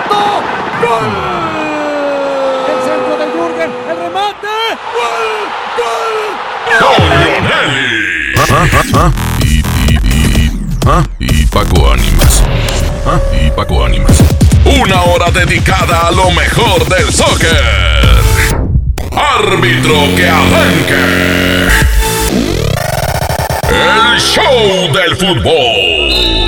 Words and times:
mató. 0.00 0.42
¡Gol! 0.80 1.10
El 2.68 2.78
centro 2.84 3.16
de 3.18 3.26
Jürgen, 3.32 3.70
el 3.90 3.96
remate. 3.96 4.54
¡Gol! 4.96 5.20
¡Gol! 6.80 7.10
Nelly. 7.42 7.90
Y, 9.42 9.46
y, 9.46 9.94
y, 9.94 10.50
¿ah? 10.86 11.02
y 11.18 11.46
Paco 11.46 11.92
Ánimas. 11.92 12.42
¿Ah? 13.06 13.18
Y 13.32 13.50
Paco 13.50 13.84
Ánimas. 13.84 14.22
Una 14.64 15.02
hora 15.02 15.30
dedicada 15.30 16.08
a 16.08 16.10
lo 16.10 16.30
mejor 16.30 16.86
del 16.88 17.12
soccer. 17.12 18.20
Árbitro 19.12 20.14
que 20.16 20.28
arranque. 20.28 21.68
El 23.68 24.20
show 24.20 24.92
del 24.92 25.16
fútbol. 25.16 26.39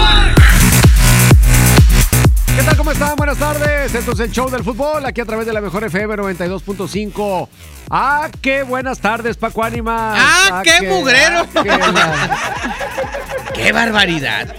¿Qué 2.63 2.67
tal? 2.69 2.77
¿Cómo 2.77 2.93
están? 2.93 3.17
Buenas 3.17 3.39
tardes. 3.39 3.93
Esto 3.93 4.13
es 4.13 4.21
el 4.21 4.31
show 4.31 4.49
del 4.49 4.63
fútbol, 4.63 5.05
aquí 5.05 5.21
a 5.21 5.25
través 5.25 5.47
de 5.47 5.53
la 5.53 5.61
mejor 5.61 5.83
FM 5.83 6.15
92.5. 6.15 7.49
Ah, 7.91 8.31
qué 8.41 8.63
buenas 8.63 9.01
tardes, 9.01 9.37
Paco 9.37 9.65
Ánimas. 9.65 10.17
Ah, 10.21 10.63
qué 10.63 10.89
mugrero. 10.89 11.41
ah, 11.41 11.63
qué 11.63 11.69
la- 11.69 13.53
¡Qué 13.53 13.73
barbaridad! 13.73 14.55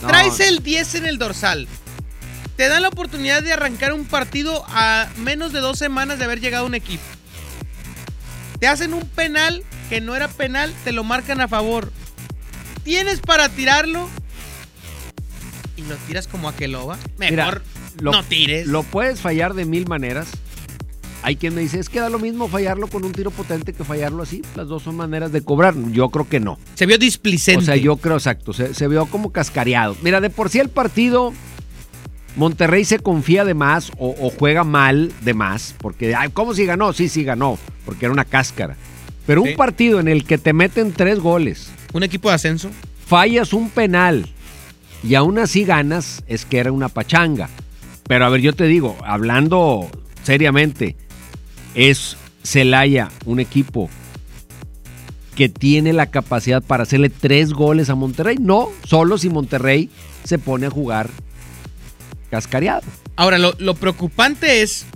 No. 0.00 0.08
Traes 0.08 0.40
el 0.40 0.62
10 0.62 0.94
en 0.94 1.06
el 1.06 1.18
dorsal. 1.18 1.68
Te 2.56 2.68
dan 2.68 2.80
la 2.80 2.88
oportunidad 2.88 3.42
de 3.42 3.52
arrancar 3.52 3.92
un 3.92 4.06
partido 4.06 4.64
a 4.68 5.06
menos 5.18 5.52
de 5.52 5.60
dos 5.60 5.78
semanas 5.78 6.18
de 6.18 6.24
haber 6.24 6.40
llegado 6.40 6.64
a 6.64 6.66
un 6.68 6.74
equipo. 6.74 7.04
Te 8.58 8.66
hacen 8.66 8.94
un 8.94 9.06
penal 9.10 9.62
que 9.90 10.00
no 10.00 10.16
era 10.16 10.28
penal, 10.28 10.74
te 10.84 10.92
lo 10.92 11.04
marcan 11.04 11.42
a 11.42 11.48
favor. 11.48 11.92
Tienes 12.82 13.20
para 13.20 13.50
tirarlo 13.50 14.08
lo 15.88 15.94
tiras 16.06 16.26
como 16.28 16.48
aqueloba. 16.48 16.96
Mejor 17.18 17.30
Mira, 17.30 17.62
lo- 18.00 18.12
no 18.12 18.22
tires. 18.24 18.66
Lo 18.66 18.82
puedes 18.82 19.20
fallar 19.20 19.54
de 19.54 19.64
mil 19.64 19.86
maneras. 19.88 20.28
Hay 21.22 21.36
quien 21.36 21.54
me 21.56 21.60
dice, 21.62 21.80
es 21.80 21.88
que 21.88 21.98
da 21.98 22.08
lo 22.08 22.18
mismo 22.20 22.46
fallarlo 22.46 22.86
con 22.86 23.04
un 23.04 23.10
tiro 23.12 23.30
potente 23.32 23.72
que 23.72 23.82
fallarlo 23.82 24.22
así. 24.22 24.42
Las 24.54 24.68
dos 24.68 24.82
son 24.84 24.96
maneras 24.96 25.32
de 25.32 25.40
cobrar. 25.42 25.74
Yo 25.90 26.08
creo 26.10 26.28
que 26.28 26.38
no. 26.38 26.58
Se 26.74 26.86
vio 26.86 26.98
displicente. 26.98 27.62
O 27.62 27.64
sea, 27.66 27.76
yo 27.76 27.96
creo 27.96 28.14
exacto. 28.16 28.52
Se, 28.52 28.74
se 28.74 28.86
vio 28.86 29.06
como 29.06 29.32
cascareado. 29.32 29.96
Mira, 30.02 30.20
de 30.20 30.30
por 30.30 30.50
sí 30.50 30.60
el 30.60 30.68
partido, 30.68 31.32
Monterrey 32.36 32.84
se 32.84 32.98
confía 32.98 33.44
de 33.44 33.54
más 33.54 33.90
o, 33.98 34.14
o 34.20 34.30
juega 34.30 34.62
mal 34.62 35.10
de 35.22 35.34
más. 35.34 35.74
Porque, 35.78 36.14
ay, 36.14 36.28
¿cómo 36.32 36.54
si 36.54 36.66
ganó? 36.66 36.92
Sí, 36.92 37.08
sí 37.08 37.24
ganó. 37.24 37.58
Porque 37.84 38.04
era 38.04 38.12
una 38.12 38.24
cáscara. 38.26 38.76
Pero 39.26 39.42
Sí. 39.42 39.50
un 39.50 39.56
partido 39.56 39.98
en 39.98 40.08
el 40.08 40.24
que 40.24 40.38
te 40.38 40.52
meten 40.52 40.92
tres 40.92 41.18
goles, 41.18 41.70
Un 41.92 42.02
equipo 42.04 42.28
de 42.28 42.34
ascenso. 42.36 42.70
fallas 43.06 43.52
un 43.52 43.70
penal 43.70 44.28
y 45.02 45.14
aún 45.14 45.38
así 45.38 45.64
ganas, 45.64 46.22
es 46.26 46.44
que 46.44 46.58
era 46.58 46.72
una 46.72 46.88
pachanga. 46.88 47.48
Pero 48.08 48.24
a 48.24 48.28
ver, 48.28 48.40
yo 48.40 48.52
te 48.52 48.64
digo, 48.64 48.96
hablando 49.04 49.90
seriamente, 50.22 50.96
es 51.74 52.16
Celaya 52.42 53.10
un 53.24 53.40
equipo 53.40 53.90
que 55.34 55.48
tiene 55.48 55.92
la 55.92 56.06
capacidad 56.06 56.62
para 56.62 56.84
hacerle 56.84 57.10
tres 57.10 57.52
goles 57.52 57.90
a 57.90 57.94
Monterrey. 57.94 58.36
No, 58.40 58.70
solo 58.84 59.18
si 59.18 59.28
Monterrey 59.28 59.90
se 60.24 60.38
pone 60.38 60.66
a 60.66 60.70
jugar 60.70 61.10
cascareado. 62.30 62.82
Ahora, 63.16 63.38
lo, 63.38 63.54
lo 63.58 63.74
preocupante 63.74 64.62
es, 64.62 64.86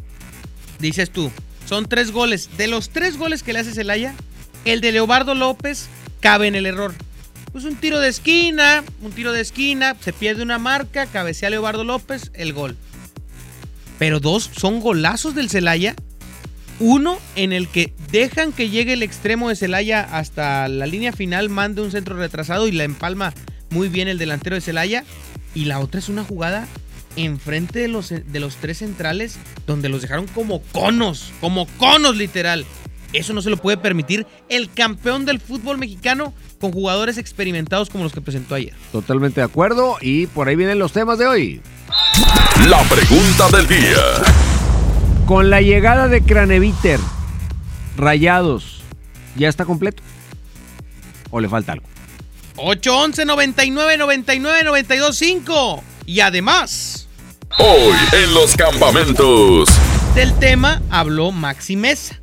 dices 0.78 1.10
tú, 1.10 1.30
son 1.66 1.86
tres 1.86 2.10
goles. 2.10 2.50
De 2.56 2.66
los 2.66 2.90
tres 2.90 3.18
goles 3.18 3.42
que 3.42 3.52
le 3.52 3.60
hace 3.60 3.72
Celaya, 3.72 4.14
el 4.64 4.80
de 4.80 4.92
Leobardo 4.92 5.34
López 5.34 5.88
cabe 6.20 6.48
en 6.48 6.54
el 6.54 6.66
error. 6.66 6.94
Pues 7.52 7.64
un 7.64 7.74
tiro 7.76 7.98
de 7.98 8.08
esquina, 8.08 8.84
un 9.02 9.10
tiro 9.10 9.32
de 9.32 9.40
esquina, 9.40 9.96
se 10.00 10.12
pierde 10.12 10.42
una 10.42 10.58
marca, 10.58 11.06
cabecea 11.06 11.50
Leobardo 11.50 11.82
López, 11.82 12.30
el 12.34 12.52
gol. 12.52 12.76
Pero 13.98 14.20
dos 14.20 14.48
son 14.56 14.80
golazos 14.80 15.34
del 15.34 15.50
Celaya. 15.50 15.96
Uno 16.78 17.18
en 17.34 17.52
el 17.52 17.68
que 17.68 17.92
dejan 18.12 18.52
que 18.52 18.70
llegue 18.70 18.92
el 18.92 19.02
extremo 19.02 19.48
de 19.48 19.56
Celaya 19.56 20.02
hasta 20.16 20.68
la 20.68 20.86
línea 20.86 21.12
final, 21.12 21.48
mande 21.48 21.82
un 21.82 21.90
centro 21.90 22.16
retrasado 22.16 22.68
y 22.68 22.72
la 22.72 22.84
empalma 22.84 23.34
muy 23.70 23.88
bien 23.88 24.08
el 24.08 24.18
delantero 24.18 24.54
de 24.54 24.62
Celaya. 24.62 25.04
Y 25.54 25.64
la 25.64 25.80
otra 25.80 25.98
es 25.98 26.08
una 26.08 26.24
jugada 26.24 26.68
enfrente 27.16 27.80
de 27.80 27.88
los, 27.88 28.10
de 28.10 28.40
los 28.40 28.56
tres 28.56 28.78
centrales 28.78 29.36
donde 29.66 29.88
los 29.88 30.02
dejaron 30.02 30.28
como 30.28 30.62
conos, 30.62 31.32
como 31.40 31.66
conos 31.78 32.16
literal. 32.16 32.64
Eso 33.12 33.32
no 33.32 33.42
se 33.42 33.50
lo 33.50 33.56
puede 33.56 33.76
permitir 33.76 34.26
el 34.48 34.70
campeón 34.72 35.24
del 35.24 35.40
fútbol 35.40 35.78
mexicano 35.78 36.32
con 36.60 36.72
jugadores 36.72 37.18
experimentados 37.18 37.90
como 37.90 38.04
los 38.04 38.12
que 38.12 38.20
presentó 38.20 38.54
ayer. 38.54 38.72
Totalmente 38.92 39.40
de 39.40 39.46
acuerdo 39.46 39.96
y 40.00 40.26
por 40.28 40.48
ahí 40.48 40.56
vienen 40.56 40.78
los 40.78 40.92
temas 40.92 41.18
de 41.18 41.26
hoy. 41.26 41.60
La 42.68 42.82
pregunta 42.84 43.48
del 43.56 43.66
día. 43.66 43.96
Con 45.26 45.50
la 45.50 45.60
llegada 45.60 46.08
de 46.08 46.22
Craneviter, 46.22 47.00
Rayados, 47.96 48.82
¿ya 49.36 49.48
está 49.48 49.64
completo? 49.64 50.02
¿O 51.30 51.40
le 51.40 51.48
falta 51.48 51.72
algo? 51.72 51.86
811 52.56 53.24
99 53.24 53.96
99 53.96 54.64
92 54.64 55.16
5. 55.16 55.84
Y 56.06 56.20
además, 56.20 57.08
Hoy 57.58 57.94
en 58.12 58.34
los 58.34 58.56
campamentos. 58.56 59.68
del 60.14 60.32
tema 60.38 60.82
habló 60.90 61.32
Maxi 61.32 61.76
Mesa. 61.76 62.20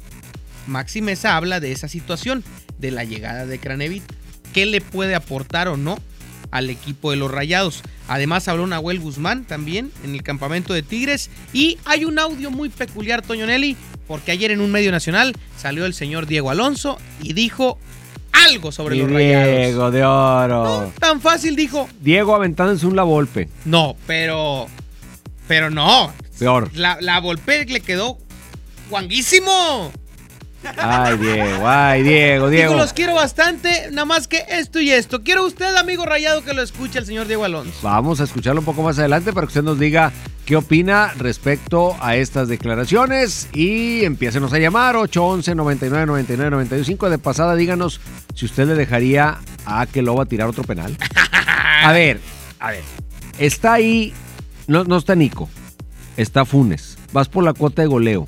Maxi 0.67 1.01
Mesa 1.01 1.35
habla 1.35 1.59
de 1.59 1.71
esa 1.71 1.87
situación, 1.87 2.43
de 2.77 2.91
la 2.91 3.03
llegada 3.03 3.45
de 3.45 3.59
Cranevit. 3.59 4.03
¿Qué 4.53 4.65
le 4.65 4.81
puede 4.81 5.15
aportar 5.15 5.67
o 5.67 5.77
no 5.77 5.97
al 6.51 6.69
equipo 6.69 7.11
de 7.11 7.17
los 7.17 7.31
Rayados? 7.31 7.81
Además 8.07 8.47
habló 8.47 8.65
Nahuel 8.67 8.99
Guzmán 8.99 9.45
también 9.45 9.91
en 10.03 10.13
el 10.13 10.23
campamento 10.23 10.73
de 10.73 10.83
Tigres. 10.83 11.29
Y 11.53 11.77
hay 11.85 12.05
un 12.05 12.19
audio 12.19 12.51
muy 12.51 12.69
peculiar, 12.69 13.21
Toño 13.21 13.45
Nelly, 13.45 13.75
porque 14.07 14.31
ayer 14.31 14.51
en 14.51 14.61
un 14.61 14.71
medio 14.71 14.91
nacional 14.91 15.35
salió 15.57 15.85
el 15.85 15.93
señor 15.93 16.25
Diego 16.25 16.49
Alonso 16.49 16.97
y 17.21 17.33
dijo 17.33 17.77
algo 18.31 18.71
sobre 18.71 18.95
Mi 18.95 19.01
los 19.01 19.11
Rayados. 19.11 19.47
Diego 19.47 19.91
de 19.91 20.05
oro. 20.05 20.93
Tan 20.99 21.19
fácil 21.21 21.55
dijo. 21.55 21.89
Diego 21.99 22.35
aventándose 22.35 22.85
un 22.85 22.95
la 22.95 23.03
golpe. 23.03 23.49
No, 23.65 23.95
pero... 24.05 24.67
Pero 25.47 25.69
no. 25.69 26.13
Peor. 26.39 26.69
La, 26.75 26.97
la 27.01 27.19
Volpe 27.19 27.65
le 27.65 27.79
quedó 27.79 28.17
guanguísimo. 28.89 29.91
Ay, 30.77 31.17
Diego, 31.17 31.67
ay, 31.67 32.03
Diego, 32.03 32.49
Diego. 32.49 32.71
Digo, 32.71 32.81
los 32.81 32.93
quiero 32.93 33.15
bastante, 33.15 33.89
nada 33.91 34.05
más 34.05 34.27
que 34.27 34.43
esto 34.49 34.79
y 34.79 34.91
esto. 34.91 35.23
Quiero 35.23 35.45
usted, 35.45 35.75
amigo 35.75 36.05
rayado, 36.05 36.43
que 36.43 36.53
lo 36.53 36.61
escuche 36.61 36.99
el 36.99 37.05
señor 37.05 37.27
Diego 37.27 37.45
Alonso. 37.45 37.77
Vamos 37.81 38.19
a 38.21 38.23
escucharlo 38.23 38.61
un 38.61 38.65
poco 38.65 38.81
más 38.81 38.97
adelante 38.99 39.33
para 39.33 39.45
que 39.45 39.51
usted 39.51 39.63
nos 39.63 39.79
diga 39.79 40.11
qué 40.45 40.55
opina 40.55 41.13
respecto 41.17 41.95
a 41.99 42.15
estas 42.15 42.47
declaraciones 42.47 43.49
y 43.53 44.03
empiécenos 44.05 44.53
a 44.53 44.59
llamar 44.59 44.95
811 44.95 45.55
99 45.55 46.05
99 46.05 46.49
925 46.51 47.09
de 47.09 47.17
pasada 47.17 47.55
díganos 47.55 48.01
si 48.33 48.45
usted 48.45 48.67
le 48.67 48.75
dejaría 48.75 49.39
a 49.65 49.85
que 49.85 50.01
lo 50.01 50.15
va 50.15 50.23
a 50.23 50.27
tirar 50.27 50.47
otro 50.47 50.63
penal. 50.63 50.97
A 51.83 51.91
ver, 51.91 52.19
a 52.59 52.71
ver. 52.71 52.81
Está 53.37 53.73
ahí 53.73 54.11
no, 54.67 54.83
no 54.83 54.97
está 54.97 55.15
Nico. 55.15 55.49
Está 56.17 56.43
Funes. 56.43 56.97
Vas 57.13 57.29
por 57.29 57.43
la 57.43 57.53
cuota 57.53 57.81
de 57.81 57.87
goleo. 57.87 58.27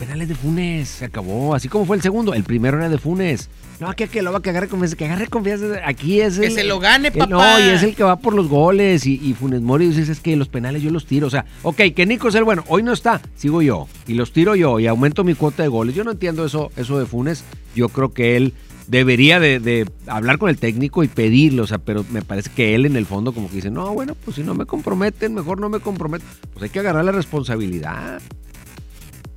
El 0.00 0.06
penal 0.06 0.22
es 0.22 0.28
de 0.28 0.34
Funes. 0.34 0.88
Se 0.88 1.04
acabó. 1.04 1.54
Así 1.54 1.68
como 1.68 1.86
fue 1.86 1.96
el 1.96 2.02
segundo. 2.02 2.34
El 2.34 2.44
primero 2.44 2.76
era 2.78 2.88
de 2.88 2.98
Funes. 2.98 3.48
No, 3.80 3.92
que, 3.94 4.06
que 4.08 4.22
lo 4.22 4.32
va 4.32 4.38
a 4.38 4.42
que 4.42 4.50
agarre 4.50 4.68
confianza. 4.68 4.96
Que 4.96 5.04
agarre 5.04 5.26
confianza. 5.28 5.66
Aquí 5.84 6.20
es 6.20 6.38
Que 6.38 6.46
el- 6.46 6.52
se 6.52 6.64
lo 6.64 6.78
gane, 6.80 7.10
que 7.12 7.18
papá. 7.18 7.30
No, 7.30 7.60
y 7.60 7.68
es 7.74 7.82
el 7.82 7.94
que 7.94 8.02
va 8.02 8.16
por 8.16 8.34
los 8.34 8.48
goles. 8.48 9.06
Y, 9.06 9.20
y 9.22 9.34
Funes 9.34 9.60
Mori 9.62 9.88
dice, 9.88 10.10
es 10.10 10.20
que 10.20 10.34
los 10.36 10.48
penales 10.48 10.82
yo 10.82 10.90
los 10.90 11.06
tiro. 11.06 11.26
O 11.26 11.30
sea, 11.30 11.44
ok, 11.62 11.80
que 11.94 12.06
Nico 12.06 12.28
es 12.28 12.34
el 12.34 12.44
bueno. 12.44 12.64
Hoy 12.68 12.82
no 12.82 12.92
está. 12.92 13.20
Sigo 13.36 13.62
yo. 13.62 13.86
Y 14.06 14.14
los 14.14 14.32
tiro 14.32 14.54
yo. 14.56 14.80
Y 14.80 14.86
aumento 14.86 15.22
mi 15.24 15.34
cuota 15.34 15.62
de 15.62 15.68
goles. 15.68 15.94
Yo 15.94 16.02
no 16.04 16.10
entiendo 16.12 16.44
eso, 16.44 16.70
eso 16.76 16.98
de 16.98 17.06
Funes. 17.06 17.44
Yo 17.76 17.88
creo 17.88 18.12
que 18.12 18.36
él 18.36 18.52
debería 18.88 19.40
de, 19.40 19.60
de 19.60 19.88
hablar 20.06 20.38
con 20.38 20.50
el 20.50 20.58
técnico 20.58 21.02
y 21.04 21.08
pedirlo. 21.08 21.62
O 21.62 21.66
sea, 21.68 21.78
pero 21.78 22.04
me 22.10 22.22
parece 22.22 22.50
que 22.54 22.74
él 22.74 22.84
en 22.86 22.96
el 22.96 23.06
fondo 23.06 23.32
como 23.32 23.48
que 23.48 23.56
dice, 23.56 23.70
no, 23.70 23.92
bueno, 23.94 24.16
pues 24.24 24.36
si 24.36 24.42
no 24.42 24.54
me 24.54 24.66
comprometen, 24.66 25.34
mejor 25.34 25.60
no 25.60 25.68
me 25.68 25.78
comprometen. 25.80 26.28
Pues 26.52 26.64
hay 26.64 26.70
que 26.70 26.80
agarrar 26.80 27.04
la 27.04 27.12
responsabilidad. 27.12 28.20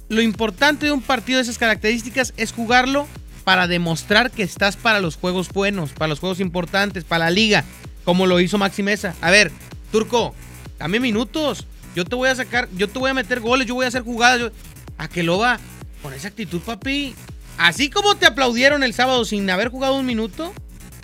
Lo 0.09 0.21
importante 0.21 0.85
de 0.85 0.91
un 0.91 1.01
partido 1.01 1.37
de 1.37 1.43
esas 1.43 1.57
características 1.57 2.33
es 2.37 2.53
jugarlo 2.53 3.07
para 3.43 3.67
demostrar 3.67 4.31
que 4.31 4.43
estás 4.43 4.77
para 4.77 4.99
los 4.99 5.17
juegos 5.17 5.49
buenos, 5.49 5.91
para 5.91 6.07
los 6.07 6.19
juegos 6.19 6.39
importantes, 6.39 7.03
para 7.03 7.25
la 7.25 7.31
liga, 7.31 7.65
como 8.05 8.25
lo 8.25 8.39
hizo 8.39 8.57
Maxi 8.57 8.83
Mesa. 8.83 9.15
A 9.21 9.31
ver, 9.31 9.51
Turco, 9.91 10.33
dame 10.79 10.99
minutos. 10.99 11.65
yo 11.95 12.05
te 12.05 12.15
voy 12.15 12.29
a 12.29 12.35
sacar, 12.35 12.69
yo 12.75 12.87
te 12.87 12.99
voy 12.99 13.09
a 13.09 13.13
meter 13.13 13.39
goles, 13.39 13.67
yo 13.67 13.75
voy 13.75 13.85
a 13.85 13.89
hacer 13.89 14.03
jugadas. 14.03 14.51
A 14.97 15.07
que 15.07 15.23
lo 15.23 15.37
va 15.37 15.59
con 16.01 16.13
esa 16.13 16.29
actitud, 16.29 16.61
papi. 16.61 17.13
Así 17.57 17.89
como 17.89 18.15
te 18.15 18.25
aplaudieron 18.25 18.83
el 18.83 18.93
sábado 18.93 19.25
sin 19.25 19.49
haber 19.49 19.69
jugado 19.69 19.95
un 19.95 20.05
minuto, 20.05 20.53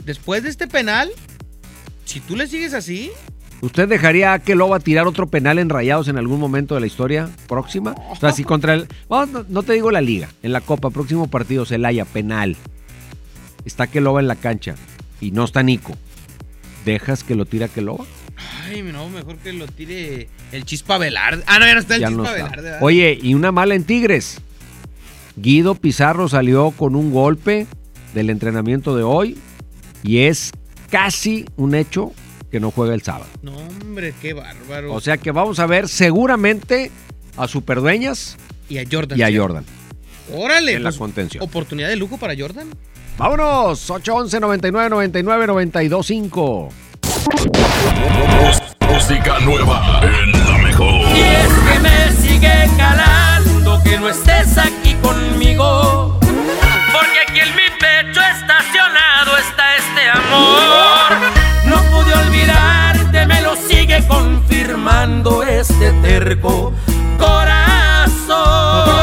después 0.05 0.43
de 0.43 0.49
este 0.49 0.67
penal, 0.67 1.11
si 2.05 2.19
tú 2.19 2.35
le 2.35 2.47
sigues 2.47 2.73
así, 2.73 3.11
¿Usted 3.63 3.87
dejaría 3.87 4.33
a 4.33 4.39
que 4.39 4.55
Loba 4.55 4.81
tirar 4.81 5.07
otro 5.07 5.27
penal 5.27 5.57
en 5.57 5.69
Rayados 5.69 6.09
en 6.09 6.17
algún 6.17 6.37
momento 6.37 6.75
de 6.75 6.81
la 6.81 6.87
historia 6.87 7.29
próxima? 7.47 7.95
O 8.09 8.15
sea, 8.17 8.33
si 8.33 8.43
contra 8.43 8.73
el... 8.73 8.89
no, 9.09 9.25
no 9.25 9.63
te 9.63 9.71
digo 9.71 9.89
la 9.89 10.01
liga, 10.01 10.27
en 10.43 10.51
la 10.51 10.59
Copa, 10.59 10.89
próximo 10.89 11.29
partido, 11.29 11.65
Celaya, 11.65 12.03
penal. 12.03 12.57
Está 13.63 13.87
que 13.87 14.01
Loba 14.01 14.19
en 14.19 14.27
la 14.27 14.35
cancha 14.35 14.75
y 15.21 15.31
no 15.31 15.45
está 15.45 15.63
Nico. 15.63 15.93
¿Dejas 16.83 17.23
que 17.23 17.35
lo 17.35 17.45
tira 17.45 17.69
que 17.69 17.81
Loba? 17.81 18.03
ay, 18.65 18.81
no, 18.83 19.07
mejor 19.07 19.37
que 19.37 19.53
lo 19.53 19.65
tire 19.67 20.27
el 20.51 20.65
Chispa 20.65 20.97
Velarde. 20.97 21.45
Ah, 21.47 21.57
no, 21.57 21.65
ya 21.65 21.73
no 21.75 21.79
está 21.79 21.95
el 21.95 22.01
Ya 22.01 22.07
Chispa 22.09 22.21
no 22.21 22.29
está. 22.29 22.43
Velarde. 22.43 22.77
Oye, 22.81 23.17
y 23.21 23.33
una 23.33 23.53
mala 23.53 23.75
en 23.75 23.85
Tigres. 23.85 24.41
Guido 25.37 25.75
Pizarro 25.75 26.27
salió 26.27 26.71
con 26.71 26.97
un 26.97 27.13
golpe 27.13 27.67
del 28.13 28.29
entrenamiento 28.29 28.93
de 28.97 29.03
hoy 29.03 29.37
y 30.03 30.17
es 30.17 30.51
casi 30.89 31.45
un 31.55 31.75
hecho 31.75 32.11
que 32.53 32.59
no 32.59 32.69
juega 32.69 32.93
el 32.93 33.01
sábado. 33.01 33.25
No, 33.41 33.51
hombre, 33.55 34.13
qué 34.21 34.33
bárbaro. 34.33 34.93
O 34.93 35.01
sea 35.01 35.17
que 35.17 35.31
vamos 35.31 35.57
a 35.57 35.65
ver 35.65 35.89
seguramente 35.89 36.91
a 37.35 37.47
Superdueñas 37.47 38.37
y 38.69 38.77
a 38.77 38.83
Jordan. 38.89 39.17
y 39.17 39.23
a. 39.23 39.35
Jordan 39.35 39.65
Órale. 40.31 40.73
en 40.73 40.83
la 40.83 40.91
pues, 40.91 40.99
contención. 40.99 41.43
Oportunidad 41.43 41.89
de 41.89 41.95
lujo 41.95 42.19
para 42.19 42.35
Jordan. 42.37 42.67
Vámonos, 43.17 43.89
811 43.89 44.39
99 44.39 44.89
99 44.91 45.47
92 45.47 46.05
5. 46.05 46.69
Música 48.87 49.39
nueva 49.39 50.01
en 50.03 50.31
la 50.31 50.57
mejor. 50.59 51.07
Y 51.17 51.21
es 51.21 51.47
que 51.47 51.79
me 51.79 52.11
sigue 52.21 52.69
calando 52.77 53.81
que 53.83 53.97
no 53.97 54.09
estés 54.09 54.59
aquí 54.59 54.93
conmigo. 55.01 56.19
Porque 56.19 57.19
aquí 57.27 57.39
en 57.39 57.55
mi 57.55 57.67
pecho 57.79 58.21
estacionado 58.21 59.37
está 59.39 59.75
este 59.75 60.07
amor. 60.07 60.62
Terco 66.01 66.73
corazón. 67.17 68.93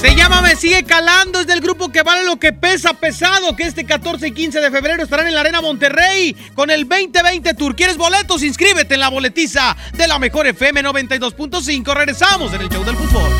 Se 0.00 0.14
llama 0.14 0.40
Me 0.40 0.56
Sigue 0.56 0.84
Calando, 0.84 1.40
es 1.40 1.46
del 1.46 1.60
grupo 1.60 1.90
que 1.90 2.02
vale 2.02 2.24
lo 2.24 2.38
que 2.38 2.52
pesa 2.52 2.94
pesado, 2.94 3.54
que 3.54 3.64
este 3.64 3.84
14 3.84 4.28
y 4.28 4.32
15 4.32 4.60
de 4.60 4.70
febrero 4.70 5.02
estarán 5.02 5.28
en 5.28 5.34
la 5.34 5.40
Arena 5.40 5.60
Monterrey 5.60 6.34
con 6.54 6.70
el 6.70 6.88
2020 6.88 7.54
Tour. 7.54 7.76
¿Quieres 7.76 7.98
boletos? 7.98 8.42
Inscríbete 8.42 8.94
en 8.94 9.00
la 9.00 9.10
boletiza 9.10 9.76
de 9.92 10.08
la 10.08 10.18
mejor 10.18 10.46
FM 10.46 10.82
92.5. 10.82 11.94
Regresamos 11.94 12.52
en 12.54 12.62
el 12.62 12.68
show 12.68 12.84
del 12.84 12.96
fútbol. 12.96 13.30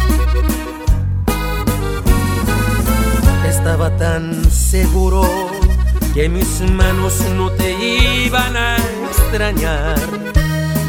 Estaba 3.49 3.97
tan 3.97 4.50
seguro 4.50 5.50
que 6.14 6.29
mis 6.29 6.61
manos 6.61 7.20
no 7.37 7.50
te 7.50 7.73
iban 8.25 8.56
a 8.56 8.76
extrañar, 9.08 9.97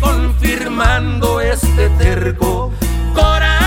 confirmando 0.00 1.40
este 1.40 1.88
terco 1.90 2.72
corazón. 3.14 3.61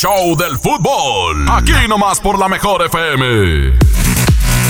Show 0.00 0.36
del 0.36 0.56
fútbol. 0.58 1.44
Aquí 1.50 1.72
nomás 1.88 2.20
por 2.20 2.38
la 2.38 2.48
mejor 2.48 2.82
FM. 2.86 3.72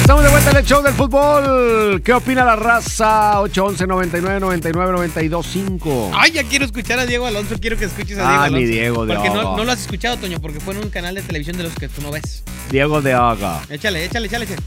Estamos 0.01 0.25
de 0.25 0.31
vuelta 0.31 0.51
en 0.53 0.57
el 0.57 0.65
show 0.65 0.83
del 0.83 0.95
fútbol. 0.95 2.01
¿Qué 2.03 2.15
opina 2.15 2.47
la 2.47 2.57
raza? 2.57 3.39
811 3.43 3.87
99 3.87 4.41
99 4.41 4.93
92 4.93 5.47
5. 5.47 6.13
Ay, 6.15 6.31
ya 6.33 6.45
quiero 6.45 6.65
escuchar 6.65 6.99
a 7.01 7.05
Diego 7.05 7.27
Alonso. 7.27 7.57
Quiero 7.61 7.77
que 7.77 7.85
escuches 7.85 8.17
a 8.19 8.23
Ah, 8.23 8.27
Diego 8.31 8.43
Alonso. 8.45 8.57
mi 8.59 8.65
Diego 8.67 9.05
de 9.05 9.15
Porque 9.17 9.29
no, 9.29 9.65
lo 9.65 9.71
has 9.71 9.81
escuchado, 9.83 10.17
Toño, 10.17 10.41
porque 10.41 10.61
fue 10.61 10.73
en 10.75 10.85
un 10.85 10.89
canal 10.89 11.15
de 11.15 11.21
televisión 11.21 11.59
de 11.59 11.65
los 11.65 11.75
que 11.75 11.89
tú 11.89 12.01
no 12.01 12.11
ves. 12.11 12.43
Diego 12.71 13.03
de 13.03 13.13
Haga. 13.13 13.61
Échale, 13.69 14.07
échale, 14.07 14.29
échale. 14.29 14.47
échale. 14.47 14.63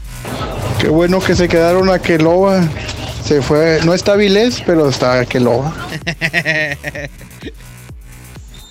Qué 0.80 0.86
bueno 0.88 1.18
que 1.18 1.34
se 1.34 1.48
quedaron 1.48 1.90
a 1.90 1.98
Keloba. 1.98 2.60
Se 3.24 3.42
fue, 3.42 3.80
no 3.84 3.94
está 3.94 4.14
Vilés, 4.14 4.62
pero 4.64 4.88
está 4.88 5.24
Keloba. 5.26 5.72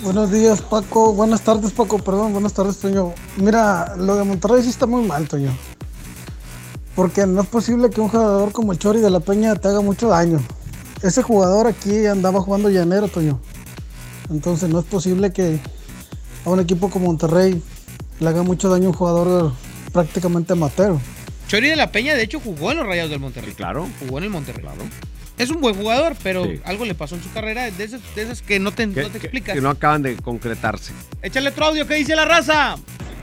Buenos 0.04 0.32
días, 0.32 0.64
Paco. 0.64 1.14
Buenas 1.14 1.42
tardes, 1.42 1.74
Paco. 1.74 2.00
Perdón, 2.00 2.34
buenas 2.34 2.54
tardes, 2.54 2.80
Toño. 2.80 3.14
Mira, 3.38 3.96
lo 3.98 4.16
de 4.16 4.24
Monterrey 4.24 4.64
sí 4.64 4.70
está 4.70 4.88
muy 4.88 5.06
mal, 5.06 5.28
Toño. 5.28 5.56
Porque 6.96 7.28
no 7.28 7.42
es 7.42 7.48
posible 7.48 7.92
que 7.92 8.02
un 8.02 8.10
jugador 8.10 8.52
como 8.52 8.72
el 8.72 8.80
Chori 8.80 9.00
de 9.00 9.12
la 9.12 9.20
Peña 9.20 9.54
te 9.56 9.68
haga 9.68 9.82
mucho 9.82 10.08
daño. 10.08 10.40
Ese 11.04 11.22
jugador 11.22 11.68
aquí 11.68 12.08
andaba 12.08 12.42
jugando 12.42 12.72
llanero, 12.72 13.10
Toño. 13.10 13.40
Entonces 14.32 14.70
no 14.70 14.80
es 14.80 14.86
posible 14.86 15.32
que 15.32 15.60
a 16.46 16.50
un 16.50 16.60
equipo 16.60 16.90
como 16.90 17.06
Monterrey 17.06 17.62
le 18.20 18.28
haga 18.28 18.42
mucho 18.42 18.70
daño 18.70 18.88
a 18.88 18.90
un 18.90 18.96
jugador 18.96 19.52
prácticamente 19.94 20.54
amateur. 20.54 20.98
Chori 21.48 21.70
de 21.70 21.76
la 21.76 21.92
Peña, 21.92 22.16
de 22.16 22.24
hecho, 22.24 22.40
jugó 22.40 22.72
en 22.72 22.78
los 22.78 22.88
Rayados 22.88 23.12
del 23.12 23.20
Monterrey. 23.20 23.54
Claro. 23.54 23.88
Jugó 24.00 24.18
en 24.18 24.24
el 24.24 24.30
Monterrey. 24.32 24.66
Es 25.42 25.50
un 25.50 25.62
buen 25.62 25.76
jugador, 25.76 26.16
pero 26.24 26.46
Sí. 26.46 26.60
algo 26.66 26.86
le 26.86 26.94
pasó 26.96 27.16
en 27.16 27.24
su 27.24 27.32
carrera, 27.32 27.70
de 27.72 27.84
esas, 27.84 28.02
de 28.16 28.22
esas 28.24 28.42
que 28.42 28.60
no 28.60 28.72
te, 28.72 28.86
no 28.88 28.94
te 28.94 29.18
explicas. 29.18 29.56
que 29.56 29.62
no 29.62 29.70
acaban 29.70 30.02
de 30.02 30.16
concretarse. 30.18 30.94
Échale 31.22 31.50
otro 31.50 31.66
audio, 31.66 31.88
¿qué 31.88 31.96
dice 31.96 32.16
la 32.16 32.26
raza? 32.26 32.76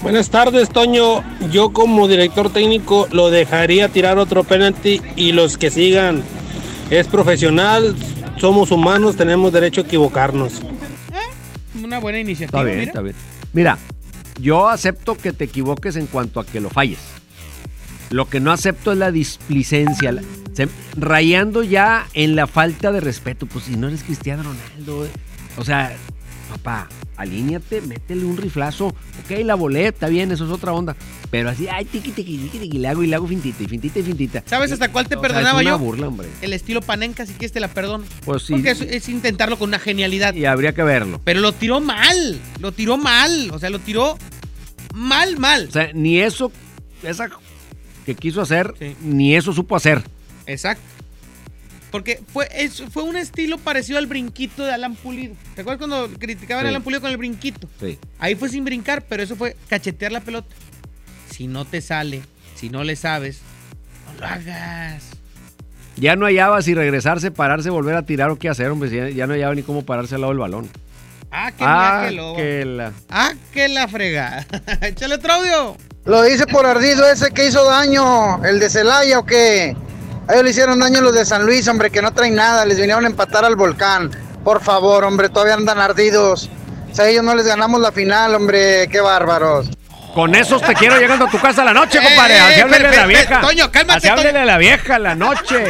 Buenas 0.03 0.31
tardes, 0.31 0.69
Toño. 0.69 1.25
Yo 1.51 1.73
como 1.73 2.07
director 2.09 2.53
técnico 2.53 3.09
lo 3.11 3.31
dejaría 3.31 3.89
tirar 3.89 4.19
otro 4.19 4.45
penalti 4.45 5.01
y 5.17 5.33
los 5.33 5.59
que 5.59 5.71
sigan. 5.71 6.23
Es 6.91 7.07
profesional, 7.09 7.97
somos 8.39 8.71
humanos, 8.71 9.17
tenemos 9.17 9.53
derecho 9.53 9.81
a 9.81 9.85
equivocarnos. 9.85 10.53
Una 11.83 11.99
buena 11.99 12.19
iniciativa. 12.21 12.61
Está 12.61 12.65
bien, 12.65 12.79
mira. 12.79 12.91
está 12.91 13.01
bien. 13.03 13.17
Mira, 13.53 13.79
yo 14.41 14.69
acepto 14.69 15.17
que 15.17 15.33
te 15.33 15.45
equivoques 15.45 15.97
en 15.97 16.07
cuanto 16.07 16.39
a 16.41 16.47
que 16.47 16.61
lo 16.61 16.71
falles. 16.71 16.99
Lo 18.11 18.29
que 18.29 18.41
no 18.41 18.53
acepto 18.53 18.93
es 18.93 18.99
la 18.99 19.11
displicencia, 19.13 20.13
la- 20.13 20.23
se- 20.55 20.69
rayando 20.97 21.63
ya 21.63 22.07
en 22.15 22.37
la 22.37 22.47
falta 22.47 22.91
de 22.93 23.01
respeto. 23.01 23.47
Pues 23.47 23.65
si 23.67 23.77
no 23.77 23.89
eres 23.89 24.03
Cristiano 24.03 24.43
Ronaldo, 24.43 25.05
eh. 25.07 25.11
o 25.57 25.65
sea, 25.65 25.95
papá, 26.51 26.89
alíñate, 27.17 27.81
métele 27.83 28.25
un 28.25 28.37
riflazo. 28.39 28.87
Ok, 28.89 29.39
la 29.45 29.55
boleta, 29.55 30.09
bien, 30.09 30.33
eso 30.33 30.47
es 30.47 30.51
otra 30.51 30.73
onda. 30.73 30.97
Pero 31.31 31.51
así, 31.51 31.69
ay, 31.71 31.85
tiqui, 31.85 32.11
tiqui, 32.13 32.39
tiqui, 32.39 32.59
tiqui, 32.59 32.79
le 32.79 32.89
hago 32.89 33.03
y 33.03 33.07
le 33.07 33.15
hago 33.15 33.27
fintita 33.29 33.63
y 33.63 33.67
fintita 33.67 33.99
y 33.99 34.03
fintita. 34.03 34.43
¿Sabes 34.47 34.73
hasta 34.73 34.91
cuál 34.91 35.07
te 35.07 35.15
O 35.17 35.21
sea, 35.21 35.29
perdonaba 35.29 35.61
es 35.61 35.67
una 35.67 35.77
yo? 35.77 35.79
burla, 35.79 36.09
hombre. 36.09 36.29
El 36.41 36.55
estilo 36.55 36.81
Panenka, 36.81 37.27
si 37.27 37.33
quieres 37.35 37.53
te 37.53 37.61
la 37.61 37.69
perdono. 37.69 38.05
Pues 38.25 38.45
sí. 38.45 38.55
Porque 38.55 38.71
es, 38.71 38.81
es 38.81 39.09
intentarlo 39.11 39.59
con 39.59 39.69
una 39.69 39.79
genialidad. 39.79 40.33
Y 40.35 40.47
habría 40.47 40.73
que 40.73 40.83
verlo. 40.83 41.21
Pero 41.25 41.41
lo 41.41 41.53
tiró 41.53 41.81
mal. 41.81 42.41
Lo 42.61 42.73
tiró 42.73 42.97
mal. 42.97 43.51
O 43.53 43.59
sea, 43.59 43.69
lo 43.69 43.79
tiró 43.79 44.17
mal, 44.95 45.37
mal. 45.39 45.67
O 45.69 45.73
sea, 45.73 45.91
ni 45.93 46.19
eso, 46.21 46.51
esa 47.03 47.29
que 48.09 48.15
quiso 48.15 48.41
hacer, 48.41 48.73
Sí. 48.79 48.97
ni 49.03 49.37
eso 49.37 49.53
supo 49.53 49.77
hacer. 49.77 50.03
Exacto. 50.47 50.83
Porque 51.91 52.21
fue, 52.33 52.49
es- 52.55 52.83
fue 52.91 53.03
un 53.03 53.17
estilo 53.17 53.59
parecido 53.59 53.99
al 53.99 54.07
brinquito 54.07 54.65
de 54.65 54.73
Alan 54.73 54.95
Pulido. 54.95 55.35
¿Te 55.55 55.61
acuerdas 55.61 55.79
cuando 55.87 56.09
criticaban 56.19 56.65
a. 56.65 56.71
Alan 56.71 56.83
Pulido 56.83 57.03
con 57.03 57.11
el 57.11 57.19
brinquito? 57.19 57.69
Sí. 57.81 57.99
Ahí 58.19 58.35
fue 58.35 58.49
sin 58.49 58.65
brincar, 58.65 59.03
pero 59.09 59.23
eso 59.23 59.37
fue 59.37 59.57
cachetear 59.69 60.11
la 60.13 60.21
pelota. 60.21 60.55
Si 61.31 61.47
no 61.49 61.67
te 61.67 61.83
sale, 61.83 62.23
si 62.55 62.71
no 62.71 62.83
le 62.83 62.97
sabes, 62.97 63.41
no 64.07 64.21
lo 64.21 64.27
hagas. 64.27 65.05
Ya 65.97 66.17
no 66.17 66.25
hallaba 66.27 66.63
si 66.63 66.73
regresarse, 66.75 67.31
pararse, 67.31 67.69
volver 67.71 67.95
a 67.97 68.07
tirar 68.07 68.31
o 68.31 68.39
qué 68.39 68.49
hacer, 68.49 68.69
hombre. 68.71 69.15
Ya, 69.15 69.27
no 69.27 69.35
hallaba 69.35 69.55
ni 69.55 69.63
cómo 69.63 69.85
pararse 69.85 70.15
al 70.15 70.23
lado 70.23 70.31
del 70.33 70.39
balón. 70.41 70.69
Ah, 71.31 71.53
que 71.53 71.65
Ah, 71.67 72.09
que 72.37 72.65
la... 72.65 72.93
Ah, 73.11 73.33
que 73.53 73.69
la 73.69 73.87
fregada. 73.89 74.47
Échale 74.83 75.15
otro 75.17 75.33
audio. 75.33 75.77
Lo 76.09 76.27
hice 76.27 76.47
por 76.47 76.65
ardido 76.67 77.07
ese 77.09 77.31
que 77.31 77.47
hizo 77.47 77.65
daño, 77.65 78.43
el 78.45 78.59
de 78.59 78.69
Celaya 78.71 79.19
o 79.19 79.25
qué. 79.27 79.77
A 80.27 80.33
ellos 80.33 80.45
le 80.45 80.51
hicieron 80.51 80.81
daño 80.81 81.01
los 81.03 81.15
de 81.15 81.25
San 81.25 81.45
Luis, 81.47 81.69
hombre, 81.69 81.91
que 81.91 82.03
no 82.03 82.13
traen 82.13 82.35
nada, 82.35 82.65
les 82.65 82.79
vinieron 82.79 83.05
a 83.05 83.09
empatar 83.09 83.45
al 83.45 83.57
volcán. 83.57 84.11
Por 84.43 84.63
favor, 84.63 85.05
hombre, 85.05 85.29
todavía 85.29 85.55
andan 85.55 85.79
ardidos. 85.79 86.51
O 86.91 86.95
sea, 86.95 87.05
a 87.05 87.09
ellos 87.09 87.23
no 87.23 87.35
les 87.35 87.47
ganamos 87.47 87.81
la 87.81 87.93
final, 87.93 88.35
hombre, 88.35 88.89
qué 88.91 89.01
bárbaros. 89.01 89.69
Con 90.15 90.35
esos 90.35 90.63
te 90.63 90.75
quiero 90.75 90.99
llegando 90.99 91.27
a 91.27 91.31
tu 91.31 91.39
casa 91.39 91.61
a 91.63 91.67
la 91.67 91.75
noche, 91.75 92.01
compadre. 92.03 92.37
eh, 92.37 92.41
Así 92.41 92.59
eh, 92.59 92.63
háblele 92.63 92.89
a 92.89 92.91
la 92.91 93.03
pe- 93.03 93.09
vieja. 93.09 93.41
Toño, 93.43 93.71
cálmate, 93.71 93.99
Así 93.99 94.09
háblele 94.09 94.39
a 94.39 94.45
la 94.47 94.59
vieja 94.59 94.95
a 94.95 94.99
la 94.99 95.15
noche. 95.15 95.65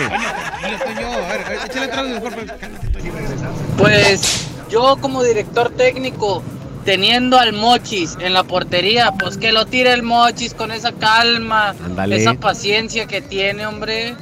Pues 3.77 4.47
yo 4.71 4.97
como 5.01 5.23
director 5.23 5.71
técnico, 5.71 6.43
teniendo 6.89 7.39
al 7.39 7.53
Mochis 7.53 8.17
en 8.19 8.33
la 8.33 8.45
portería, 8.45 9.13
pues 9.19 9.37
que 9.37 9.53
lo 9.53 9.67
tire 9.67 9.93
el 9.93 10.03
Mochis 10.03 10.55
con 10.55 10.71
esa 10.73 10.91
calma, 10.93 11.75
esa 12.11 12.33
paciencia 12.33 13.05
que 13.05 13.21
tiene, 13.21 13.67
hombre. 13.67 14.17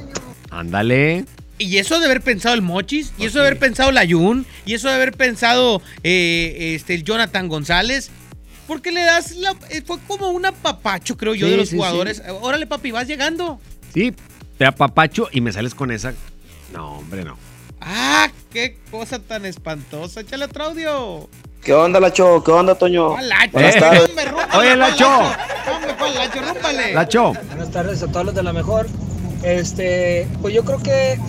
Ándale. 0.49 1.23
Y 1.57 1.77
eso 1.77 1.97
de 2.01 2.07
haber 2.07 2.19
pensado 2.19 2.53
el 2.55 2.61
Mochis, 2.61 3.11
y 3.11 3.19
Pues 3.19 3.29
eso 3.29 3.39
de 3.39 3.47
haber 3.47 3.57
pensado 3.57 3.93
la 3.93 4.03
Yun, 4.03 4.45
y 4.65 4.73
eso 4.73 4.89
de 4.89 4.95
haber 4.95 5.13
pensado 5.13 5.81
eh, 6.03 6.73
este, 6.75 6.95
el 6.95 7.05
Jonathan 7.05 7.47
González. 7.47 8.11
Porque 8.67 8.91
le 8.91 8.99
das 8.99 9.37
la. 9.37 9.55
eh, 9.69 9.81
fue 9.85 9.97
como 10.05 10.31
un 10.31 10.45
apapacho, 10.45 11.15
creo 11.15 11.35
yo, 11.35 11.45
Sí, 11.45 11.51
de 11.51 11.57
los 11.57 11.69
sí, 11.69 11.77
jugadores. 11.77 12.21
Órale, 12.41 12.67
papi, 12.67 12.91
vas 12.91 13.07
llegando. 13.07 13.61
Sí, 13.93 14.13
te 14.57 14.65
apapacho 14.65 15.29
y 15.31 15.39
me 15.39 15.53
sales 15.53 15.73
con 15.73 15.89
esa. 15.89 16.13
No, 16.73 16.97
hombre, 16.97 17.23
no. 17.23 17.37
¡Ah! 17.79 18.29
¡Qué 18.51 18.77
cosa 18.91 19.19
tan 19.19 19.45
espantosa! 19.45 20.19
Échale 20.19 20.43
otro 20.43 20.65
audio. 20.65 21.29
¿Qué 21.67 21.73
onda, 21.73 21.99
Lacho? 21.99 22.41
¿Qué 22.45 22.51
onda, 22.51 22.75
Toño? 22.75 23.09
¿Cuál 23.09 23.27
Lacho? 23.27 23.51
Buenas 23.51 23.75
Eh. 23.75 23.79
tardes. 23.81 24.01
Oye, 24.09 24.15
¿cuál 24.53 24.79
Lacho. 24.79 25.07
Hombre, 25.09 25.95
¿cuál 25.99 26.15
Lacho? 26.15 26.41
Rúmpale. 26.41 26.93
Lacho, 26.93 27.33
Buenas 27.49 27.71
tardes 27.71 28.03
a 28.03 28.07
todos 28.07 28.25
los 28.27 28.35
de 28.35 28.43
la 28.43 28.53
mejor. 28.53 28.87
Este, 29.43 30.29
pues 30.41 30.53
yo 30.53 30.63
creo 30.63 30.77
que 30.79 31.19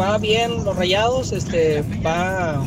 va 0.00 0.16
bien 0.16 0.64
los 0.64 0.74
rayados, 0.74 1.32
este, 1.32 1.84
va 2.04 2.64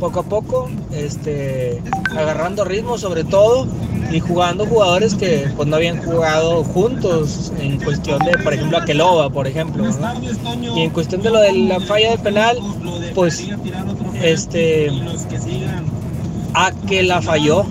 poco 0.00 0.18
a 0.18 0.22
poco, 0.24 0.68
este, 0.92 1.80
agarrando 2.10 2.64
ritmo 2.64 2.98
sobre 2.98 3.22
todo 3.22 3.68
y 4.10 4.18
jugando 4.18 4.66
jugadores 4.66 5.14
que 5.14 5.48
pues 5.56 5.68
no 5.68 5.76
habían 5.76 6.02
jugado 6.04 6.64
juntos 6.64 7.52
en 7.60 7.78
cuestión 7.80 8.18
de, 8.18 8.32
por 8.38 8.52
ejemplo, 8.52 8.78
Aqueloba, 8.78 9.30
por 9.30 9.46
ejemplo, 9.46 9.84
¿verdad? 9.84 10.16
Y 10.74 10.82
en 10.82 10.90
cuestión 10.90 11.22
de 11.22 11.30
lo 11.30 11.38
de 11.38 11.52
la 11.52 11.78
falla 11.78 12.10
de 12.10 12.18
penal, 12.18 12.58
pues, 13.14 13.44
este, 14.22 14.90
a 16.54 16.72
que 16.88 17.02
la 17.02 17.20
falló. 17.22 17.66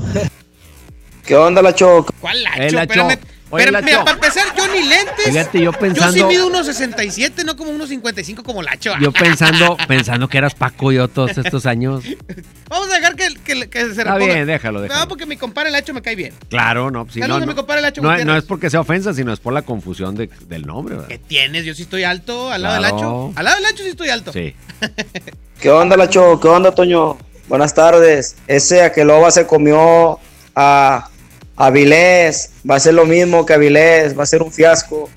¿Qué 1.26 1.36
onda, 1.36 1.62
Lacho? 1.62 2.06
¿Cuál 2.20 2.44
Lacho? 2.44 2.62
Eh. 2.62 2.82
Espérame. 2.82 3.18
Oye, 3.50 3.66
Pero, 3.66 3.72
Lacho. 3.74 3.86
mira, 3.86 4.00
para 4.04 4.16
empezar, 4.16 4.46
yo 4.58 4.68
ni 4.68 4.82
lentes. 4.82 5.26
Fíjate, 5.26 5.60
yo 5.60 5.66
Yo 5.66 5.72
sí 5.74 5.78
pensando- 5.80 6.28
mido 6.28 6.48
unos 6.48 6.66
67, 6.66 7.44
no 7.44 7.56
como 7.56 7.70
unos 7.70 7.88
55 7.88 8.42
como 8.44 8.64
Lacho. 8.64 8.94
yo 9.00 9.12
pensando, 9.12 9.78
pensando 9.88 10.28
que 10.28 10.40
eras 10.40 10.56
Paco 10.56 10.92
yo 10.92 11.08
todos 11.08 11.38
estos 11.38 11.68
años. 11.68 12.04
Vamos 12.68 12.90
a 12.92 12.96
dejar 12.96 13.16
que, 13.16 13.28
que- 13.46 13.70
que 13.70 13.80
se 13.82 13.90
Está 13.92 14.04
reponga. 14.16 14.34
bien, 14.34 14.48
déjalo, 14.48 14.80
No, 14.80 14.84
déjalo. 14.86 15.08
porque 15.08 15.28
mi 15.28 15.38
compadre 15.38 15.70
Lacho 15.70 15.94
me 15.94 16.02
cae 16.02 16.16
bien. 16.16 16.34
Claro, 16.50 16.90
no. 16.90 17.06
Si 17.12 17.20
Saludos 17.20 17.30
no, 17.42 17.44
a 17.44 17.46
mi 17.46 17.52
no, 17.52 17.56
compadre 17.56 17.82
Lacho 17.84 18.02
no, 18.02 18.18
no 18.26 18.36
es 18.36 18.44
porque 18.44 18.72
sea 18.72 18.80
ofensa, 18.82 19.14
sino 19.14 19.32
es 19.32 19.40
por 19.40 19.54
la 19.54 19.62
confusión 19.62 20.16
de- 20.16 20.32
del 20.48 20.66
nombre, 20.66 20.96
¿verdad? 20.96 21.10
¿Qué 21.10 21.20
tienes? 21.20 21.64
Yo 21.64 21.76
sí 21.76 21.84
estoy 21.84 22.04
alto 22.06 22.52
al 22.52 22.64
lado 22.64 22.80
Claro. 22.80 22.96
de 22.96 23.02
Lacho. 23.04 23.34
Al 23.36 23.46
lado 23.46 23.58
de 23.58 23.62
Lacho 23.64 23.84
sí 23.84 23.90
estoy 23.90 24.10
alto. 24.10 24.34
Sí. 24.34 24.56
¿Qué 25.62 25.70
onda, 25.70 25.96
Lacho? 25.96 26.40
¿Qué 26.40 26.48
onda, 26.48 26.74
Toño? 26.74 27.18
Buenas 27.48 27.74
tardes. 27.74 28.36
Ese 28.48 28.84
Aqueloba 28.84 29.32
se 29.32 29.46
comió 29.46 30.20
a 30.56 31.10
Avilés. 31.56 32.52
Va 32.70 32.76
a 32.76 32.80
ser 32.80 32.94
lo 32.94 33.06
mismo 33.06 33.46
que 33.46 33.54
Avilés. 33.54 34.18
Va 34.18 34.24
a 34.24 34.28
ser 34.28 34.42
un 34.42 34.52
fiasco. 34.52 35.10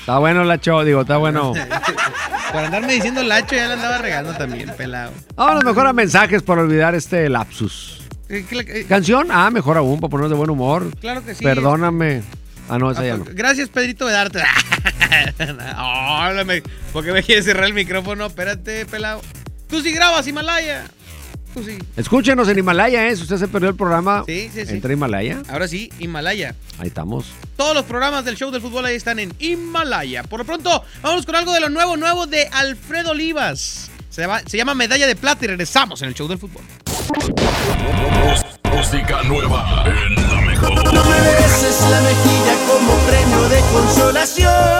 Está 0.00 0.18
bueno, 0.18 0.44
Lacho, 0.44 0.82
digo, 0.84 1.02
está 1.02 1.18
bueno. 1.18 1.52
Por 2.52 2.64
andarme 2.64 2.94
diciendo 2.94 3.22
Lacho 3.22 3.54
ya 3.54 3.68
le 3.68 3.74
andaba 3.74 3.98
regando 3.98 4.32
también, 4.34 4.72
pelado. 4.76 5.12
Vámonos 5.36 5.64
mejor 5.64 5.86
a 5.86 5.92
mensajes 5.92 6.42
para 6.42 6.62
olvidar 6.62 6.94
este 6.94 7.28
lapsus. 7.28 8.00
Eh, 8.28 8.44
eh, 8.50 8.86
¿Canción? 8.88 9.28
Ah, 9.30 9.50
mejor 9.50 9.76
aún, 9.76 10.00
para 10.00 10.10
ponernos 10.10 10.30
de 10.30 10.36
buen 10.36 10.50
humor. 10.50 10.90
Claro 11.00 11.24
que 11.24 11.34
sí. 11.34 11.44
Perdóname. 11.44 12.22
Ah, 12.68 12.78
no, 12.78 12.90
esa 12.90 13.04
ya 13.04 13.16
no. 13.16 13.24
Gracias, 13.28 13.68
Pedrito 13.68 14.06
Vedarte. 14.06 14.40
Háblame. 15.76 16.62
¿Por 16.92 17.04
qué 17.04 17.12
me 17.12 17.22
quieres 17.22 17.44
cerrar 17.44 17.64
el 17.64 17.74
micrófono? 17.74 18.26
Espérate, 18.26 18.86
pelado. 18.86 19.20
Tú 19.68 19.80
sí 19.80 19.92
grabas, 19.92 20.26
Himalaya. 20.26 20.84
Sí. 21.54 21.78
Escúchenos 21.96 22.48
en 22.48 22.58
Himalaya, 22.58 23.08
¿eh? 23.08 23.16
Si 23.16 23.22
usted 23.22 23.36
se 23.38 23.48
perdió 23.48 23.68
el 23.70 23.74
programa, 23.76 24.22
Sí, 24.26 24.50
sí, 24.54 24.64
sí. 24.66 24.72
entra 24.74 24.90
a 24.90 24.92
Himalaya. 24.92 25.42
Ahora 25.48 25.66
sí, 25.68 25.90
Himalaya. 25.98 26.54
Ahí 26.78 26.88
estamos. 26.88 27.26
Todos 27.56 27.74
los 27.74 27.84
programas 27.84 28.24
del 28.24 28.36
show 28.36 28.50
del 28.50 28.60
fútbol 28.62 28.84
ahí 28.86 28.96
están 28.96 29.18
en 29.18 29.32
Himalaya. 29.38 30.22
Por 30.22 30.40
lo 30.40 30.44
pronto, 30.46 30.84
vamos 31.02 31.26
con 31.26 31.34
algo 31.34 31.52
de 31.52 31.60
lo 31.60 31.68
nuevo, 31.68 31.96
nuevo 31.96 32.26
de 32.26 32.46
Alfredo 32.52 33.10
Olivas. 33.10 33.90
Se 34.10 34.22
llama, 34.22 34.40
se 34.46 34.56
llama 34.56 34.74
Medalla 34.74 35.06
de 35.06 35.16
Plata 35.16 35.44
y 35.44 35.48
regresamos 35.48 36.02
en 36.02 36.08
el 36.08 36.14
show 36.14 36.26
del 36.28 36.38
fútbol. 36.38 36.62
Música 38.72 39.22
nueva 39.24 39.84
en 39.86 40.14
la 40.14 40.40
mejor. 40.40 40.84
No 40.94 41.04
me 41.04 41.20
beses 41.20 41.80
la 41.90 42.00
mejilla 42.00 42.54
como 42.66 42.94
premio 43.06 43.48
de 43.48 43.60
consolación. 43.72 44.79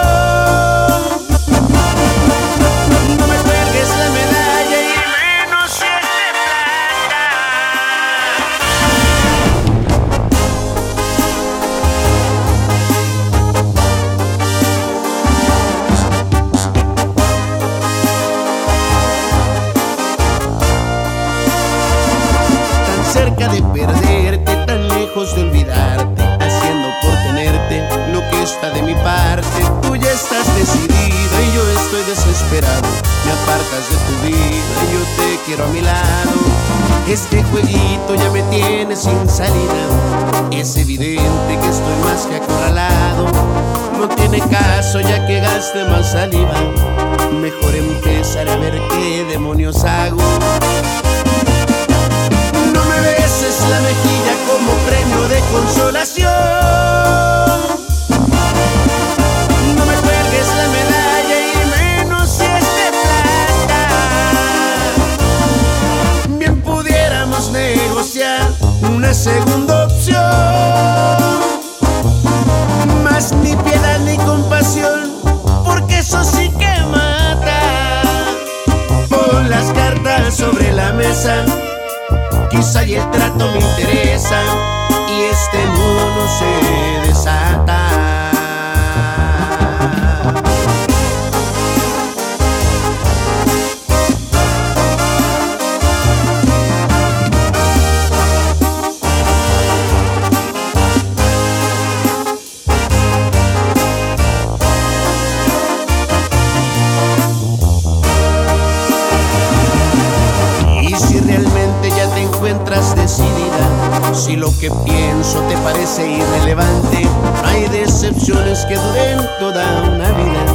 Si 114.31 114.37
lo 114.37 114.49
que 114.59 114.71
pienso 114.85 115.39
te 115.49 115.57
parece 115.57 116.09
irrelevante, 116.09 117.05
hay 117.43 117.67
decepciones 117.67 118.65
que 118.65 118.75
duren 118.75 119.19
toda 119.39 119.65
una 119.91 120.09
vida. 120.11 120.45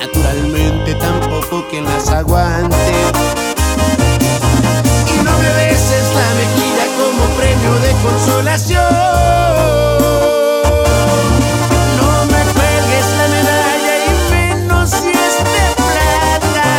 Naturalmente 0.00 0.94
tampoco 0.94 1.68
quien 1.68 1.84
las 1.84 2.08
aguante. 2.08 2.92
Y 5.12 5.16
no 5.22 5.32
me 5.42 5.50
beses 5.60 6.04
la 6.14 6.28
mejilla 6.40 6.86
como 6.96 7.22
premio 7.36 7.74
de 7.84 7.92
consolación. 8.02 8.94
No 11.98 12.10
me 12.32 12.42
cuelgues 12.54 13.06
la 13.18 13.26
medalla 13.36 13.94
y 14.06 14.08
menos 14.32 14.88
si 14.88 15.10
es 15.10 15.36
de 15.52 15.66
plata. 15.76 16.70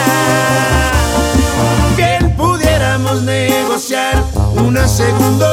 Bien 1.95 2.23
pudiéramos 2.35 3.21
negociar 3.21 4.23
una 4.55 4.87
segunda 4.87 5.52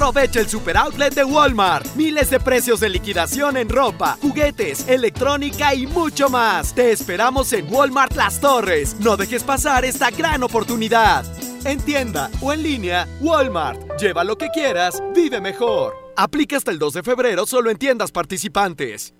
Aprovecha 0.00 0.40
el 0.40 0.48
super 0.48 0.78
outlet 0.78 1.14
de 1.14 1.24
Walmart. 1.24 1.94
Miles 1.94 2.30
de 2.30 2.40
precios 2.40 2.80
de 2.80 2.88
liquidación 2.88 3.58
en 3.58 3.68
ropa, 3.68 4.16
juguetes, 4.22 4.88
electrónica 4.88 5.74
y 5.74 5.86
mucho 5.86 6.30
más. 6.30 6.74
Te 6.74 6.90
esperamos 6.90 7.52
en 7.52 7.70
Walmart 7.70 8.16
Las 8.16 8.40
Torres. 8.40 8.96
No 8.98 9.18
dejes 9.18 9.44
pasar 9.44 9.84
esta 9.84 10.10
gran 10.10 10.42
oportunidad. 10.42 11.26
En 11.66 11.80
tienda 11.80 12.30
o 12.40 12.50
en 12.50 12.62
línea, 12.62 13.06
Walmart. 13.20 14.00
Lleva 14.00 14.24
lo 14.24 14.38
que 14.38 14.48
quieras, 14.48 15.02
vive 15.14 15.38
mejor. 15.38 15.92
Aplica 16.16 16.56
hasta 16.56 16.70
el 16.70 16.78
2 16.78 16.94
de 16.94 17.02
febrero 17.02 17.44
solo 17.44 17.70
en 17.70 17.76
tiendas 17.76 18.10
participantes. 18.10 19.12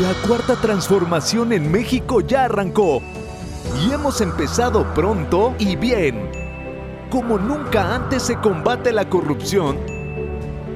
La 0.00 0.14
cuarta 0.26 0.56
transformación 0.56 1.52
en 1.52 1.70
México 1.70 2.22
ya 2.22 2.46
arrancó 2.46 3.02
y 3.84 3.92
hemos 3.92 4.22
empezado 4.22 4.94
pronto 4.94 5.54
y 5.58 5.76
bien. 5.76 6.30
Como 7.10 7.38
nunca 7.38 7.96
antes 7.96 8.22
se 8.22 8.36
combate 8.36 8.92
la 8.92 9.06
corrupción 9.10 9.89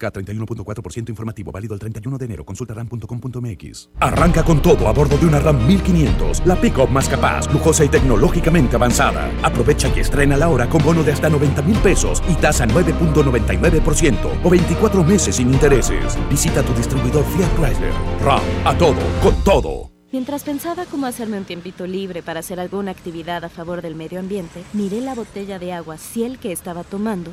K31.4% 0.00 1.10
informativo 1.10 1.52
válido 1.52 1.74
el 1.74 1.80
31 1.80 2.18
de 2.18 2.24
enero. 2.24 2.44
Consulta 2.44 2.74
ram.com.mx. 2.74 3.90
Arranca 4.00 4.42
con 4.42 4.62
todo 4.62 4.88
a 4.88 4.92
bordo 4.92 5.16
de 5.18 5.26
una 5.26 5.38
RAM 5.38 5.66
1500, 5.66 6.46
la 6.46 6.56
pick-up 6.56 6.88
más 6.90 7.08
capaz, 7.08 7.52
lujosa 7.52 7.84
y 7.84 7.88
tecnológicamente 7.88 8.76
avanzada. 8.76 9.30
Aprovecha 9.42 9.92
y 9.94 10.00
estrena 10.00 10.36
la 10.36 10.48
hora 10.48 10.68
con 10.68 10.82
bono 10.82 11.02
de 11.02 11.12
hasta 11.12 11.28
90 11.28 11.62
mil 11.62 11.76
pesos 11.78 12.22
y 12.28 12.34
tasa 12.34 12.66
9.99% 12.66 14.40
o 14.42 14.50
24 14.50 15.04
meses 15.04 15.36
sin 15.36 15.52
intereses. 15.52 16.18
Visita 16.28 16.62
tu 16.62 16.72
distribuidor 16.74 17.24
Fiat 17.24 17.54
Chrysler. 17.56 17.92
RAM, 18.22 18.42
a 18.64 18.76
todo, 18.76 19.00
con 19.22 19.34
todo. 19.44 19.90
Mientras 20.12 20.42
pensaba 20.42 20.86
cómo 20.86 21.06
hacerme 21.06 21.38
un 21.38 21.44
tiempito 21.44 21.86
libre 21.86 22.20
para 22.20 22.40
hacer 22.40 22.58
alguna 22.58 22.90
actividad 22.90 23.44
a 23.44 23.48
favor 23.48 23.80
del 23.80 23.94
medio 23.94 24.18
ambiente, 24.18 24.64
miré 24.72 25.00
la 25.00 25.14
botella 25.14 25.60
de 25.60 25.72
agua 25.72 25.98
Ciel 25.98 26.38
que 26.40 26.50
estaba 26.50 26.82
tomando 26.82 27.32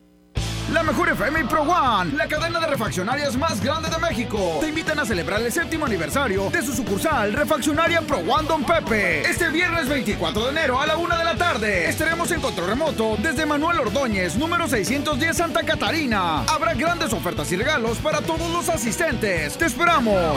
Mejor 0.91 1.07
FM 1.07 1.45
Pro 1.45 1.61
One, 1.61 2.11
la 2.17 2.27
cadena 2.27 2.59
de 2.59 2.67
refaccionarias 2.67 3.37
más 3.37 3.63
grande 3.63 3.89
de 3.89 3.97
México, 3.97 4.57
te 4.59 4.67
invitan 4.67 4.99
a 4.99 5.05
celebrar 5.05 5.41
el 5.41 5.49
séptimo 5.49 5.85
aniversario 5.85 6.49
de 6.49 6.61
su 6.61 6.73
sucursal 6.73 7.31
Refaccionaria 7.31 8.01
Pro 8.01 8.17
One 8.17 8.45
Don 8.45 8.65
Pepe. 8.65 9.21
Este 9.21 9.47
viernes 9.47 9.87
24 9.87 10.43
de 10.43 10.51
enero 10.51 10.81
a 10.81 10.85
la 10.85 10.97
una 10.97 11.17
de 11.17 11.23
la 11.23 11.35
tarde 11.37 11.87
estaremos 11.87 12.29
en 12.31 12.41
control 12.41 12.71
remoto 12.71 13.15
desde 13.23 13.45
Manuel 13.45 13.79
Ordóñez, 13.79 14.35
número 14.35 14.67
610 14.67 15.37
Santa 15.37 15.63
Catarina. 15.63 16.41
Habrá 16.41 16.73
grandes 16.73 17.13
ofertas 17.13 17.49
y 17.53 17.55
regalos 17.55 17.99
para 17.99 18.19
todos 18.19 18.51
los 18.51 18.67
asistentes. 18.67 19.57
¡Te 19.57 19.67
esperamos! 19.67 20.35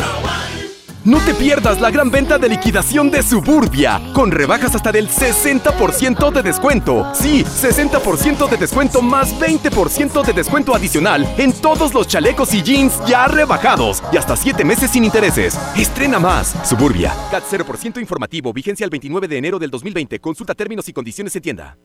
No 1.05 1.19
te 1.19 1.35
pierdas 1.35 1.83
la 1.83 1.91
gran 1.91 2.11
venta 2.11 2.39
de 2.39 2.49
liquidación 2.49 3.11
de 3.11 3.23
Suburbia, 3.23 4.01
con 4.15 4.31
rebajas 4.31 4.75
hasta 4.75 4.91
del 4.91 5.11
60% 5.11 6.33
de 6.33 6.43
descuento. 6.43 7.13
Sí, 7.15 7.45
60% 7.45 8.49
de 8.49 8.57
descuento 8.57 9.03
más 9.03 9.39
20% 9.39 10.25
de 10.25 10.33
descuento 10.33 10.75
adicional 10.75 11.29
en 11.37 11.53
todos 11.53 11.93
los 11.93 12.09
chalecos 12.09 12.55
y 12.55 12.63
jeans 12.63 13.05
ya 13.07 13.29
rebajados 13.29 14.03
y 14.15 14.17
hasta 14.17 14.35
7 14.35 14.65
meses 14.65 14.93
sin 14.93 15.05
intereses. 15.05 15.61
Estrena 15.77 16.19
más. 16.19 16.57
Suburbia. 16.67 17.15
CAT 17.31 17.45
0% 17.51 18.01
informativo, 18.01 18.55
vigencia 18.55 18.85
el 18.85 18.91
29 18.91 19.29
de 19.29 19.37
enero 19.37 19.59
del 19.59 19.71
2020. 19.71 20.19
Consulta 20.21 20.55
términos 20.55 20.89
y 20.89 20.95
condiciones 20.95 21.37
en 21.37 21.43
tienda. 21.43 21.77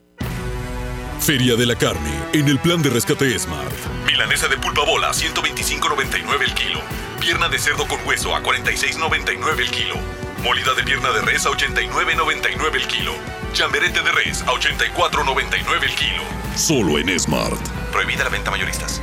Feria 1.20 1.56
de 1.56 1.66
la 1.66 1.76
Carne, 1.76 2.12
en 2.34 2.48
el 2.48 2.58
plan 2.60 2.82
de 2.82 2.90
rescate 2.90 3.38
Smart. 3.38 3.72
Milanesa 4.06 4.48
de 4.48 4.58
pulpa 4.58 4.84
bola, 4.84 5.12
125.99 5.12 6.42
el 6.42 6.54
kilo. 6.54 6.80
Pierna 7.20 7.50
de 7.50 7.60
cerdo 7.60 7.86
con 7.88 8.00
hueso 8.06 8.36
a 8.36 8.42
46.99 8.42 9.60
el 9.60 9.70
kilo. 9.70 9.96
Molida 10.44 10.74
de 10.74 10.84
pierna 10.84 11.12
de 11.12 11.22
res 11.22 11.46
a 11.46 11.50
89.99 11.50 12.76
el 12.76 12.88
kilo. 12.88 13.14
Chamberete 13.54 14.02
de 14.02 14.12
res 14.12 14.42
a 14.44 14.54
84.99 14.54 15.84
el 15.84 15.96
kilo. 15.96 16.24
Solo 16.56 16.98
en 16.98 17.20
Smart. 17.20 17.60
Prohibida 17.92 18.24
la 18.24 18.30
venta 18.30 18.50
mayoristas. 18.50 19.02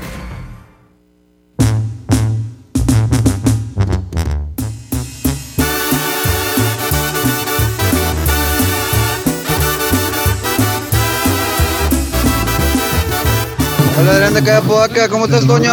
Hola 13.98 14.10
Adrián 14.10 14.34
de 14.34 14.40
acá 14.40 14.60
de 14.60 14.68
Poaca, 14.68 15.08
¿cómo 15.08 15.24
estás, 15.24 15.46
Toño? 15.46 15.72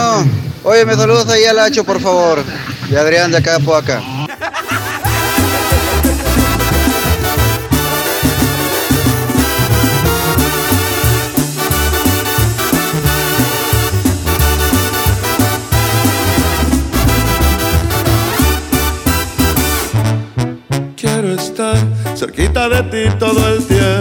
Oye, 0.64 0.86
me 0.86 0.96
saludas 0.96 1.28
ahí 1.28 1.44
al 1.44 1.60
Hacho, 1.60 1.84
por 1.84 2.00
favor. 2.00 2.42
De 2.90 2.98
Adrián 2.98 3.32
de 3.32 3.38
acá 3.38 3.58
de 3.58 3.66
Poaca. 3.66 4.02
Quiero 20.96 21.34
estar 21.34 21.76
cerquita 22.16 22.70
de 22.70 22.84
ti 22.84 23.18
todo 23.20 23.54
el 23.54 23.66
tiempo. 23.66 23.93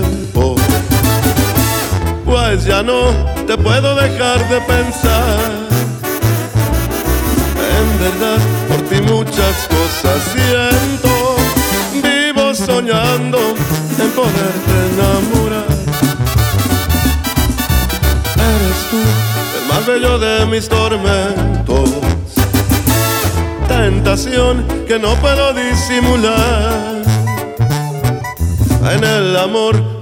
No 2.84 3.10
te 3.46 3.56
puedo 3.56 3.94
dejar 3.94 4.48
de 4.48 4.60
pensar. 4.62 5.50
En 7.78 7.98
verdad, 8.00 8.38
por 8.68 8.80
ti 8.88 9.00
muchas 9.02 9.68
cosas 9.68 10.20
siento. 10.32 11.36
Vivo 12.02 12.52
soñando 12.54 13.38
en 13.38 14.10
poderte 14.10 14.72
enamorar. 14.94 15.66
Eres 18.34 18.80
tú 18.90 18.98
el 19.60 19.68
más 19.68 19.86
bello 19.86 20.18
de 20.18 20.46
mis 20.46 20.68
tormentos. 20.68 21.90
Tentación 23.68 24.66
que 24.88 24.98
no 24.98 25.14
puedo 25.16 25.52
disimular. 25.52 27.02
En 28.90 29.04
el 29.04 29.36
amor 29.36 29.91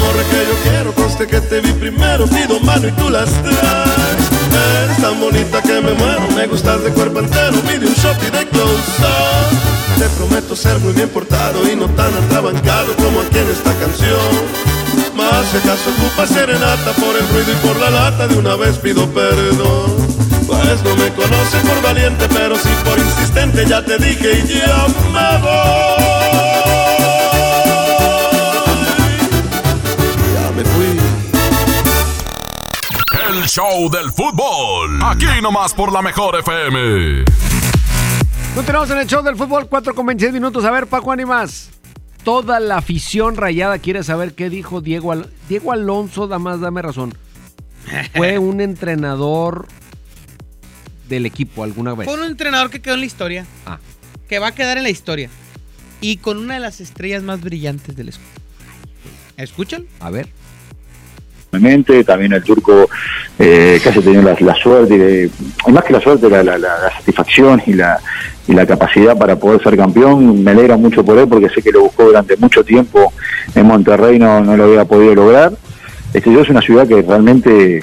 Morra 0.00 0.22
que 0.30 0.40
yo 0.48 0.70
quiero, 0.70 0.92
conste 0.94 1.26
que 1.26 1.40
te 1.40 1.60
vi 1.60 1.72
primero, 1.72 2.26
pido 2.26 2.58
mano 2.60 2.88
y 2.88 2.92
tú 2.92 3.08
las 3.08 3.30
traes. 3.30 4.24
Eres 4.82 4.96
tan 5.00 5.20
bonita 5.20 5.62
que 5.62 5.80
me 5.80 5.92
muero, 5.92 6.28
me 6.34 6.46
gustas 6.46 6.82
de 6.82 6.90
cuerpo 6.90 7.20
entero, 7.20 7.60
pide 7.62 7.86
un 7.86 7.94
shot 7.94 8.16
y 8.26 8.30
de 8.30 8.48
close 8.48 9.00
up. 9.00 9.98
Te 9.98 10.08
prometo 10.16 10.56
ser 10.56 10.78
muy 10.80 10.92
bien 10.92 11.08
portado 11.08 11.70
y 11.70 11.76
no 11.76 11.86
tan 11.90 12.12
atrabancado 12.14 12.96
como 12.96 13.20
aquí 13.20 13.38
en 13.38 13.50
esta 13.50 13.72
canción. 13.74 14.70
Más 15.14 15.46
si 15.50 15.58
acaso 15.58 15.90
ocupa 15.90 16.26
serenata 16.26 16.92
por 16.92 17.16
el 17.16 17.28
ruido 17.28 17.52
y 17.52 17.66
por 17.66 17.76
la 17.76 17.90
lata, 17.90 18.26
de 18.26 18.36
una 18.36 18.56
vez 18.56 18.78
pido 18.78 19.06
perdón. 19.10 19.96
Pues 20.46 20.82
no 20.82 20.96
me 20.96 21.10
conoce 21.10 21.58
por 21.66 21.82
valiente, 21.82 22.26
pero 22.32 22.56
sí 22.56 22.70
por 22.84 22.98
insistente, 22.98 23.66
ya 23.66 23.84
te 23.84 23.98
dije 23.98 24.42
y 24.44 24.48
ya 24.48 24.86
me 25.12 25.38
voy. 25.42 26.29
Show 33.50 33.90
del 33.90 34.12
fútbol. 34.12 35.00
Aquí 35.02 35.26
nomás 35.42 35.74
por 35.74 35.92
la 35.92 36.00
mejor 36.02 36.38
FM. 36.38 37.24
Continuamos 38.54 38.90
en 38.90 38.98
el 38.98 39.06
show 39.08 39.24
del 39.24 39.34
fútbol, 39.34 39.66
4 39.68 39.92
con 39.92 40.06
26 40.06 40.32
minutos. 40.32 40.64
A 40.64 40.70
ver, 40.70 40.86
Paco 40.86 41.10
Animas. 41.10 41.70
Toda 42.22 42.60
la 42.60 42.76
afición 42.76 43.36
rayada 43.36 43.78
quiere 43.80 44.04
saber 44.04 44.34
qué 44.34 44.50
dijo 44.50 44.80
Diego, 44.80 45.10
Al- 45.10 45.30
Diego 45.48 45.72
Alonso. 45.72 46.28
Damas, 46.28 46.60
dame 46.60 46.80
razón. 46.80 47.12
Fue 48.14 48.38
un 48.38 48.60
entrenador 48.60 49.66
del 51.08 51.26
equipo 51.26 51.64
alguna 51.64 51.94
vez. 51.94 52.06
Fue 52.08 52.16
un 52.20 52.24
entrenador 52.26 52.70
que 52.70 52.80
quedó 52.80 52.94
en 52.94 53.00
la 53.00 53.06
historia. 53.06 53.46
Ah. 53.66 53.78
Que 54.28 54.38
va 54.38 54.48
a 54.48 54.54
quedar 54.54 54.76
en 54.76 54.84
la 54.84 54.90
historia. 54.90 55.28
Y 56.00 56.18
con 56.18 56.38
una 56.38 56.54
de 56.54 56.60
las 56.60 56.80
estrellas 56.80 57.24
más 57.24 57.40
brillantes 57.40 57.96
del 57.96 58.10
escudo. 58.10 58.28
¿Escuchan? 59.36 59.86
A 59.98 60.10
ver. 60.10 60.28
También 61.50 61.84
el 62.32 62.42
turco 62.44 62.88
eh, 63.38 63.80
casi 63.82 64.00
tenido 64.00 64.22
la, 64.22 64.36
la 64.38 64.54
suerte, 64.54 64.96
de, 64.96 65.30
más 65.68 65.84
que 65.84 65.92
la 65.92 66.00
suerte, 66.00 66.28
la 66.30 66.92
satisfacción 66.96 67.60
y 67.66 67.72
la, 67.72 67.98
y 68.50 68.52
la 68.52 68.66
capacidad 68.66 69.16
para 69.16 69.36
poder 69.36 69.62
ser 69.62 69.76
campeón. 69.76 70.42
Me 70.42 70.50
alegra 70.50 70.76
mucho 70.76 71.04
por 71.04 71.18
él 71.18 71.28
porque 71.28 71.48
sé 71.48 71.62
que 71.62 71.70
lo 71.70 71.82
buscó 71.82 72.04
durante 72.04 72.36
mucho 72.36 72.64
tiempo 72.64 73.12
en 73.54 73.66
Monterrey, 73.66 74.18
no, 74.18 74.40
no 74.40 74.56
lo 74.56 74.64
había 74.64 74.84
podido 74.84 75.14
lograr. 75.14 75.52
Este, 76.12 76.32
yo 76.32 76.40
es 76.40 76.48
una 76.48 76.60
ciudad 76.60 76.88
que 76.88 77.02
realmente 77.02 77.80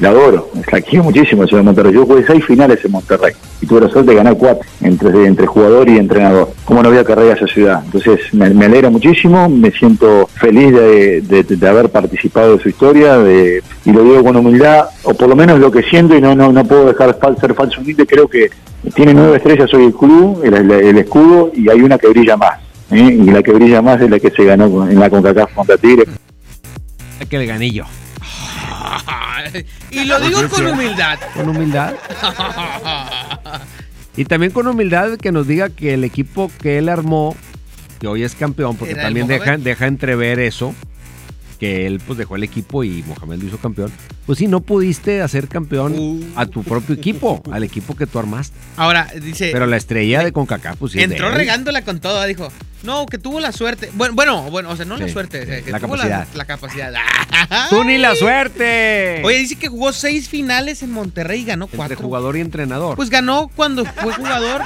la 0.00 0.10
adoro, 0.10 0.50
la 0.70 0.80
quiero 0.80 1.04
muchísimo, 1.04 1.42
la 1.42 1.48
ciudad 1.48 1.60
de 1.62 1.66
Monterrey. 1.66 1.92
Yo 1.92 2.06
jugué 2.06 2.24
seis 2.26 2.44
finales 2.44 2.78
en 2.84 2.92
Monterrey 2.92 3.32
y 3.60 3.66
tuve 3.66 3.80
la 3.82 3.88
suerte 3.88 4.10
de 4.10 4.16
ganar 4.16 4.36
cuatro 4.36 4.64
entre, 4.80 5.26
entre 5.26 5.46
jugador 5.46 5.88
y 5.88 5.96
entrenador. 5.98 6.52
¿Cómo 6.64 6.82
no 6.82 6.90
voy 6.90 6.98
a 6.98 7.04
cargar 7.04 7.28
a 7.28 7.32
esa 7.34 7.46
ciudad? 7.46 7.82
Entonces 7.84 8.20
me, 8.32 8.46
alegra 8.64 8.90
muchísimo, 8.90 9.48
me 9.48 9.70
siento 9.70 10.28
feliz 10.34 10.72
de, 10.72 11.20
de- 11.22 11.68
haber 11.68 11.88
participado 11.90 12.56
de 12.56 12.62
su 12.62 12.68
historia 12.68 13.18
de- 13.18 13.62
y 13.84 13.92
lo 13.92 14.02
digo 14.02 14.24
con 14.24 14.36
humildad, 14.36 14.86
o 15.04 15.14
por 15.14 15.28
lo 15.28 15.36
menos 15.36 15.58
lo 15.60 15.70
que 15.70 15.82
siento 15.82 16.16
y 16.16 16.20
no, 16.20 16.34
no, 16.34 16.52
no 16.52 16.64
puedo 16.64 16.86
dejar 16.86 17.18
fal- 17.18 17.38
ser 17.40 17.54
falso 17.54 17.80
humilde, 17.80 18.06
creo 18.06 18.28
que 18.28 18.50
tiene 18.94 19.12
nueve 19.14 19.36
estrellas 19.36 19.72
hoy 19.74 19.84
el 19.86 19.94
club, 19.94 20.42
el, 20.44 20.98
escudo 20.98 21.50
y 21.54 21.68
hay 21.68 21.80
una 21.82 21.98
que 21.98 22.08
brilla 22.08 22.36
más. 22.36 22.58
¿eh? 22.90 22.98
Y 23.20 23.30
la 23.30 23.42
que 23.42 23.52
brilla 23.52 23.82
más 23.82 24.00
es 24.00 24.10
la 24.10 24.18
que 24.18 24.30
se 24.30 24.44
ganó 24.44 24.88
en 24.88 24.98
la 24.98 25.10
CONCACAF 25.10 25.52
contra 25.54 25.76
Tigre. 25.76 26.06
Que. 26.06 27.99
Y 29.90 30.04
lo 30.04 30.20
digo 30.20 30.48
con 30.48 30.66
humildad. 30.66 31.18
Con 31.34 31.48
humildad. 31.48 31.94
Y 34.16 34.24
también 34.24 34.52
con 34.52 34.66
humildad 34.66 35.16
que 35.18 35.30
nos 35.30 35.46
diga 35.46 35.70
que 35.70 35.94
el 35.94 36.02
equipo 36.04 36.50
que 36.60 36.78
él 36.78 36.88
armó, 36.88 37.36
que 38.00 38.08
hoy 38.08 38.24
es 38.24 38.34
campeón, 38.34 38.76
porque 38.76 38.92
Era 38.94 39.04
también 39.04 39.28
deja 39.28 39.86
entrever 39.86 40.40
eso, 40.40 40.74
que 41.60 41.86
él 41.86 42.00
pues 42.04 42.18
dejó 42.18 42.36
el 42.36 42.42
equipo 42.42 42.82
y 42.82 43.04
Mohamed 43.06 43.38
lo 43.42 43.46
hizo 43.48 43.58
campeón. 43.58 43.92
Pues 44.26 44.38
sí, 44.38 44.46
no 44.48 44.60
pudiste 44.60 45.20
hacer 45.22 45.46
campeón 45.46 45.94
Uh. 45.98 46.24
a 46.34 46.46
tu 46.46 46.62
propio 46.64 46.94
equipo, 46.94 47.42
al 47.52 47.62
equipo 47.62 47.94
que 47.94 48.06
tú 48.06 48.18
armaste. 48.18 48.56
Ahora, 48.76 49.06
dice. 49.22 49.50
Pero 49.52 49.66
la 49.66 49.76
estrella 49.76 50.24
de 50.24 50.32
CONCACAF, 50.32 50.78
pues 50.78 50.92
sí 50.92 51.00
Entró 51.02 51.30
regándola 51.30 51.82
con 51.82 52.00
todo, 52.00 52.24
dijo. 52.24 52.50
No, 52.82 53.04
que 53.04 53.18
tuvo 53.18 53.40
la 53.40 53.52
suerte. 53.52 53.90
Bueno, 53.92 54.14
bueno, 54.14 54.50
bueno 54.50 54.70
o 54.70 54.76
sea, 54.76 54.86
no 54.86 54.96
la 54.96 55.04
Sí, 55.06 55.12
suerte, 55.12 55.42
o 55.42 55.44
sea, 55.46 55.58
sí, 55.58 55.64
que 55.64 55.70
la 55.70 55.80
tuvo 55.80 55.90
capacidad. 55.96 56.26
La, 56.32 56.36
la 56.38 56.44
capacidad. 56.46 56.92
¡Tú 57.70 57.84
ni 57.84 57.98
la 57.98 58.14
suerte! 58.16 59.20
Oye, 59.22 59.36
dice 59.38 59.56
que 59.56 59.68
jugó 59.68 59.92
seis 59.92 60.30
finales 60.30 60.82
en 60.82 60.90
Monterrey 60.90 61.42
y 61.42 61.44
ganó 61.44 61.66
Entre 61.66 61.76
cuatro. 61.76 61.96
jugador 61.98 62.38
y 62.38 62.40
entrenador. 62.40 62.96
Pues 62.96 63.10
ganó 63.10 63.50
cuando 63.54 63.84
fue 63.84 64.14
jugador 64.14 64.62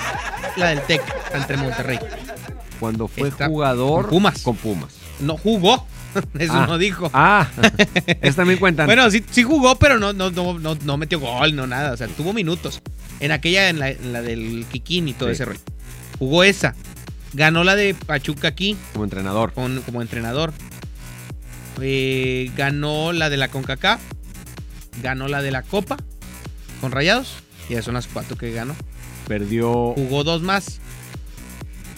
la 0.57 0.69
del 0.69 0.81
TEC 0.83 1.03
entre 1.35 1.57
Monterrey. 1.57 1.99
Cuando 2.79 3.09
fue 3.09 3.33
jugador 3.33 4.03
con 4.03 4.11
Pumas. 4.11 4.43
con 4.43 4.57
Pumas. 4.57 4.95
No 5.19 5.37
jugó. 5.37 5.85
Eso 6.39 6.53
Ah. 6.55 6.67
no 6.67 6.79
dijo. 6.79 7.11
Ah, 7.13 7.49
eso 8.21 8.37
también 8.37 8.59
cuentan. 8.59 8.87
Bueno, 8.87 9.11
sí, 9.11 9.25
sí 9.31 9.43
jugó, 9.43 9.77
pero 9.79 9.99
no, 9.99 10.13
no, 10.13 10.31
no, 10.31 10.59
no, 10.59 10.75
no 10.77 10.97
metió 10.97 11.19
gol, 11.21 11.55
no 11.57 11.67
nada. 11.67 11.93
O 11.93 11.97
sea, 11.97 12.07
tuvo 12.09 12.33
minutos. 12.33 12.81
En 13.21 13.33
aquella, 13.33 13.69
en 13.69 13.79
la, 13.79 13.91
en 13.91 14.13
la 14.13 14.23
del 14.23 14.67
Kikín 14.71 15.09
y 15.09 15.13
todo 15.15 15.29
Sí. 15.29 15.35
ese 15.35 15.45
rollo. 15.47 15.61
Jugó 16.19 16.45
esa. 16.45 16.75
Ganó 17.33 17.65
la 17.65 17.75
de 17.77 17.95
Pachuca 17.95 18.49
aquí 18.49 18.77
como 18.93 19.05
entrenador. 19.05 19.53
con- 19.53 19.81
como 19.83 20.03
entrenador. 20.03 20.53
Eh, 21.81 22.51
ganó 22.57 23.13
la 23.13 23.31
de 23.31 23.37
la 23.37 23.49
CONCACAF. 23.49 24.01
Ganó 25.03 25.27
la 25.29 25.43
de 25.43 25.51
la 25.51 25.63
Copa 25.63 25.97
con 26.81 26.93
Rayados. 26.93 27.35
Y 27.69 27.73
esas 27.73 27.87
son 27.87 27.95
las 27.95 28.07
cuatro 28.07 28.37
que 28.37 28.53
ganó. 28.53 28.77
Perdió 29.27 29.73
Jugó 29.95 30.23
dos 30.23 30.43
más. 30.43 30.79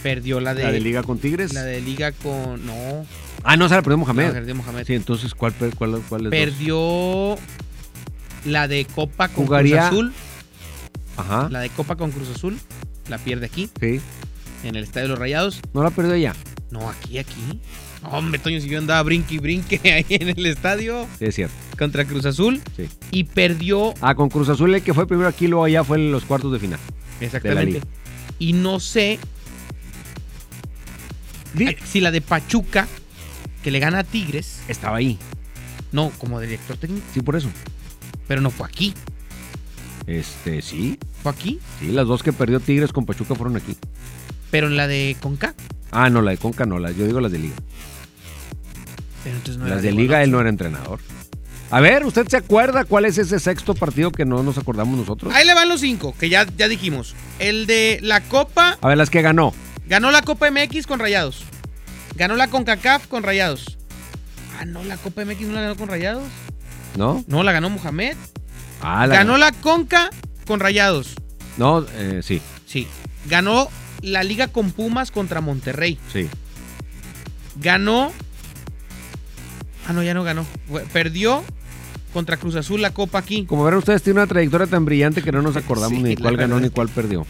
Perdió 0.02 0.40
la 0.40 0.54
de, 0.54 0.62
la 0.62 0.72
de 0.72 0.80
Liga 0.80 1.02
con 1.02 1.18
Tigres. 1.18 1.52
La 1.52 1.62
de 1.64 1.80
Liga 1.80 2.12
con. 2.12 2.64
No. 2.64 3.04
Ah, 3.44 3.56
no, 3.56 3.68
se 3.68 3.74
la 3.76 3.82
perdió 3.82 3.98
Mohamed. 3.98 4.26
No, 4.28 4.32
perdió 4.32 4.54
Mohamed. 4.54 4.84
Sí, 4.86 4.94
entonces, 4.94 5.34
¿cuál, 5.34 5.52
cuál, 5.54 5.72
cuál 5.72 5.94
es 5.96 6.08
dos? 6.10 6.30
Perdió 6.30 7.36
la 8.44 8.66
de 8.68 8.84
Copa 8.86 9.28
con 9.28 9.46
Jugaría- 9.46 9.88
Cruz 9.88 10.00
Azul. 10.00 10.12
Ajá. 11.16 11.48
La 11.50 11.60
de 11.60 11.70
Copa 11.70 11.96
con 11.96 12.10
Cruz 12.10 12.28
Azul. 12.34 12.58
La 13.08 13.18
pierde 13.18 13.46
aquí, 13.46 13.70
Sí. 13.80 14.00
en 14.64 14.74
el 14.76 14.82
Estadio 14.82 15.04
de 15.04 15.08
los 15.10 15.18
Rayados. 15.18 15.60
No 15.74 15.82
la 15.84 15.90
perdió 15.90 16.14
ella. 16.14 16.34
No, 16.70 16.90
aquí, 16.90 17.18
aquí. 17.18 17.60
Hombre, 18.02 18.38
Toño, 18.40 18.60
si 18.60 18.68
yo 18.68 18.78
andaba 18.78 19.02
brinque 19.02 19.36
y 19.36 19.38
brinque 19.38 19.80
ahí 19.92 20.06
en 20.08 20.28
el 20.30 20.46
estadio 20.46 21.06
Sí, 21.18 21.24
es 21.26 21.34
cierto. 21.34 21.54
contra 21.78 22.04
Cruz 22.04 22.24
Azul. 22.26 22.60
Sí. 22.76 22.88
Y 23.12 23.24
perdió. 23.24 23.94
Ah, 24.00 24.14
con 24.14 24.28
Cruz 24.28 24.48
Azul, 24.48 24.74
el 24.74 24.82
que 24.82 24.92
fue 24.94 25.06
primero 25.06 25.28
aquí, 25.28 25.46
luego 25.46 25.64
allá 25.64 25.82
fue 25.84 25.96
en 25.98 26.10
los 26.12 26.24
cuartos 26.24 26.52
de 26.52 26.58
final. 26.58 26.78
Exactamente. 27.20 27.80
Y 28.38 28.52
no 28.52 28.78
sé 28.80 29.18
si 31.84 32.00
la 32.00 32.10
de 32.10 32.20
Pachuca, 32.20 32.86
que 33.66 33.72
le 33.72 33.80
gana 33.80 33.98
a 33.98 34.04
Tigres. 34.04 34.60
Estaba 34.68 34.98
ahí. 34.98 35.18
No, 35.90 36.12
como 36.18 36.40
director 36.40 36.76
técnico. 36.76 37.04
Sí, 37.12 37.20
por 37.20 37.34
eso. 37.34 37.48
Pero 38.28 38.40
no 38.40 38.50
fue 38.50 38.64
aquí. 38.64 38.94
Este, 40.06 40.62
sí. 40.62 41.00
¿Fue 41.20 41.32
aquí? 41.32 41.58
Sí, 41.80 41.88
las 41.88 42.06
dos 42.06 42.22
que 42.22 42.32
perdió 42.32 42.60
Tigres 42.60 42.92
con 42.92 43.06
Pachuca 43.06 43.34
fueron 43.34 43.56
aquí. 43.56 43.76
Pero 44.52 44.68
en 44.68 44.76
la 44.76 44.86
de 44.86 45.16
Conca. 45.20 45.56
Ah, 45.90 46.08
no, 46.10 46.22
la 46.22 46.30
de 46.30 46.36
Conca 46.36 46.64
no, 46.64 46.78
la, 46.78 46.92
yo 46.92 47.06
digo 47.06 47.20
las 47.20 47.32
de 47.32 47.40
Liga. 47.40 47.56
Pero 49.24 49.34
entonces 49.34 49.58
no 49.58 49.66
era 49.66 49.74
las 49.74 49.82
de 49.82 49.88
de 49.88 49.96
Liga 49.96 50.22
él 50.22 50.30
no 50.30 50.40
era 50.40 50.48
entrenador. 50.48 51.00
A 51.72 51.80
ver, 51.80 52.04
¿usted 52.04 52.28
se 52.28 52.36
acuerda 52.36 52.84
cuál 52.84 53.04
es 53.04 53.18
ese 53.18 53.40
sexto 53.40 53.74
partido 53.74 54.12
que 54.12 54.24
no 54.24 54.44
nos 54.44 54.58
acordamos 54.58 54.96
nosotros? 54.96 55.34
Ahí 55.34 55.44
le 55.44 55.54
van 55.54 55.68
los 55.68 55.80
cinco, 55.80 56.14
que 56.16 56.28
ya, 56.28 56.46
ya 56.56 56.68
dijimos. 56.68 57.16
El 57.40 57.66
de 57.66 57.98
la 58.00 58.20
Copa, 58.20 58.78
A 58.80 58.86
ver, 58.86 58.96
las 58.96 59.10
que 59.10 59.22
ganó. 59.22 59.52
ganó 59.88 60.12
la 60.12 60.22
Copa 60.22 60.48
MX 60.52 60.86
con 60.86 61.00
Rayados. 61.00 61.42
Ganó 62.16 62.36
la 62.36 62.48
CONCACAF 62.48 63.06
con 63.06 63.22
Rayados. 63.22 63.76
Ah, 64.58 64.64
no, 64.64 64.82
la 64.84 64.96
Copa 64.96 65.24
MX 65.24 65.40
no 65.42 65.52
la 65.54 65.60
ganó 65.62 65.76
con 65.76 65.88
Rayados. 65.88 66.24
¿No? 66.96 67.22
No, 67.26 67.42
la 67.42 67.52
ganó 67.52 67.68
Mohamed. 67.70 68.16
Ah, 68.80 69.06
la 69.06 69.16
ganó 69.16 69.36
la 69.36 69.52
Conca 69.52 70.10
con 70.46 70.60
Rayados. 70.60 71.14
No, 71.58 71.84
eh, 71.94 72.20
sí, 72.22 72.40
Sí. 72.66 72.86
Ganó 73.28 73.68
la 74.02 74.22
Liga 74.22 74.48
con 74.48 74.70
Pumas 74.72 75.10
contra 75.10 75.40
Monterrey. 75.40 75.98
sí. 76.12 76.28
Ganó. 77.58 78.12
Ah, 79.88 79.92
no, 79.94 80.02
ya 80.02 80.12
no 80.14 80.24
ganó. 80.24 80.44
Perdió 80.92 81.42
contra 82.12 82.36
Cruz 82.36 82.54
Azul 82.56 82.82
la 82.82 82.92
Copa 82.92 83.18
aquí. 83.18 83.44
Como 83.46 83.64
verán 83.64 83.78
ustedes, 83.78 84.02
tiene 84.02 84.20
una 84.20 84.26
trayectoria 84.26 84.66
tan 84.66 84.84
brillante 84.84 85.22
que 85.22 85.32
no 85.32 85.40
nos 85.42 85.56
acordamos 85.56 85.92
Sí, 85.96 86.02
ni 86.02 86.16
cuál 86.16 86.36
ganó 86.36 86.60
ni 86.60 86.68
cuál 86.70 86.88
perdió. 86.88 87.26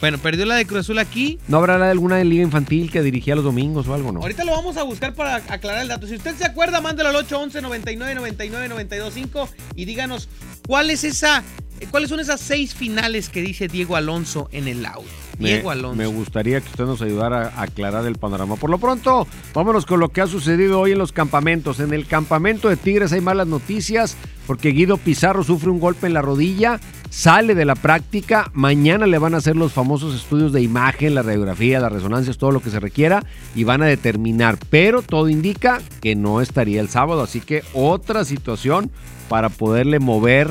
Bueno, 0.00 0.18
perdió 0.18 0.46
la 0.46 0.54
de 0.54 0.64
Cruz 0.64 0.80
Azul 0.80 0.98
aquí. 0.98 1.38
¿No 1.48 1.58
habrá 1.58 1.90
alguna 1.90 2.16
de 2.16 2.24
liga 2.24 2.42
infantil 2.42 2.90
que 2.90 3.02
dirigía 3.02 3.34
los 3.34 3.44
domingos 3.44 3.88
o 3.88 3.94
algo, 3.94 4.12
no? 4.12 4.20
Ahorita 4.20 4.44
lo 4.44 4.52
vamos 4.52 4.76
a 4.76 4.84
buscar 4.84 5.14
para 5.14 5.36
aclarar 5.36 5.82
el 5.82 5.88
dato. 5.88 6.06
Si 6.06 6.14
usted 6.14 6.36
se 6.36 6.44
acuerda, 6.44 6.80
mándelo 6.80 7.08
al 7.08 7.16
811 7.16 7.62
99 7.62 8.14
99 8.14 8.68
925 8.68 9.48
y 9.74 9.84
díganos 9.86 10.28
cuál 10.66 10.90
es 10.90 11.02
esa, 11.02 11.42
cuáles 11.90 12.10
son 12.10 12.20
esas 12.20 12.40
seis 12.40 12.74
finales 12.74 13.28
que 13.28 13.42
dice 13.42 13.66
Diego 13.66 13.96
Alonso 13.96 14.48
en 14.52 14.68
el 14.68 14.86
audio. 14.86 15.27
Me, 15.38 15.48
Diego 15.48 15.70
Alonso. 15.70 15.96
me 15.96 16.06
gustaría 16.06 16.60
que 16.60 16.68
usted 16.68 16.84
nos 16.84 17.00
ayudara 17.02 17.52
a 17.56 17.62
aclarar 17.62 18.06
el 18.06 18.16
panorama. 18.16 18.56
Por 18.56 18.70
lo 18.70 18.78
pronto, 18.78 19.26
vámonos 19.54 19.86
con 19.86 20.00
lo 20.00 20.08
que 20.08 20.20
ha 20.20 20.26
sucedido 20.26 20.80
hoy 20.80 20.92
en 20.92 20.98
los 20.98 21.12
campamentos. 21.12 21.80
En 21.80 21.92
el 21.92 22.06
campamento 22.06 22.68
de 22.68 22.76
Tigres 22.76 23.12
hay 23.12 23.20
malas 23.20 23.46
noticias 23.46 24.16
porque 24.46 24.70
Guido 24.70 24.96
Pizarro 24.96 25.44
sufre 25.44 25.70
un 25.70 25.78
golpe 25.78 26.06
en 26.06 26.14
la 26.14 26.22
rodilla, 26.22 26.80
sale 27.10 27.54
de 27.54 27.64
la 27.64 27.74
práctica. 27.74 28.50
Mañana 28.54 29.06
le 29.06 29.18
van 29.18 29.34
a 29.34 29.36
hacer 29.36 29.56
los 29.56 29.72
famosos 29.72 30.14
estudios 30.14 30.52
de 30.52 30.62
imagen, 30.62 31.14
la 31.14 31.22
radiografía, 31.22 31.80
las 31.80 31.92
resonancias, 31.92 32.38
todo 32.38 32.50
lo 32.50 32.60
que 32.60 32.70
se 32.70 32.80
requiera 32.80 33.22
y 33.54 33.64
van 33.64 33.82
a 33.82 33.86
determinar. 33.86 34.58
Pero 34.70 35.02
todo 35.02 35.28
indica 35.28 35.80
que 36.00 36.14
no 36.16 36.40
estaría 36.40 36.80
el 36.80 36.88
sábado, 36.88 37.22
así 37.22 37.40
que 37.40 37.62
otra 37.74 38.24
situación 38.24 38.90
para 39.28 39.50
poderle 39.50 39.98
mover 39.98 40.48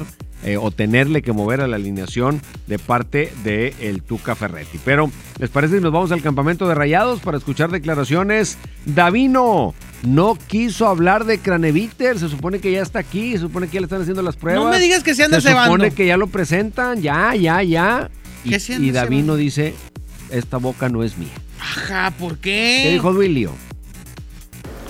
eh, 0.47 0.55
o 0.55 0.71
tenerle 0.71 1.21
que 1.21 1.33
mover 1.33 1.59
a 1.59 1.67
la 1.67 1.75
alineación 1.75 2.41
de 2.67 2.79
parte 2.79 3.33
de 3.43 3.75
el 3.81 4.01
Tuca 4.01 4.33
Ferretti. 4.33 4.79
Pero, 4.85 5.11
¿les 5.39 5.49
parece 5.49 5.75
si 5.75 5.83
nos 5.83 5.91
vamos 5.91 6.13
al 6.13 6.21
campamento 6.21 6.69
de 6.69 6.73
Rayados 6.73 7.19
para 7.19 7.37
escuchar 7.37 7.69
declaraciones? 7.69 8.57
Davino 8.85 9.73
no 10.03 10.37
quiso 10.47 10.87
hablar 10.87 11.25
de 11.25 11.39
Craneviter, 11.39 12.17
se 12.17 12.29
supone 12.29 12.59
que 12.59 12.71
ya 12.71 12.81
está 12.81 12.99
aquí, 12.99 13.33
se 13.33 13.39
supone 13.39 13.67
que 13.67 13.73
ya 13.73 13.81
le 13.81 13.87
están 13.87 14.03
haciendo 14.03 14.21
las 14.21 14.37
pruebas. 14.37 14.63
No 14.63 14.69
me 14.69 14.79
digas 14.79 15.03
que 15.03 15.15
se 15.15 15.25
anda 15.25 15.41
Se 15.41 15.49
supone 15.49 15.65
cebando. 15.65 15.95
que 15.95 16.07
ya 16.07 16.15
lo 16.15 16.27
presentan, 16.27 17.01
ya, 17.01 17.35
ya, 17.35 17.61
ya. 17.61 18.09
Y, 18.45 18.51
¿Qué 18.51 18.61
se 18.61 18.75
anda 18.75 18.87
y 18.87 18.91
Davino 18.91 19.17
cebando? 19.17 19.35
dice, 19.35 19.73
esta 20.31 20.55
boca 20.55 20.87
no 20.87 21.03
es 21.03 21.17
mía. 21.17 21.27
Ajá, 21.59 22.11
¿por 22.17 22.37
qué? 22.37 22.83
¿Qué 22.83 22.93
dijo 22.93 23.11
Duilio? 23.11 23.51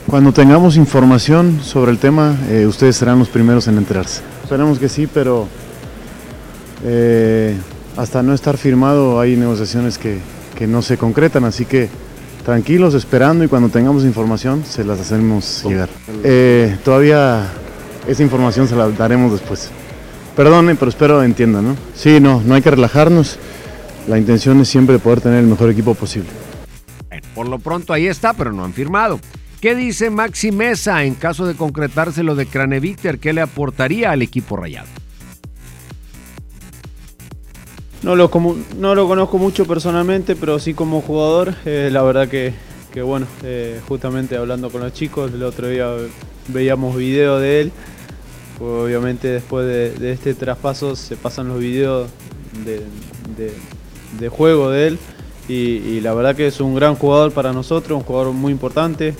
Cuando 0.06 0.32
tengamos 0.34 0.78
información 0.78 1.62
sobre 1.64 1.90
el 1.90 1.98
tema, 1.98 2.38
eh, 2.52 2.68
ustedes 2.68 2.96
serán 2.96 3.18
los 3.18 3.30
primeros 3.30 3.68
en 3.68 3.80
enterarse. 3.80 4.22
Esperemos 4.48 4.80
que 4.80 4.88
sí, 4.88 5.08
pero 5.08 5.46
eh, 6.86 7.54
hasta 7.98 8.24
no 8.24 8.34
estar 8.34 8.56
firmado 8.56 9.20
hay 9.20 9.36
negociaciones 9.36 9.98
que, 9.98 10.20
que 10.56 10.68
no 10.68 10.82
se 10.82 10.98
concretan, 10.98 11.44
así 11.44 11.66
que 11.66 11.90
tranquilos, 12.46 12.94
esperando 12.94 13.44
y 13.44 13.50
cuando 13.50 13.68
tengamos 13.68 14.06
información 14.06 14.64
se 14.64 14.86
las 14.86 15.02
hacemos 15.02 15.66
llegar. 15.66 15.90
Eh, 16.24 16.78
todavía 16.86 17.46
esa 18.08 18.24
información 18.24 18.70
se 18.70 18.78
la 18.78 18.88
daremos 18.88 19.34
después. 19.34 19.70
Perdone, 20.34 20.76
pero 20.76 20.88
espero 20.88 21.22
entiendan, 21.24 21.66
¿no? 21.66 21.76
Sí, 21.94 22.22
no, 22.22 22.42
no 22.42 22.56
hay 22.56 22.62
que 22.62 22.72
relajarnos. 22.72 23.38
La 24.08 24.18
intención 24.18 24.62
es 24.62 24.70
siempre 24.70 24.98
poder 24.98 25.20
tener 25.20 25.40
el 25.40 25.48
mejor 25.48 25.70
equipo 25.70 25.94
posible. 25.94 26.30
Por 27.36 27.50
lo 27.50 27.60
pronto 27.60 27.92
ahí 27.92 28.08
está, 28.08 28.32
pero 28.32 28.54
no 28.54 28.64
han 28.64 28.72
firmado. 28.72 29.20
¿Qué 29.62 29.74
dice 29.74 30.12
Maxi 30.12 30.52
Mesa 30.52 31.04
en 31.04 31.16
caso 31.16 31.48
de 31.48 31.56
concretarse 31.56 32.22
lo 32.22 32.36
de 32.36 32.46
Craneviter? 32.46 33.18
¿Qué 33.18 33.34
le 33.34 33.42
aportaría 33.42 34.12
al 34.12 34.22
equipo 34.22 34.56
rayado? 34.56 34.88
No 38.04 38.16
lo, 38.16 38.30
conozco 38.30 39.38
mucho 39.40 39.66
personalmente, 39.66 40.36
pero 40.36 40.60
sí 40.60 40.76
como 40.76 41.02
jugador. 41.02 41.56
eh, 41.66 41.90
la 41.92 42.04
verdad 42.04 42.28
que, 42.28 42.54
bueno, 43.02 43.26
eh, 43.44 43.82
justamente 43.88 44.38
hablando 44.38 44.70
con 44.70 44.82
los 44.82 44.94
chicos, 44.94 45.32
el 45.34 45.42
otro 45.42 45.68
día 45.68 45.90
veíamos 46.50 46.96
video 46.96 47.40
de 47.40 47.62
él. 47.62 47.72
pues 48.60 48.70
obviamente 48.70 49.28
después 49.28 49.66
de, 49.66 50.12
este 50.12 50.36
traspaso 50.36 50.96
se 50.96 51.16
pasan 51.16 51.48
los 51.48 51.60
videos 51.60 52.10
de, 54.20 54.30
juego 54.30 54.70
de 54.70 54.88
él. 54.88 55.00
Y 55.50 56.00
la 56.02 56.14
verdad 56.14 56.36
que 56.36 56.46
es 56.46 56.62
un 56.62 56.76
gran 56.76 56.94
jugador 56.94 57.32
para 57.32 57.54
nosotros, 57.54 57.98
un 57.98 58.04
jugador 58.06 58.34
muy 58.34 58.52
importante. 58.52 59.16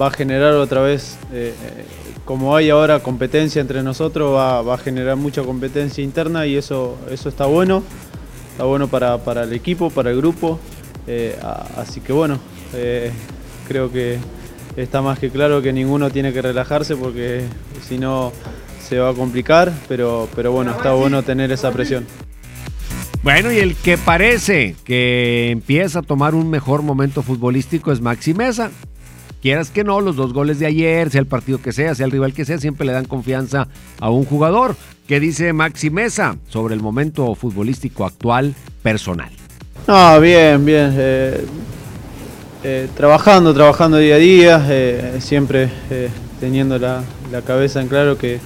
Va 0.00 0.08
a 0.08 0.10
generar 0.10 0.54
otra 0.54 0.80
vez, 0.80 1.16
eh, 1.32 1.54
eh, 1.54 1.84
como 2.24 2.56
hay 2.56 2.70
ahora 2.70 3.00
competencia 3.00 3.60
entre 3.60 3.82
nosotros, 3.82 4.34
va, 4.34 4.74
a 4.74 4.78
generar 4.78 5.16
mucha 5.16 5.42
competencia 5.42 6.02
interna 6.02 6.46
y 6.46 6.56
eso, 6.56 6.96
eso 7.10 7.28
está 7.28 7.46
bueno. 7.46 7.82
Está 8.52 8.64
bueno 8.64 8.88
para, 8.88 9.18
para 9.18 9.44
el 9.44 9.52
equipo, 9.52 9.90
para 9.90 10.10
el 10.10 10.16
grupo. 10.16 10.58
Eh, 11.06 11.36
así 11.76 12.00
que 12.00 12.12
bueno, 12.12 12.38
creo 13.68 13.92
que 13.92 14.18
está 14.76 15.02
más 15.02 15.18
que 15.18 15.30
claro 15.30 15.60
que 15.62 15.72
ninguno 15.72 16.10
tiene 16.10 16.32
que 16.32 16.42
relajarse 16.42 16.96
porque 16.96 17.44
si 17.86 17.98
no 17.98 18.32
se 18.80 18.98
va 18.98 19.10
a 19.10 19.14
complicar, 19.14 19.72
pero, 19.88 20.28
pero 20.34 20.52
bueno, 20.52 20.72
está 20.72 20.92
bueno 20.92 21.22
tener 21.22 21.52
esa 21.52 21.70
presión. 21.72 22.06
Bueno, 23.22 23.50
y 23.50 23.58
el 23.58 23.74
que 23.74 23.96
parece 23.96 24.76
que 24.84 25.50
empieza 25.50 26.00
a 26.00 26.02
tomar 26.02 26.34
un 26.34 26.50
mejor 26.50 26.82
momento 26.82 27.22
futbolístico 27.22 27.90
es 27.90 28.02
Maxi 28.02 28.34
Mesa. 28.34 28.70
Quieras 29.44 29.70
que 29.70 29.84
no, 29.84 30.00
los 30.00 30.16
dos 30.16 30.32
goles 30.32 30.58
de 30.58 30.64
ayer, 30.64 31.10
sea 31.10 31.20
el 31.20 31.26
partido 31.26 31.60
que 31.60 31.70
sea, 31.70 31.94
sea 31.94 32.06
el 32.06 32.12
rival 32.12 32.32
que 32.32 32.46
sea, 32.46 32.56
siempre 32.56 32.86
le 32.86 32.94
dan 32.94 33.04
confianza 33.04 33.68
a 34.00 34.08
un 34.08 34.24
jugador. 34.24 34.74
¿Qué 35.06 35.20
dice 35.20 35.52
Maxi 35.52 35.90
Mesa 35.90 36.38
sobre 36.48 36.74
el 36.74 36.80
momento 36.80 37.34
futbolístico 37.34 38.06
actual 38.06 38.54
personal? 38.82 39.28
No, 39.86 40.18
bien, 40.18 40.64
bien. 40.64 40.94
eh, 40.96 41.44
eh, 42.64 42.88
trabajando, 42.96 43.52
trabajando 43.52 43.98
día 43.98 44.14
a 44.14 44.18
día, 44.18 44.66
eh, 44.70 45.16
siempre 45.20 45.68
teniendo 46.40 46.78
la, 46.78 47.02
cabeza 47.46 47.82
en 47.82 47.88
claro 47.88 48.16
que, 48.16 48.40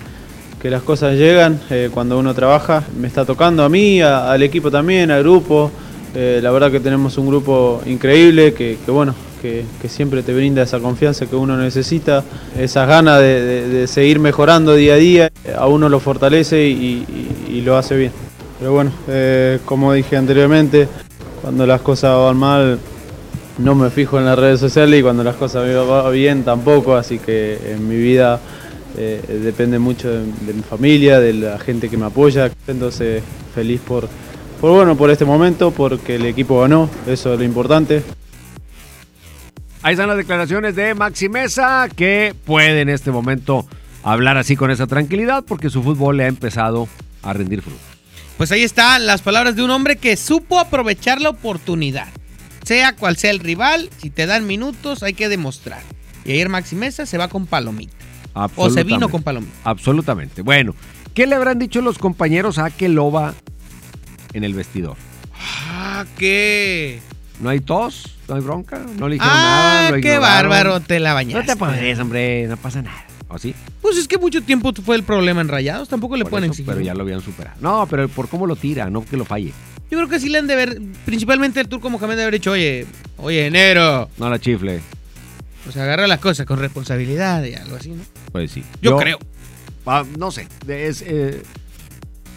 que 0.61 0.69
las 0.69 0.83
cosas 0.83 1.15
llegan 1.15 1.61
cuando 1.95 2.19
uno 2.19 2.35
trabaja. 2.35 2.83
Me 2.99 3.07
está 3.07 3.25
tocando 3.25 3.63
a 3.63 3.69
mí, 3.69 4.03
al 4.03 4.43
equipo 4.43 4.69
también, 4.69 5.13
al 5.13 5.23
grupo. 5.23 5.71
La 6.13 6.51
verdad 6.51 6.73
que 6.73 6.81
tenemos 6.81 7.17
un 7.19 7.29
grupo 7.29 7.83
increíble 7.87 8.53
que, 8.53 8.79
que 8.85 8.91
bueno, 8.91 9.15
que, 9.41 9.65
siempre 9.89 10.23
te 10.23 10.35
brinda 10.35 10.63
esa 10.63 10.81
confianza 10.81 11.27
que 11.27 11.37
uno 11.37 11.57
necesita, 11.57 12.25
esas 12.59 12.89
ganas 12.89 13.21
de, 13.21 13.87
seguir 13.89 14.19
mejorando 14.19 14.75
día 14.75 14.95
a 14.95 14.97
día. 14.97 15.33
A 15.57 15.67
uno 15.67 15.89
lo 15.89 16.01
fortalece 16.01 16.67
y, 16.67 17.63
lo 17.65 17.77
hace 17.77 17.97
bien. 17.97 18.13
Pero 18.59 18.73
bueno, 18.73 18.93
eh, 19.09 19.59
como 19.65 19.93
dije 19.93 20.17
anteriormente, 20.17 20.89
cuando 21.43 21.67
las 21.67 21.81
cosas 21.81 22.17
van 22.17 22.37
mal 22.37 22.79
no 23.59 23.75
me 23.75 23.91
fijo 23.91 24.19
en 24.19 24.25
las 24.25 24.39
redes 24.39 24.61
sociales 24.61 25.01
y 25.01 25.03
cuando 25.03 25.25
las 25.25 25.37
cosas 25.37 25.65
van 25.87 26.13
bien 26.13 26.45
tampoco, 26.45 26.95
así 26.95 27.19
que 27.19 27.59
en 27.73 27.89
mi 27.89 27.97
vida 27.97 28.41
eh, 28.97 29.21
depende 29.45 29.79
mucho 29.79 30.09
de, 30.09 30.21
de 30.21 30.55
mi 30.55 30.63
familia, 30.63 31.21
de 31.21 31.33
la 31.35 31.59
gente 31.59 31.89
que 31.89 31.97
me 31.97 32.07
apoya, 32.07 32.51
entonces 32.67 33.23
feliz 33.55 33.81
por, 33.81 34.09
por, 34.61 34.73
bueno, 34.73 34.97
por 34.97 35.11
este 35.11 35.25
momento, 35.25 35.71
porque 35.71 36.17
el 36.17 36.27
equipo 36.27 36.61
ganó, 36.61 36.89
eso 37.07 37.33
es 37.33 37.39
lo 37.39 37.45
importante. 37.45 38.03
Ahí 39.83 39.93
están 39.93 40.09
las 40.09 40.17
declaraciones 40.17 40.75
de 40.75 40.95
Maxi 40.95 41.29
Mesa, 41.29 41.89
que 41.95 42.35
puede 42.45 42.81
en 42.81 42.89
este 42.89 43.13
momento 43.13 43.67
hablar 44.03 44.37
así 44.37 44.57
con 44.57 44.71
esa 44.71 44.87
tranquilidad 44.87 45.45
porque 45.47 45.71
su 45.71 45.83
fútbol 45.83 46.17
le 46.17 46.25
ha 46.25 46.29
empezado 46.29 46.89
a 47.23 47.33
rendir 47.33 47.63
frutos. 47.63 47.83
Pues 48.37 48.51
ahí 48.53 48.63
están 48.63 49.07
las 49.07 49.23
palabras 49.23 49.55
de 49.57 49.63
un 49.63 49.71
hombre 49.71 49.97
que 49.97 50.17
supo 50.17 50.59
aprovechar 50.59 51.21
la 51.21 51.31
oportunidad. 51.31 52.09
Sea 52.65 52.97
cual 52.97 53.17
sea 53.17 53.31
el 53.31 53.39
rival, 53.39 53.89
si 53.99 54.11
te 54.11 54.27
dan 54.27 54.47
minutos 54.47 55.03
hay 55.03 55.15
que 55.15 55.29
demostrar. 55.29 55.81
Y 56.25 56.33
ayer 56.33 56.49
Maxi 56.49 56.77
Mesa 56.77 57.07
se 57.07 57.17
va 57.17 57.29
con 57.29 57.47
palomita. 57.47 57.95
O 58.57 58.71
se 58.71 58.85
vino 58.85 59.09
con 59.09 59.23
palomita. 59.23 59.53
Absolutamente. 59.65 60.43
Bueno, 60.43 60.75
¿qué 61.15 61.27
le 61.27 61.35
habrán 61.35 61.59
dicho 61.59 61.81
los 61.81 61.99
compañeros 61.99 62.59
a 62.59 62.71
Keloba 62.71 63.35
en 64.33 64.45
el 64.45 64.55
vestidor? 64.55 64.97
Ah, 65.35 66.05
¿qué? 66.17 67.01
¿No 67.41 67.49
hay 67.51 67.61
tos? 67.61 68.17
¿No 68.29 68.35
hay 68.35 68.41
bronca? 68.41 68.79
¿No 68.99 69.09
le 69.09 69.15
dijeron 69.15 69.33
Ah, 69.37 69.73
nada? 69.83 69.91
¿Lo 69.91 69.95
qué 70.03 70.09
ignoraron? 70.15 70.51
bárbaro, 70.51 70.81
te 70.81 70.99
la 71.01 71.15
bañaste. 71.15 71.47
No 71.47 71.53
te 71.53 71.57
pongas, 71.59 71.99
hombre, 72.01 72.47
no 72.49 72.57
pasa 72.57 72.83
nada. 72.83 73.05
¿O 73.29 73.39
sí? 73.39 73.55
Pues 73.83 73.97
es 73.99 74.09
que 74.09 74.17
mucho 74.19 74.43
tiempo 74.43 74.73
fue 74.85 74.97
el 74.97 75.03
problema 75.03 75.41
en 75.41 75.49
Rayados, 75.49 75.89
tampoco 75.89 76.17
le 76.17 76.25
Por 76.25 76.31
pueden 76.31 76.45
eso, 76.45 76.53
exigir. 76.53 76.73
Pero 76.73 76.85
ya 76.85 76.95
lo 76.95 77.03
habían 77.03 77.21
superado. 77.21 77.57
No, 77.61 77.87
pero 77.89 78.09
por 78.09 78.29
cómo 78.29 78.47
lo 78.47 78.57
tira, 78.57 78.89
no 78.91 79.05
que 79.05 79.17
lo 79.17 79.25
falle. 79.25 79.53
Yo 79.91 79.99
creo 79.99 80.09
que 80.09 80.19
sí 80.19 80.29
le 80.29 80.39
han 80.39 80.47
de 80.47 80.57
ver, 80.57 80.81
principalmente 81.05 81.61
el 81.61 81.69
turco 81.69 81.89
Mohamed 81.91 82.17
de 82.17 82.23
haber 82.23 82.35
dicho, 82.35 82.53
oye, 82.53 82.87
oye, 83.19 83.47
enero. 83.47 84.09
No 84.19 84.29
la 84.31 84.39
chifle. 84.39 84.81
O 85.69 85.73
sea, 85.73 85.85
agarra 85.85 86.07
las 86.07 86.21
cosas 86.21 86.47
con 86.47 86.59
responsabilidad 86.59 87.45
y 87.45 87.55
algo 87.55 87.77
así, 87.77 87.91
¿no? 87.91 88.03
Pues 88.33 88.51
sí. 88.51 88.65
Yo 88.81 88.97
creo. 88.97 89.19
ah, 89.87 90.05
no 90.19 90.31
sé. 90.31 90.49
es, 90.67 91.03
eh, 91.07 91.43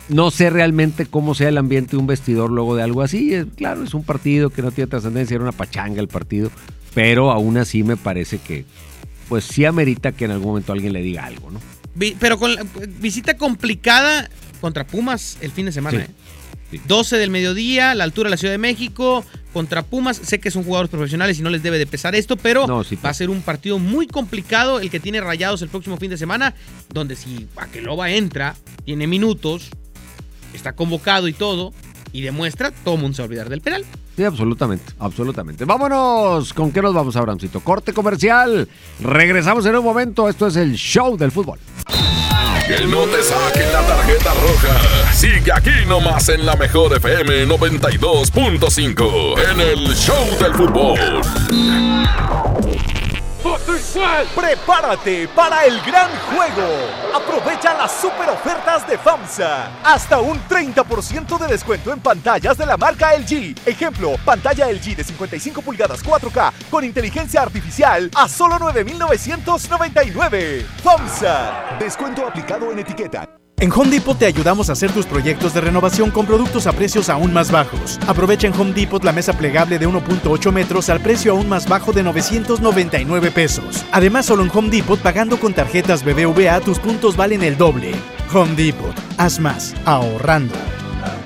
no 0.09 0.31
sé 0.31 0.49
realmente 0.49 1.05
cómo 1.05 1.35
sea 1.35 1.49
el 1.49 1.57
ambiente 1.57 1.91
de 1.91 1.97
un 1.97 2.07
vestidor 2.07 2.51
luego 2.51 2.75
de 2.75 2.83
algo 2.83 3.01
así. 3.01 3.33
Claro, 3.55 3.83
es 3.83 3.93
un 3.93 4.03
partido 4.03 4.49
que 4.49 4.61
no 4.61 4.71
tiene 4.71 4.89
trascendencia, 4.89 5.35
era 5.35 5.43
una 5.43 5.51
pachanga 5.53 6.01
el 6.01 6.07
partido. 6.07 6.51
Pero 6.93 7.31
aún 7.31 7.57
así 7.57 7.83
me 7.83 7.95
parece 7.97 8.37
que, 8.39 8.65
pues 9.29 9.45
sí 9.45 9.63
amerita 9.65 10.11
que 10.11 10.25
en 10.25 10.31
algún 10.31 10.47
momento 10.49 10.73
alguien 10.73 10.91
le 10.93 11.01
diga 11.01 11.25
algo, 11.25 11.51
¿no? 11.51 11.59
Pero 12.19 12.37
con 12.37 12.53
la 12.55 12.65
visita 12.99 13.37
complicada 13.37 14.29
contra 14.59 14.85
Pumas 14.85 15.37
el 15.41 15.51
fin 15.51 15.65
de 15.65 15.71
semana, 15.71 15.99
Sí. 15.99 16.05
¿eh? 16.05 16.79
12 16.87 17.17
del 17.17 17.29
mediodía, 17.29 17.93
la 17.95 18.05
altura 18.05 18.27
de 18.27 18.31
la 18.31 18.37
Ciudad 18.37 18.53
de 18.53 18.57
México, 18.57 19.25
contra 19.51 19.83
Pumas. 19.83 20.15
Sé 20.17 20.39
que 20.39 20.51
son 20.51 20.63
jugadores 20.63 20.89
profesionales 20.89 21.37
y 21.37 21.41
no 21.41 21.49
les 21.49 21.63
debe 21.63 21.77
de 21.77 21.85
pesar 21.85 22.15
esto, 22.15 22.37
pero 22.37 22.65
va 22.65 23.09
a 23.09 23.13
ser 23.13 23.29
un 23.29 23.41
partido 23.41 23.77
muy 23.77 24.07
complicado 24.07 24.79
el 24.79 24.89
que 24.89 25.01
tiene 25.01 25.19
rayados 25.19 25.61
el 25.61 25.67
próximo 25.69 25.97
fin 25.97 26.09
de 26.09 26.17
semana, 26.17 26.53
donde 26.93 27.17
si 27.17 27.47
Akeloba 27.57 28.11
entra, 28.11 28.55
tiene 28.85 29.05
minutos, 29.05 29.69
está 30.53 30.73
convocado 30.73 31.27
y 31.27 31.33
todo, 31.33 31.73
y 32.13 32.21
demuestra, 32.21 32.71
todo 32.71 32.95
el 32.95 33.01
mundo 33.01 33.15
se 33.15 33.21
va 33.21 33.25
a 33.25 33.27
olvidar 33.27 33.49
del 33.49 33.61
penal. 33.61 33.85
Sí, 34.15 34.23
absolutamente, 34.23 34.93
absolutamente. 34.99 35.65
Vámonos, 35.65 36.53
¿con 36.53 36.71
qué 36.71 36.81
nos 36.81 36.93
vamos, 36.93 37.15
Abramcito? 37.15 37.61
Corte 37.61 37.93
comercial. 37.93 38.67
Regresamos 39.01 39.65
en 39.65 39.77
un 39.77 39.83
momento. 39.83 40.27
Esto 40.27 40.47
es 40.47 40.57
el 40.57 40.75
show 40.75 41.15
del 41.17 41.31
fútbol. 41.31 41.59
Que 42.67 42.85
no 42.85 43.05
te 43.05 43.23
saquen 43.23 43.71
la 43.71 43.81
tarjeta 43.81 44.33
roja. 44.33 45.13
Sigue 45.13 45.51
aquí 45.53 45.71
nomás 45.87 46.27
en 46.29 46.45
la 46.45 46.55
mejor 46.55 46.95
FM 46.95 47.47
92.5 47.47 49.51
en 49.51 49.59
el 49.59 49.95
Show 49.95 50.37
del 50.39 50.53
Fútbol. 50.53 50.99
Prepárate 54.35 55.27
para 55.29 55.65
el 55.65 55.81
gran 55.81 56.09
juego. 56.31 56.67
Aprovecha 57.15 57.73
las 57.73 57.91
super 57.99 58.29
ofertas 58.29 58.87
de 58.87 58.97
FAMSA. 58.97 59.81
Hasta 59.83 60.19
un 60.19 60.39
30% 60.47 61.39
de 61.39 61.47
descuento 61.47 61.91
en 61.91 61.99
pantallas 61.99 62.57
de 62.57 62.65
la 62.65 62.77
marca 62.77 63.17
LG. 63.17 63.55
Ejemplo, 63.65 64.15
pantalla 64.23 64.71
LG 64.71 64.95
de 64.95 65.03
55 65.03 65.61
pulgadas 65.61 66.03
4K 66.03 66.51
con 66.69 66.83
inteligencia 66.83 67.41
artificial 67.41 68.11
a 68.15 68.27
solo 68.27 68.59
9,999. 68.59 70.65
FAMSA. 70.83 71.77
Descuento 71.79 72.27
aplicado 72.27 72.71
en 72.71 72.79
etiqueta. 72.79 73.40
En 73.61 73.71
Home 73.71 73.91
Depot 73.91 74.17
te 74.17 74.25
ayudamos 74.25 74.69
a 74.69 74.73
hacer 74.73 74.91
tus 74.91 75.05
proyectos 75.05 75.53
de 75.53 75.61
renovación 75.61 76.09
con 76.09 76.25
productos 76.25 76.65
a 76.65 76.73
precios 76.73 77.09
aún 77.09 77.31
más 77.31 77.51
bajos. 77.51 77.99
Aprovecha 78.07 78.47
en 78.47 78.55
Home 78.59 78.73
Depot 78.73 79.03
la 79.03 79.11
mesa 79.11 79.33
plegable 79.33 79.77
de 79.77 79.87
1.8 79.87 80.51
metros 80.51 80.89
al 80.89 80.99
precio 80.99 81.33
aún 81.33 81.47
más 81.47 81.69
bajo 81.69 81.93
de 81.93 82.01
999 82.01 83.29
pesos. 83.29 83.85
Además, 83.91 84.25
solo 84.25 84.41
en 84.41 84.49
Home 84.51 84.71
Depot 84.71 84.99
pagando 84.99 85.39
con 85.39 85.53
tarjetas 85.53 86.03
BBVA 86.03 86.59
tus 86.61 86.79
puntos 86.79 87.15
valen 87.15 87.43
el 87.43 87.55
doble. 87.55 87.91
Home 88.33 88.55
Depot, 88.55 88.95
haz 89.19 89.39
más, 89.39 89.75
ahorrando. 89.85 90.55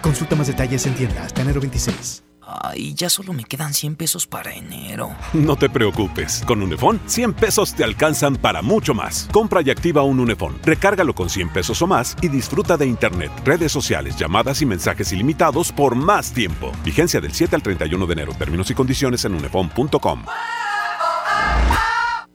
Consulta 0.01 0.35
más 0.35 0.47
detalles 0.47 0.85
en 0.87 0.95
tienda 0.95 1.23
hasta 1.23 1.41
enero 1.41 1.61
26. 1.61 2.24
Ay, 2.45 2.93
ya 2.93 3.09
solo 3.09 3.33
me 3.33 3.43
quedan 3.43 3.73
100 3.73 3.95
pesos 3.95 4.27
para 4.27 4.53
enero. 4.53 5.15
No 5.33 5.55
te 5.55 5.69
preocupes, 5.69 6.43
con 6.45 6.61
Unifón 6.61 6.99
100 7.05 7.33
pesos 7.33 7.73
te 7.73 7.83
alcanzan 7.83 8.35
para 8.35 8.61
mucho 8.61 8.93
más. 8.93 9.27
Compra 9.31 9.61
y 9.61 9.69
activa 9.69 10.03
un 10.03 10.19
Unifón, 10.19 10.57
recárgalo 10.63 11.13
con 11.15 11.29
100 11.29 11.49
pesos 11.49 11.81
o 11.81 11.87
más 11.87 12.15
y 12.21 12.27
disfruta 12.27 12.77
de 12.77 12.85
internet, 12.85 13.31
redes 13.43 13.71
sociales, 13.71 14.15
llamadas 14.15 14.61
y 14.61 14.65
mensajes 14.65 15.11
ilimitados 15.11 15.71
por 15.71 15.95
más 15.95 16.31
tiempo. 16.31 16.71
Vigencia 16.83 17.19
del 17.21 17.33
7 17.33 17.55
al 17.55 17.63
31 17.63 18.05
de 18.05 18.13
enero. 18.13 18.33
Términos 18.37 18.69
y 18.71 18.75
condiciones 18.75 19.25
en 19.25 19.35
unifón.com. 19.35 20.25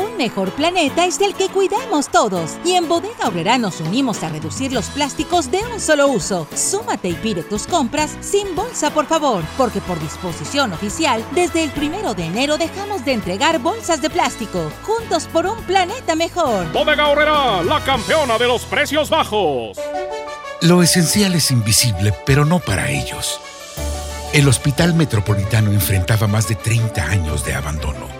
Un 0.00 0.16
mejor 0.16 0.50
planeta 0.52 1.04
es 1.04 1.20
el 1.20 1.34
que 1.34 1.50
cuidamos 1.50 2.08
todos. 2.08 2.52
Y 2.64 2.72
en 2.72 2.88
Bodega 2.88 3.28
Obrera 3.28 3.58
nos 3.58 3.80
unimos 3.80 4.22
a 4.22 4.30
reducir 4.30 4.72
los 4.72 4.86
plásticos 4.86 5.50
de 5.50 5.58
un 5.58 5.78
solo 5.78 6.08
uso. 6.08 6.48
Súmate 6.54 7.10
y 7.10 7.14
pide 7.14 7.42
tus 7.42 7.66
compras 7.66 8.16
sin 8.22 8.56
bolsa, 8.56 8.90
por 8.90 9.04
favor. 9.04 9.44
Porque 9.58 9.82
por 9.82 10.00
disposición 10.00 10.72
oficial, 10.72 11.22
desde 11.32 11.62
el 11.62 11.70
primero 11.70 12.14
de 12.14 12.24
enero 12.24 12.56
dejamos 12.56 13.04
de 13.04 13.12
entregar 13.12 13.58
bolsas 13.58 14.00
de 14.00 14.08
plástico. 14.08 14.72
Juntos 14.84 15.26
por 15.26 15.44
un 15.44 15.62
planeta 15.64 16.14
mejor. 16.14 16.72
Bodega 16.72 17.08
Horrera, 17.08 17.62
la 17.62 17.84
campeona 17.84 18.38
de 18.38 18.46
los 18.46 18.64
precios 18.64 19.10
bajos. 19.10 19.76
Lo 20.62 20.82
esencial 20.82 21.34
es 21.34 21.50
invisible, 21.50 22.14
pero 22.24 22.46
no 22.46 22.58
para 22.58 22.90
ellos. 22.90 23.38
El 24.32 24.48
Hospital 24.48 24.94
Metropolitano 24.94 25.72
enfrentaba 25.72 26.26
más 26.26 26.48
de 26.48 26.54
30 26.54 27.04
años 27.04 27.44
de 27.44 27.54
abandono. 27.54 28.19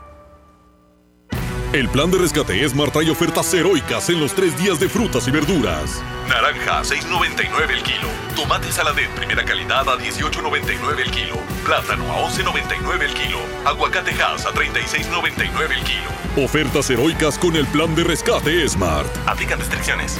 El 1.73 1.87
plan 1.87 2.11
de 2.11 2.17
rescate 2.17 2.67
Smart 2.67 2.91
trae 2.91 3.09
ofertas 3.09 3.53
heroicas 3.53 4.09
en 4.09 4.19
los 4.19 4.33
tres 4.33 4.57
días 4.57 4.77
de 4.77 4.89
frutas 4.89 5.25
y 5.29 5.31
verduras. 5.31 6.03
Naranja, 6.27 6.81
6.99 6.81 7.69
el 7.69 7.81
kilo. 7.81 8.09
Tomate 8.35 8.69
saladet 8.73 9.09
primera 9.11 9.45
calidad 9.45 9.87
a 9.87 9.97
18.99 9.97 10.99
el 10.99 11.11
kilo. 11.11 11.35
Plátano 11.63 12.11
a 12.11 12.29
11.99 12.29 13.01
el 13.03 13.13
kilo. 13.13 13.39
Aguacate 13.63 14.11
Hass 14.21 14.45
a 14.45 14.51
36.99 14.51 15.71
el 15.71 15.83
kilo. 15.85 16.43
Ofertas 16.43 16.89
heroicas 16.89 17.39
con 17.39 17.55
el 17.55 17.65
plan 17.67 17.95
de 17.95 18.03
rescate 18.03 18.67
Smart. 18.67 19.07
Aplican 19.25 19.57
restricciones. 19.57 20.19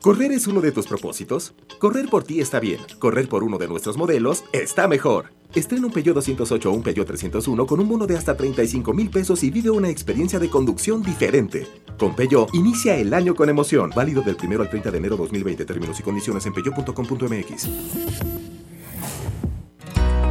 ¿Correr 0.00 0.30
es 0.30 0.46
uno 0.46 0.60
de 0.60 0.70
tus 0.70 0.86
propósitos? 0.86 1.54
Correr 1.80 2.08
por 2.08 2.22
ti 2.22 2.40
está 2.40 2.60
bien. 2.60 2.78
Correr 3.00 3.28
por 3.28 3.42
uno 3.42 3.58
de 3.58 3.66
nuestros 3.66 3.96
modelos 3.96 4.44
está 4.52 4.86
mejor. 4.86 5.32
Estrena 5.54 5.86
un 5.86 5.92
Peugeot 5.92 6.14
208 6.14 6.70
o 6.70 6.72
un 6.72 6.82
Peugeot 6.84 7.06
301 7.06 7.66
con 7.66 7.80
un 7.80 7.88
bono 7.88 8.06
de 8.06 8.16
hasta 8.16 8.36
35 8.36 8.92
mil 8.94 9.10
pesos 9.10 9.42
y 9.42 9.50
vive 9.50 9.70
una 9.70 9.88
experiencia 9.88 10.38
de 10.38 10.48
conducción 10.48 11.02
diferente. 11.02 11.66
Con 11.98 12.14
Peugeot, 12.14 12.54
inicia 12.54 12.94
el 12.96 13.12
año 13.12 13.34
con 13.34 13.48
emoción. 13.48 13.90
Válido 13.94 14.22
del 14.22 14.36
1 14.40 14.62
al 14.62 14.70
30 14.70 14.90
de 14.92 14.98
enero 14.98 15.16
2020. 15.16 15.64
Términos 15.64 15.98
y 15.98 16.02
condiciones 16.04 16.46
en 16.46 16.52
peugeot.com.mx. 16.52 17.68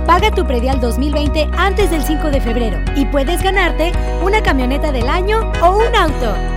Paga 0.06 0.32
tu 0.34 0.48
predial 0.48 0.80
2020 0.80 1.50
antes 1.58 1.92
del 1.92 2.04
5 2.04 2.30
de 2.30 2.40
febrero 2.40 2.78
y 2.96 3.06
puedes 3.08 3.44
ganarte 3.44 3.92
una 4.24 4.42
camioneta 4.42 4.94
del 4.94 5.10
año 5.10 5.52
o 5.62 5.78
un 5.78 5.94
auto. 5.94 6.57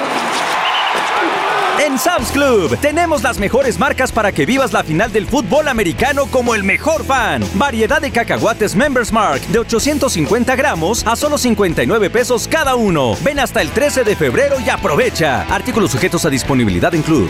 En 1.91 1.99
Sam's 1.99 2.31
Club 2.31 2.77
tenemos 2.79 3.21
las 3.21 3.37
mejores 3.37 3.77
marcas 3.77 4.13
para 4.13 4.31
que 4.31 4.45
vivas 4.45 4.71
la 4.71 4.81
final 4.81 5.11
del 5.11 5.27
fútbol 5.27 5.67
americano 5.67 6.25
como 6.25 6.55
el 6.55 6.63
mejor 6.63 7.03
fan. 7.03 7.43
Variedad 7.55 8.01
de 8.01 8.11
cacahuates 8.11 8.77
Members 8.77 9.11
Mark 9.11 9.41
de 9.47 9.59
850 9.59 10.55
gramos 10.55 11.05
a 11.05 11.17
solo 11.17 11.37
59 11.37 12.09
pesos 12.09 12.47
cada 12.47 12.75
uno. 12.75 13.17
Ven 13.25 13.41
hasta 13.41 13.61
el 13.61 13.71
13 13.71 14.05
de 14.05 14.15
febrero 14.15 14.55
y 14.65 14.69
aprovecha. 14.69 15.41
Artículos 15.53 15.91
sujetos 15.91 16.23
a 16.23 16.29
disponibilidad 16.29 16.95
en 16.95 17.01
Club. 17.01 17.29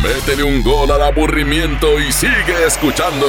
Métele 0.00 0.44
un 0.44 0.62
gol 0.62 0.88
al 0.92 1.02
aburrimiento 1.02 1.98
y 1.98 2.12
sigue 2.12 2.66
escuchando 2.68 3.26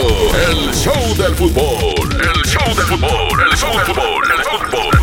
el 0.52 0.72
show 0.76 1.16
del 1.18 1.34
fútbol. 1.34 1.96
El 2.14 2.44
show 2.44 2.76
del 2.76 2.86
fútbol, 2.86 3.42
el 3.50 3.58
show 3.58 3.76
del 3.76 3.86
fútbol, 3.88 4.24
el 4.38 4.44
fútbol. 4.44 4.97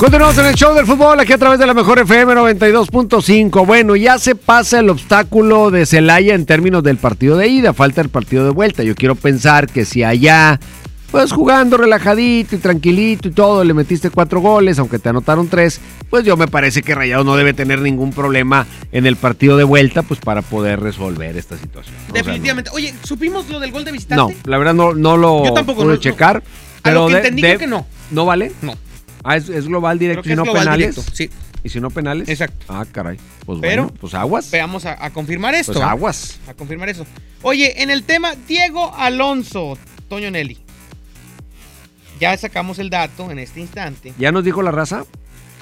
Continuamos 0.00 0.38
en 0.38 0.46
el 0.46 0.54
show 0.54 0.74
del 0.74 0.86
fútbol 0.86 1.20
aquí 1.20 1.34
a 1.34 1.36
través 1.38 1.58
de 1.58 1.66
la 1.66 1.74
mejor 1.74 1.98
FM 1.98 2.32
92.5. 2.32 3.66
Bueno, 3.66 3.96
ya 3.96 4.18
se 4.18 4.34
pasa 4.34 4.80
el 4.80 4.88
obstáculo 4.88 5.70
de 5.70 5.84
Celaya 5.84 6.34
en 6.34 6.46
términos 6.46 6.82
del 6.82 6.96
partido 6.96 7.36
de 7.36 7.48
ida, 7.48 7.74
falta 7.74 8.00
el 8.00 8.08
partido 8.08 8.44
de 8.44 8.50
vuelta. 8.50 8.82
Yo 8.82 8.94
quiero 8.94 9.14
pensar 9.14 9.66
que 9.66 9.84
si 9.84 10.02
allá, 10.02 10.58
pues 11.10 11.32
jugando 11.32 11.76
relajadito 11.76 12.56
y 12.56 12.58
tranquilito 12.60 13.28
y 13.28 13.32
todo, 13.32 13.62
le 13.62 13.74
metiste 13.74 14.08
cuatro 14.08 14.40
goles, 14.40 14.78
aunque 14.78 14.98
te 14.98 15.10
anotaron 15.10 15.48
tres, 15.48 15.82
pues 16.08 16.24
yo 16.24 16.34
me 16.38 16.48
parece 16.48 16.80
que 16.80 16.94
Rayado 16.94 17.22
no 17.22 17.36
debe 17.36 17.52
tener 17.52 17.82
ningún 17.82 18.10
problema 18.14 18.66
en 18.92 19.04
el 19.04 19.16
partido 19.16 19.58
de 19.58 19.64
vuelta, 19.64 20.00
pues 20.02 20.18
para 20.18 20.40
poder 20.40 20.80
resolver 20.80 21.36
esta 21.36 21.58
situación. 21.58 21.94
O 22.08 22.12
sea, 22.14 22.22
Definitivamente. 22.22 22.70
Oye, 22.72 22.94
¿supimos 23.02 23.50
lo 23.50 23.60
del 23.60 23.70
gol 23.70 23.84
de 23.84 23.92
visitante? 23.92 24.32
no, 24.32 24.50
la 24.50 24.56
verdad 24.56 24.72
no, 24.72 24.94
no 24.94 25.18
lo 25.18 25.44
Yo 25.44 25.52
tampoco, 25.52 25.82
pude 25.82 25.92
no- 25.96 26.00
checar. 26.00 26.42
A 26.84 26.90
lo 26.92 27.08
que 27.08 27.12
de- 27.12 27.18
entendí, 27.18 27.42
de- 27.42 27.48
creo 27.48 27.58
que 27.58 27.66
no. 27.66 27.86
¿No 28.10 28.24
vale? 28.24 28.50
No. 28.62 28.72
Ah, 29.22 29.36
es, 29.36 29.48
es 29.48 29.66
global 29.66 29.98
directo 29.98 30.28
y 30.30 30.34
no 30.34 30.44
global 30.44 30.62
penales. 30.64 30.94
directo, 30.96 31.12
sí. 31.14 31.30
¿Y 31.62 31.68
si 31.68 31.80
no 31.80 31.90
penales? 31.90 32.28
Exacto. 32.28 32.64
Ah, 32.68 32.86
caray. 32.90 33.18
Pues 33.44 33.58
Pero, 33.60 33.82
bueno, 33.84 33.98
pues 34.00 34.14
aguas. 34.14 34.50
Veamos 34.50 34.86
a, 34.86 35.04
a 35.04 35.10
confirmar 35.10 35.54
esto. 35.54 35.74
Pues 35.74 35.84
aguas. 35.84 36.38
A 36.48 36.54
confirmar 36.54 36.88
eso. 36.88 37.06
Oye, 37.42 37.82
en 37.82 37.90
el 37.90 38.02
tema 38.04 38.34
Diego 38.48 38.94
Alonso, 38.96 39.76
Toño 40.08 40.30
Nelly. 40.30 40.58
Ya 42.18 42.36
sacamos 42.36 42.78
el 42.78 42.90
dato 42.90 43.30
en 43.30 43.38
este 43.38 43.60
instante. 43.60 44.12
¿Ya 44.18 44.32
nos 44.32 44.44
dijo 44.44 44.62
la 44.62 44.70
raza? 44.70 45.04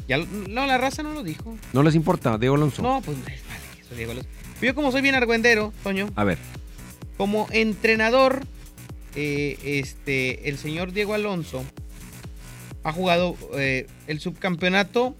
Ya, 0.08 0.18
no, 0.18 0.66
la 0.66 0.78
raza 0.78 1.02
no 1.02 1.12
lo 1.12 1.22
dijo. 1.22 1.56
No 1.72 1.82
les 1.82 1.94
importa, 1.94 2.38
Diego 2.38 2.54
Alonso. 2.56 2.82
No, 2.82 3.00
pues 3.04 3.16
vale, 3.22 3.36
eso 3.80 3.94
Diego 3.94 4.12
Alonso. 4.12 4.28
Yo 4.62 4.74
como 4.74 4.90
soy 4.90 5.02
bien 5.02 5.14
argüendero, 5.14 5.72
Toño, 5.84 6.08
A 6.16 6.24
ver. 6.24 6.38
como 7.16 7.46
entrenador, 7.52 8.42
eh, 9.14 9.58
este, 9.64 10.48
el 10.48 10.58
señor 10.58 10.92
Diego 10.92 11.14
Alonso 11.14 11.64
ha 12.88 12.92
jugado 12.92 13.36
eh, 13.54 13.86
el 14.06 14.20
subcampeonato 14.20 15.14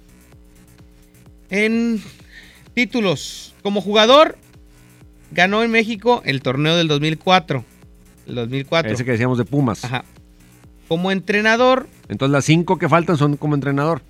en 1.51 2.03
títulos. 2.75 3.55
Como 3.62 3.81
jugador, 3.81 4.39
ganó 5.33 5.62
en 5.62 5.71
México 5.71 6.23
el 6.25 6.43
torneo 6.43 6.77
del 6.77 6.89
2004. 6.89 7.64
El 8.27 8.35
2004. 8.35 8.93
Ese 8.93 9.05
que 9.05 9.12
decíamos 9.12 9.39
de 9.39 9.45
Pumas. 9.45 9.85
Ajá. 9.85 10.05
Como 10.89 11.11
entrenador, 11.12 11.87
Entonces 12.09 12.33
las 12.33 12.47
cinco 12.47 12.79
que 12.79 12.89
faltan 12.89 13.19
son 13.19 13.37
como 13.37 13.55
entrenador. 13.55 14.01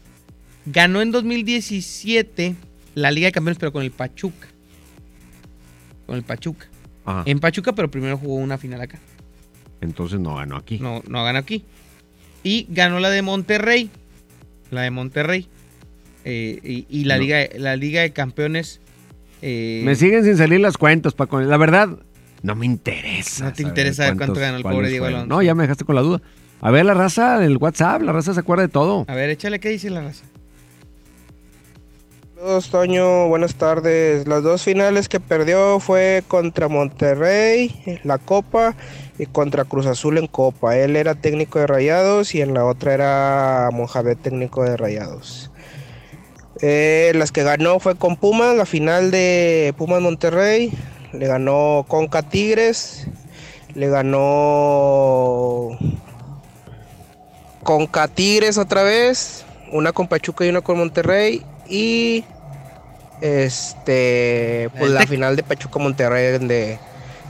ganó 0.67 1.03
en 1.03 1.11
2017 1.11 2.55
la 2.95 3.11
Liga 3.11 3.27
de 3.27 3.33
Campeones, 3.33 3.59
pero 3.59 3.73
con 3.73 3.83
el 3.83 3.91
Pachuca. 3.91 4.47
Con 6.07 6.17
el 6.17 6.23
Pachuca. 6.23 6.69
Ajá. 7.05 7.25
En 7.27 7.41
Pachuca, 7.41 7.73
pero 7.73 7.91
primero 7.91 8.17
jugó 8.17 8.37
una 8.37 8.59
final 8.59 8.81
acá. 8.81 9.01
Entonces 9.81 10.21
no 10.21 10.37
ganó 10.37 10.57
aquí. 10.57 10.79
No, 10.79 11.03
no 11.09 11.25
ganó 11.25 11.39
aquí. 11.41 11.65
Y 12.43 12.67
ganó 12.71 13.01
la 13.01 13.11
de 13.11 13.23
Monterrey. 13.23 13.91
La 14.71 14.83
de 14.83 14.91
Monterrey. 14.91 15.47
Eh, 16.25 16.59
y, 16.63 16.87
y 16.89 17.05
la, 17.05 17.17
No. 17.17 17.23
Liga, 17.23 17.39
la 17.57 17.77
Liga 17.77 18.03
de 18.03 18.13
Campeones. 18.13 18.81
eh, 19.43 19.83
Me 19.85 19.95
siguen 19.95 20.25
sin 20.25 20.37
salir 20.37 20.61
las 20.61 20.77
cuentas, 20.77 21.15
Paco. 21.15 21.41
La 21.41 21.57
verdad, 21.57 21.89
no 22.43 22.55
me 22.55 22.67
interesa. 22.67 23.45
No 23.47 23.53
te 23.53 23.63
interesa 23.63 24.15
cuánto 24.15 24.35
ganó 24.39 24.57
el 24.59 24.63
pobre 24.63 24.89
Diego. 24.89 25.07
Alonso. 25.07 25.27
No, 25.27 25.43
ya 25.43 25.55
me 25.55 25.63
dejaste 25.65 25.85
con 25.85 25.95
la 25.95 26.03
duda. 26.03 26.21
A 26.61 26.71
ver 26.71 26.85
la 26.85 26.95
raza 26.95 27.45
el 27.45 27.57
WhatsApp, 27.57 28.03
la 28.03 28.13
raza 28.13 28.35
se 28.35 28.41
acuerda 28.41 28.63
de 28.63 28.69
todo. 28.69 29.05
A 29.09 29.15
ver, 29.15 29.31
échale 29.31 29.61
qué 29.61 29.69
dice 29.69 29.91
la 29.91 30.01
raza. 30.03 30.25
Toño. 32.71 33.27
Buenas 33.27 33.57
tardes. 33.57 34.29
Las 34.29 34.43
dos 34.45 34.63
finales 34.63 35.09
que 35.09 35.19
perdió 35.19 35.81
fue 35.81 36.23
contra 36.29 36.69
Monterrey, 36.69 38.01
la 38.05 38.19
Copa, 38.19 38.77
y 39.19 39.27
contra 39.27 39.65
Cruz 39.65 39.87
Azul 39.87 40.19
en 40.19 40.29
Copa. 40.29 40.77
Él 40.77 40.95
era 40.95 41.17
técnico 41.17 41.59
de 41.59 41.67
Rayados 41.67 42.35
y 42.35 42.41
en 42.41 42.55
la 42.55 42.65
otra 42.65 42.95
era 42.95 43.71
Mohamed, 43.73 44.17
técnico 44.19 44.63
de 44.63 44.77
Rayados. 44.77 45.51
Eh, 46.61 47.13
las 47.17 47.33
que 47.33 47.43
ganó 47.43 47.81
fue 47.81 47.97
con 47.97 48.17
Pumas, 48.17 48.57
la 48.57 48.67
final 48.67 49.11
de 49.11 49.75
Pumas 49.77 50.01
Monterrey. 50.01 50.73
Le 51.13 51.27
ganó 51.27 51.87
Conca 51.89 52.23
Tigres. 52.23 53.09
Le 53.75 53.89
ganó 53.89 55.77
Conca 57.65 58.07
Tigres 58.07 58.59
otra 58.59 58.85
vez. 58.85 59.45
Una 59.73 59.93
con 59.93 60.07
Pachuca 60.07 60.47
y 60.47 60.51
una 60.51 60.61
con 60.61 60.79
Monterrey. 60.79 61.45
Y 61.69 62.25
este 63.21 64.71
pues 64.79 64.91
la 64.93 65.07
final 65.07 65.37
de 65.37 65.43
Pachuca 65.43 65.79
Monterrey 65.79 66.33
donde 66.39 66.79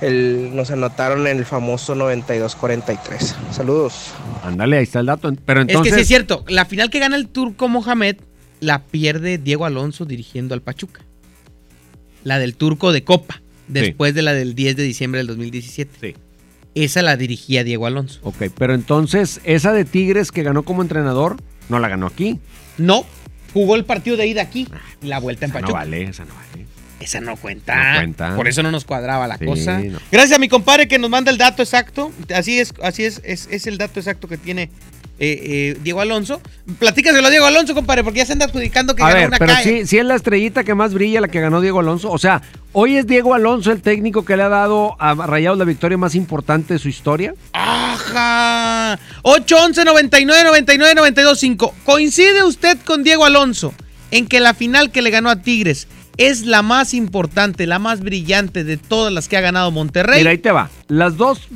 el- 0.01 0.55
nos 0.55 0.70
anotaron 0.70 1.26
en 1.26 1.39
el 1.39 1.45
famoso 1.45 1.95
92-43. 1.95 3.34
Saludos. 3.51 4.12
Ándale, 4.45 4.76
ahí 4.78 4.84
está 4.84 5.01
el 5.01 5.07
dato. 5.07 5.32
Pero 5.45 5.61
Es 5.62 5.68
entonces. 5.68 5.93
que 5.93 5.97
sí 5.99 6.03
es 6.03 6.09
cierto. 6.09 6.45
La 6.49 6.64
final 6.64 6.91
que 6.91 6.99
gana 7.01 7.16
el 7.16 7.26
turco 7.28 7.68
Mohamed 7.68 8.16
la 8.61 8.82
pierde 8.84 9.39
Diego 9.39 9.64
Alonso 9.66 10.05
dirigiendo 10.05 10.55
al 10.55 10.62
Pachuca. 10.62 11.01
La 12.24 12.39
del 12.39 12.55
turco 12.57 12.93
de 12.93 13.03
Copa, 13.05 13.41
después 13.68 14.14
de 14.14 14.22
la 14.22 14.34
del 14.34 14.55
10 14.55 14.76
de 14.76 14.82
diciembre 14.82 15.18
del 15.18 15.28
2017. 15.28 15.99
Sí. 16.01 16.14
Esa 16.74 17.03
la 17.03 17.16
dirigía 17.16 17.64
Diego 17.64 17.86
Alonso. 17.86 18.20
Ok, 18.22 18.36
pero 18.57 18.74
entonces, 18.74 19.41
esa 19.45 19.72
de 19.72 19.84
Tigres 19.84 20.30
que 20.30 20.43
ganó 20.43 20.62
como 20.62 20.82
entrenador, 20.82 21.36
no 21.68 21.78
la 21.80 21.89
ganó 21.89 22.07
aquí. 22.07 22.39
No, 22.76 23.05
jugó 23.53 23.76
el 23.76 23.84
partido 23.84 24.16
de 24.16 24.26
ida 24.26 24.42
aquí 24.42 24.68
y 25.03 25.07
la 25.07 25.18
vuelta 25.20 25.44
en 25.46 25.51
Esa 25.51 25.61
no 25.61 25.66
Pachuca. 25.66 25.78
vale, 25.80 26.03
esa 26.05 26.24
no 26.24 26.34
vale. 26.34 26.66
Esa 27.01 27.20
no 27.20 27.36
cuenta. 27.36 27.92
No 27.92 27.99
cuenta. 28.01 28.34
Por 28.36 28.49
eso 28.49 28.62
no 28.62 28.72
nos 28.72 28.84
cuadraba 28.84 29.28
la 29.28 29.38
Sí, 29.38 29.44
cosa. 29.44 29.78
no. 29.78 29.99
Gracias 30.11 30.36
a 30.36 30.40
mi 30.40 30.49
compadre 30.49 30.88
que 30.88 30.99
nos 30.99 31.09
manda 31.11 31.30
el 31.30 31.38
dato 31.38 31.62
exacto. 31.62 32.12
Así 32.34 32.59
es, 32.59 32.74
así 32.82 33.05
es, 33.05 33.20
es, 33.24 33.46
es 33.51 33.66
el 33.68 33.78
dato 33.78 34.01
exacto 34.01 34.26
que 34.26 34.36
tiene 34.36 34.68
eh, 35.21 35.41
eh, 35.75 35.79
Diego 35.83 36.01
Alonso. 36.01 36.41
Platícaselo 36.79 37.27
a 37.27 37.31
Diego 37.31 37.47
Alonso, 37.47 37.75
compadre, 37.75 38.05
porque 38.05 38.19
ya 38.19 38.27
se 38.27 38.33
anda 38.35 38.47
adjudicando 38.47 38.95
que 38.95 39.03
A 39.03 39.07
ganó 39.07 39.19
ver, 39.19 39.29
una 39.29 39.39
pero 39.39 39.53
calle. 39.53 39.81
sí, 39.81 39.87
sí 39.87 39.99
es 39.99 40.05
la 40.05 40.14
estrellita 40.14 40.62
que 40.64 40.75
más 40.75 40.95
brilla 40.95 41.21
la 41.21 41.29
que 41.29 41.41
ganó 41.41 41.61
Diego 41.61 41.81
Alonso. 41.81 42.11
O 42.11 42.19
sea, 42.19 42.43
hoy 42.73 42.97
es 42.97 43.07
Diego 43.07 43.35
Alonso 43.35 43.73
el 43.73 43.83
técnico 43.83 44.25
que 44.25 44.37
le 44.37 44.45
ha 44.45 44.49
dado 44.49 44.95
a 45.01 45.14
Rayados 45.14 45.59
la 45.59 45.64
victoria 45.64 45.99
más 45.99 46.14
importante 46.14 46.75
de 46.75 46.79
su 46.79 46.89
historia. 46.89 47.35
Ajá. 47.53 48.99
811 49.23 49.85
99 49.85 50.45
99 50.45 50.95
92 50.95 51.39
5. 51.39 51.75
¿Coincide 51.85 52.45
usted 52.45 52.79
con 52.85 53.03
Diego 53.03 53.25
Alonso 53.25 53.75
en 54.11 54.27
que 54.27 54.41
la 54.41 54.55
final 54.55 54.91
que 54.91 55.03
le 55.03 55.11
ganó 55.11 55.31
a 55.31 55.43
Tigres 55.43 55.89
es 56.16 56.43
la 56.47 56.62
más 56.62 56.95
importante, 56.95 57.66
la 57.66 57.79
más 57.79 58.01
brillante 58.01 58.64
de 58.64 58.77
todas 58.77 59.12
las 59.12 59.29
que 59.29 59.37
ha 59.37 59.41
ganado 59.41 59.71
Monterrey? 59.71 60.19
Mira, 60.21 60.31
ahí 60.31 60.39
te 60.39 60.51
va. 60.51 60.71
Las 60.89 61.16
dos 61.16 61.49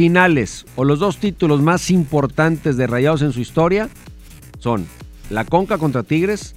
finales 0.00 0.64
o 0.76 0.84
los 0.86 0.98
dos 0.98 1.18
títulos 1.18 1.60
más 1.60 1.90
importantes 1.90 2.78
de 2.78 2.86
Rayados 2.86 3.20
en 3.20 3.34
su 3.34 3.40
historia 3.40 3.90
son 4.58 4.86
la 5.28 5.44
Conca 5.44 5.76
contra 5.76 6.02
Tigres 6.04 6.54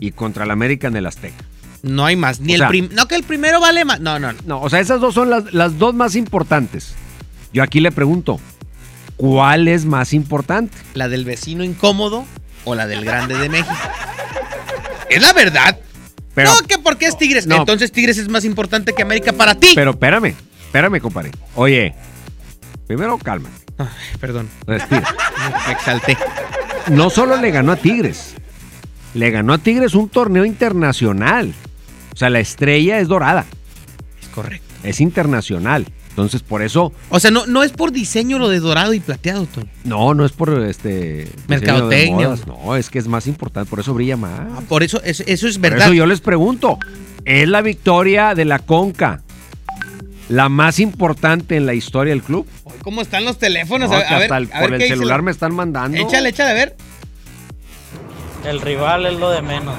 y 0.00 0.12
contra 0.12 0.44
el 0.44 0.50
América 0.50 0.88
en 0.88 0.96
el 0.96 1.04
Azteca. 1.04 1.44
No 1.82 2.06
hay 2.06 2.16
más. 2.16 2.40
Ni 2.40 2.54
O 2.54 2.54
el 2.54 2.60
sea- 2.88 2.88
no 2.96 3.06
que 3.06 3.16
el 3.16 3.22
primero 3.22 3.60
vale 3.60 3.84
más. 3.84 4.00
No, 4.00 4.18
no, 4.18 4.32
no. 4.32 4.38
No, 4.46 4.62
o 4.62 4.70
sea, 4.70 4.80
esas 4.80 4.98
dos 4.98 5.12
son 5.12 5.28
las, 5.28 5.52
las 5.52 5.78
dos 5.78 5.94
más 5.94 6.16
importantes. 6.16 6.94
Yo 7.52 7.62
aquí 7.62 7.80
le 7.80 7.92
pregunto, 7.92 8.40
¿cuál 9.18 9.68
es 9.68 9.84
más 9.84 10.14
importante? 10.14 10.74
¿La 10.94 11.08
del 11.10 11.26
vecino 11.26 11.64
incómodo 11.64 12.24
o 12.64 12.74
la 12.74 12.86
del 12.86 13.04
grande 13.04 13.36
de 13.36 13.50
México? 13.50 13.76
Es 15.10 15.20
la 15.20 15.34
verdad. 15.34 15.78
Pero- 16.34 16.54
no, 16.54 16.66
que 16.66 16.78
porque 16.78 17.04
es 17.08 17.18
Tigres. 17.18 17.46
No. 17.46 17.56
Entonces 17.56 17.92
Tigres 17.92 18.16
es 18.16 18.30
más 18.30 18.46
importante 18.46 18.94
que 18.94 19.02
América 19.02 19.34
para 19.34 19.54
ti. 19.54 19.72
Pero 19.74 19.90
espérame, 19.90 20.34
espérame, 20.64 20.98
compadre. 20.98 21.30
Oye, 21.56 21.94
primero 22.86 23.18
cálmate. 23.18 23.54
Ay, 23.78 23.86
perdón. 24.20 24.48
Respira. 24.66 25.08
Me 25.66 25.72
exalté. 25.72 26.16
No 26.90 27.10
solo 27.10 27.36
le 27.36 27.50
ganó 27.50 27.72
a 27.72 27.76
Tigres, 27.76 28.34
le 29.14 29.30
ganó 29.30 29.52
a 29.54 29.58
Tigres 29.58 29.94
un 29.94 30.08
torneo 30.08 30.44
internacional. 30.44 31.52
O 32.12 32.16
sea, 32.16 32.30
la 32.30 32.40
estrella 32.40 32.98
es 33.00 33.08
dorada. 33.08 33.44
Es 34.22 34.28
correcto. 34.28 34.66
Es 34.82 35.00
internacional. 35.00 35.86
Entonces, 36.10 36.42
por 36.42 36.62
eso, 36.62 36.92
O 37.08 37.18
sea, 37.18 37.32
no, 37.32 37.44
no 37.46 37.64
es 37.64 37.72
por 37.72 37.90
diseño 37.90 38.38
lo 38.38 38.48
de 38.48 38.60
dorado 38.60 38.94
y 38.94 39.00
plateado, 39.00 39.46
Toño. 39.46 39.66
no, 39.82 40.14
no 40.14 40.24
es 40.24 40.30
por 40.30 40.50
este 40.62 41.28
Mercadotecnia. 41.48 42.28
modas, 42.28 42.46
No, 42.46 42.76
es 42.76 42.88
que 42.88 43.00
es 43.00 43.08
más 43.08 43.26
importante, 43.26 43.68
por 43.68 43.80
eso 43.80 43.92
brilla 43.94 44.16
más. 44.16 44.30
Ah, 44.38 44.60
Por 44.68 44.84
eso, 44.84 45.02
es- 45.02 45.24
eso 45.26 45.48
es 45.48 45.54
Por 45.58 45.70
verdad. 45.70 45.86
eso 45.86 45.92
yo 45.94 46.06
les 46.06 46.20
pregunto, 46.20 46.78
¿es 47.24 47.48
la 47.48 47.62
victoria 47.62 48.36
de 48.36 48.44
la 48.44 48.60
Conca 48.60 49.22
la 50.28 50.48
más 50.48 50.78
importante 50.78 51.56
en 51.56 51.66
la 51.66 51.74
historia 51.74 52.12
del 52.12 52.22
club? 52.22 52.46
¿Cómo 52.82 53.02
están 53.02 53.24
los 53.24 53.38
teléfonos? 53.38 53.90
No, 53.90 53.96
a, 53.96 54.00
que 54.06 54.14
a 54.14 54.18
ver, 54.18 54.22
hasta 54.24 54.36
el- 54.38 54.50
a 54.52 54.60
ver 54.60 54.68
por 54.70 54.74
el 54.82 54.88
celular 54.88 55.18
la- 55.18 55.22
me 55.22 55.30
están 55.30 55.54
mandando. 55.54 55.96
Échale, 55.98 56.28
échale, 56.30 56.50
a 56.50 56.54
ver. 56.54 56.76
El 58.44 58.60
rival 58.60 59.06
es 59.06 59.14
lo 59.18 59.30
de 59.30 59.42
menos. 59.42 59.76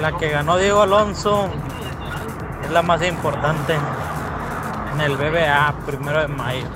La 0.00 0.16
que 0.16 0.28
ganó 0.30 0.56
Diego 0.58 0.82
Alonso 0.82 1.50
es 2.64 2.70
la 2.70 2.82
más 2.82 3.02
importante. 3.06 3.74
En 4.94 5.00
el 5.00 5.16
BBA, 5.16 5.74
primero 5.86 6.20
de 6.20 6.28
mayo. 6.28 6.66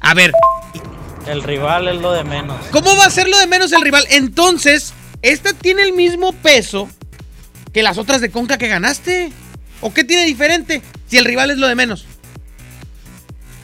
A 0.00 0.14
ver. 0.14 0.32
El 1.26 1.42
rival 1.42 1.88
es 1.88 2.00
lo 2.00 2.12
de 2.12 2.24
menos. 2.24 2.56
¿Cómo 2.70 2.96
va 2.96 3.06
a 3.06 3.10
ser 3.10 3.28
lo 3.28 3.38
de 3.38 3.46
menos 3.46 3.72
el 3.72 3.80
rival? 3.82 4.04
Entonces, 4.10 4.92
esta 5.22 5.52
tiene 5.54 5.82
el 5.82 5.92
mismo 5.92 6.32
peso 6.32 6.88
que 7.72 7.82
las 7.82 7.98
otras 7.98 8.20
de 8.20 8.30
Conca 8.30 8.58
que 8.58 8.68
ganaste. 8.68 9.32
¿O 9.86 9.92
qué 9.92 10.02
tiene 10.02 10.24
diferente? 10.24 10.80
Si 11.08 11.18
el 11.18 11.26
rival 11.26 11.50
es 11.50 11.58
lo 11.58 11.68
de 11.68 11.74
menos. 11.74 12.06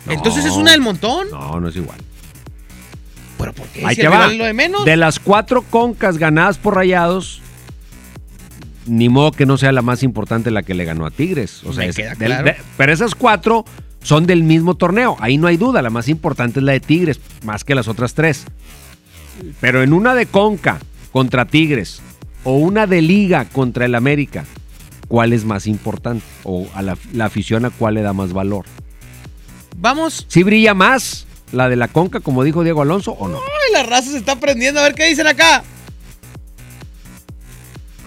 Entonces 0.06 0.44
es 0.44 0.52
una 0.52 0.72
del 0.72 0.82
montón. 0.82 1.30
No, 1.30 1.58
no 1.60 1.68
es 1.68 1.76
igual. 1.76 1.98
¿Pero 3.38 3.54
por 3.54 3.66
qué? 3.68 3.86
Ahí 3.86 3.94
si 3.94 4.02
te 4.02 4.06
el 4.06 4.12
va. 4.12 4.16
rival 4.16 4.32
es 4.32 4.38
lo 4.38 4.44
de 4.44 4.52
menos. 4.52 4.84
De 4.84 4.96
las 4.98 5.18
cuatro 5.18 5.62
concas 5.62 6.18
ganadas 6.18 6.58
por 6.58 6.74
Rayados, 6.74 7.40
ni 8.86 9.08
modo 9.08 9.32
que 9.32 9.46
no 9.46 9.56
sea 9.56 9.72
la 9.72 9.80
más 9.82 10.02
importante 10.02 10.50
la 10.50 10.62
que 10.62 10.74
le 10.74 10.84
ganó 10.84 11.06
a 11.06 11.10
Tigres. 11.10 11.64
O 11.64 11.72
sea, 11.72 11.86
es 11.86 11.96
queda 11.96 12.10
del- 12.14 12.28
claro. 12.28 12.44
de- 12.44 12.56
pero 12.76 12.92
esas 12.92 13.14
cuatro 13.14 13.64
son 14.02 14.26
del 14.26 14.42
mismo 14.42 14.74
torneo. 14.74 15.16
Ahí 15.20 15.38
no 15.38 15.46
hay 15.46 15.56
duda. 15.56 15.80
La 15.80 15.90
más 15.90 16.08
importante 16.08 16.58
es 16.60 16.64
la 16.64 16.72
de 16.72 16.80
Tigres, 16.80 17.18
más 17.44 17.64
que 17.64 17.74
las 17.74 17.88
otras 17.88 18.12
tres. 18.12 18.44
Pero 19.62 19.82
en 19.82 19.94
una 19.94 20.14
de 20.14 20.26
Conca 20.26 20.78
contra 21.12 21.46
Tigres 21.46 22.02
o 22.44 22.56
una 22.56 22.86
de 22.86 23.00
Liga 23.00 23.46
contra 23.46 23.86
el 23.86 23.94
América, 23.94 24.44
¿cuál 25.10 25.32
es 25.32 25.44
más 25.44 25.66
importante? 25.66 26.24
O 26.44 26.68
a 26.72 26.82
la, 26.82 26.96
la 27.12 27.26
afición 27.26 27.64
a 27.64 27.70
cuál 27.70 27.94
le 27.94 28.02
da 28.02 28.14
más 28.14 28.32
valor. 28.32 28.64
Vamos. 29.76 30.24
¿Sí 30.28 30.44
brilla 30.44 30.72
más 30.72 31.26
la 31.52 31.68
de 31.68 31.74
la 31.74 31.88
Conca, 31.88 32.20
como 32.20 32.44
dijo 32.44 32.62
Diego 32.62 32.80
Alonso, 32.80 33.12
o 33.12 33.28
no? 33.28 33.38
Ay, 33.38 33.72
la 33.72 33.82
raza 33.82 34.12
se 34.12 34.18
está 34.18 34.36
prendiendo. 34.36 34.80
A 34.80 34.84
ver 34.84 34.94
qué 34.94 35.06
dicen 35.06 35.26
acá. 35.26 35.64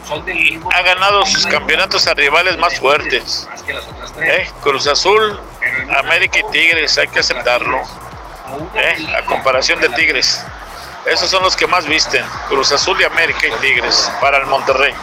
ha 0.10 0.82
ganado 0.82 1.26
sus 1.26 1.46
campeonatos 1.46 2.08
a 2.08 2.14
rivales 2.14 2.58
más 2.58 2.80
fuertes. 2.80 3.50
¿Eh? 4.22 4.48
Cruz 4.62 4.88
Azul, 4.88 5.38
América 6.00 6.40
y 6.40 6.52
Tigres, 6.54 6.98
hay 6.98 7.10
que 7.10 7.20
aceptarlo. 7.20 7.82
¿Eh? 8.76 9.08
A 9.18 9.26
comparación 9.26 9.82
de 9.82 9.90
Tigres. 9.90 10.42
Esos 11.06 11.30
son 11.30 11.44
los 11.44 11.58
que 11.58 11.68
más 11.68 11.86
visten. 11.86 12.24
Cruz 12.48 12.72
Azul 12.72 12.96
y 13.02 13.04
América 13.04 13.42
y 13.46 13.62
Tigres 13.62 14.10
para 14.22 14.38
el 14.38 14.46
Monterrey. 14.46 14.94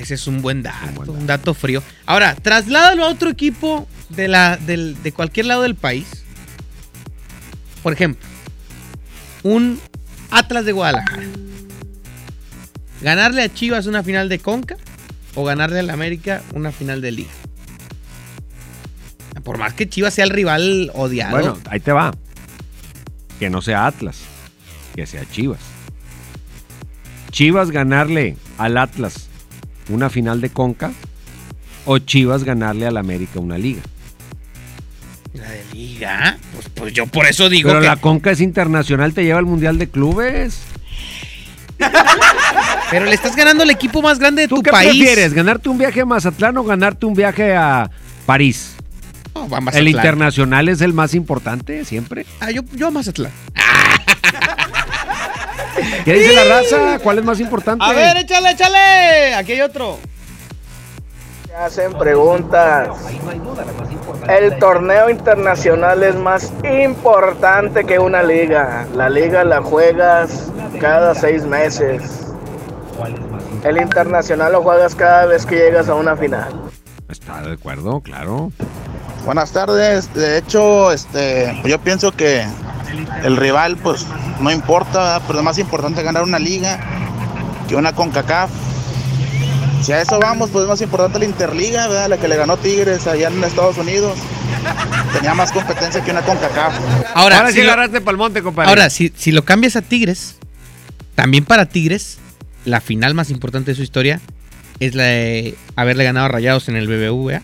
Ese 0.00 0.14
es 0.14 0.26
un 0.26 0.40
buen 0.42 0.62
dato, 0.62 1.12
un 1.12 1.26
dato 1.26 1.52
frío. 1.54 1.82
Ahora, 2.06 2.34
trasládalo 2.34 3.04
a 3.04 3.08
otro 3.08 3.28
equipo 3.30 3.86
de, 4.08 4.28
la, 4.28 4.56
del- 4.56 5.00
de 5.02 5.12
cualquier 5.12 5.46
lado 5.46 5.62
del 5.62 5.74
país. 5.74 6.06
Por 7.82 7.92
ejemplo, 7.92 8.26
un 9.42 9.78
Atlas 10.30 10.64
de 10.64 10.72
Guadalajara. 10.72 11.22
¿Ganarle 13.02 13.42
a 13.42 13.52
Chivas 13.52 13.86
una 13.86 14.02
final 14.02 14.28
de 14.28 14.38
Conca 14.38 14.76
o 15.34 15.44
ganarle 15.44 15.78
al 15.80 15.90
América 15.90 16.42
una 16.54 16.72
final 16.72 17.00
de 17.00 17.12
Liga? 17.12 17.30
Por 19.42 19.56
más 19.58 19.72
que 19.72 19.88
Chivas 19.88 20.12
sea 20.14 20.24
el 20.24 20.30
rival 20.30 20.90
odiado. 20.94 21.32
Bueno, 21.36 21.58
ahí 21.70 21.80
te 21.80 21.92
va. 21.92 22.12
Que 23.38 23.48
no 23.48 23.62
sea 23.62 23.86
Atlas, 23.86 24.18
que 24.94 25.06
sea 25.06 25.24
Chivas. 25.30 25.60
Chivas 27.30 27.70
ganarle 27.70 28.36
al 28.58 28.76
Atlas 28.76 29.28
una 29.88 30.10
final 30.10 30.40
de 30.40 30.50
Conca 30.50 30.92
o 31.86 31.98
Chivas 31.98 32.44
ganarle 32.44 32.86
al 32.86 32.96
América 32.96 33.40
una 33.40 33.58
liga. 33.58 33.80
La 35.34 35.48
de 35.48 35.64
Liga. 35.72 36.38
Pues, 36.54 36.68
pues 36.74 36.92
yo 36.92 37.06
por 37.06 37.26
eso 37.26 37.48
digo 37.48 37.68
Pero 37.70 37.80
que. 37.80 37.86
la 37.86 37.96
Conca 37.96 38.30
es 38.32 38.40
internacional, 38.40 39.14
te 39.14 39.24
lleva 39.24 39.38
al 39.38 39.46
Mundial 39.46 39.78
de 39.78 39.88
Clubes. 39.88 40.58
Pero 42.90 43.06
le 43.06 43.14
estás 43.14 43.36
ganando 43.36 43.62
al 43.62 43.70
equipo 43.70 44.02
más 44.02 44.18
grande 44.18 44.42
de 44.42 44.48
¿Tú 44.48 44.56
tu 44.56 44.62
qué 44.62 44.70
país. 44.70 44.90
prefieres? 44.90 45.32
¿Ganarte 45.32 45.68
un 45.68 45.78
viaje 45.78 46.00
a 46.00 46.04
Mazatlán 46.06 46.56
o 46.58 46.64
ganarte 46.64 47.06
un 47.06 47.14
viaje 47.14 47.54
a 47.54 47.90
París? 48.26 48.74
No, 49.34 49.48
a 49.56 49.78
El 49.78 49.88
internacional 49.88 50.68
es 50.68 50.80
el 50.80 50.92
más 50.92 51.14
importante 51.14 51.84
siempre. 51.84 52.26
Ah, 52.40 52.50
yo, 52.50 52.62
yo 52.74 52.88
a 52.88 52.90
Mazatlán. 52.90 53.32
¿Qué 56.04 56.14
dice 56.14 56.32
la 56.34 56.44
raza? 56.44 56.98
¿Cuál 57.02 57.18
es 57.18 57.24
más 57.24 57.40
importante? 57.40 57.84
A 57.84 57.92
ver, 57.92 58.16
échale, 58.16 58.50
échale. 58.50 59.34
Aquí 59.34 59.52
hay 59.52 59.60
otro. 59.60 59.98
hacen 61.58 61.92
preguntas. 61.94 62.88
El 64.28 64.58
torneo 64.58 65.10
internacional 65.10 66.02
es 66.02 66.14
más 66.14 66.52
importante 66.64 67.84
que 67.84 67.98
una 67.98 68.22
liga. 68.22 68.86
La 68.94 69.10
liga 69.10 69.44
la 69.44 69.60
juegas 69.60 70.50
cada 70.80 71.14
seis 71.14 71.44
meses. 71.44 72.28
El 73.64 73.78
internacional 73.78 74.52
lo 74.52 74.62
juegas 74.62 74.94
cada 74.94 75.26
vez 75.26 75.44
que 75.44 75.56
llegas 75.56 75.88
a 75.88 75.94
una 75.94 76.16
final. 76.16 76.48
Está 77.08 77.42
de 77.42 77.54
acuerdo, 77.54 78.00
claro. 78.00 78.52
Buenas 79.24 79.52
tardes. 79.52 80.12
De 80.14 80.38
hecho, 80.38 80.92
este, 80.92 81.60
yo 81.64 81.78
pienso 81.78 82.12
que 82.12 82.46
el 83.24 83.36
rival, 83.36 83.76
pues, 83.76 84.06
no 84.40 84.50
importa, 84.50 84.98
¿verdad? 84.98 85.22
pero 85.26 85.38
es 85.40 85.44
más 85.44 85.58
importante 85.58 86.02
ganar 86.02 86.22
una 86.22 86.38
liga 86.38 86.78
que 87.68 87.76
una 87.76 87.92
CONCACAF. 87.94 88.50
Si 89.82 89.92
a 89.92 90.00
eso 90.02 90.18
vamos, 90.20 90.50
pues 90.50 90.64
es 90.64 90.68
más 90.68 90.80
importante 90.82 91.18
la 91.18 91.24
Interliga, 91.24 91.88
¿verdad? 91.88 92.08
La 92.10 92.18
que 92.18 92.28
le 92.28 92.36
ganó 92.36 92.56
Tigres 92.58 93.06
allá 93.06 93.28
en 93.28 93.42
Estados 93.42 93.78
Unidos. 93.78 94.18
Tenía 95.14 95.32
más 95.34 95.52
competencia 95.52 96.02
que 96.04 96.10
una 96.10 96.20
CONCACAF. 96.22 96.74
Ahora, 97.14 97.38
Ahora 97.38 97.48
si 97.48 97.54
sí 97.60 97.62
lo- 97.62 97.72
agarraste 97.72 98.00
pa'l 98.02 98.16
monte, 98.18 98.42
compadre. 98.42 98.68
Ahora, 98.68 98.90
si, 98.90 99.10
si 99.16 99.32
lo 99.32 99.44
cambias 99.44 99.76
a 99.76 99.82
Tigres, 99.82 100.36
también 101.14 101.44
para 101.46 101.66
Tigres, 101.66 102.18
la 102.66 102.80
final 102.82 103.14
más 103.14 103.30
importante 103.30 103.70
de 103.70 103.74
su 103.74 103.82
historia 103.82 104.20
es 104.80 104.94
la 104.94 105.04
de 105.04 105.54
haberle 105.76 106.04
ganado 106.04 106.26
a 106.26 106.28
Rayados 106.28 106.68
en 106.68 106.76
el 106.76 106.86
BBVA. 106.86 107.40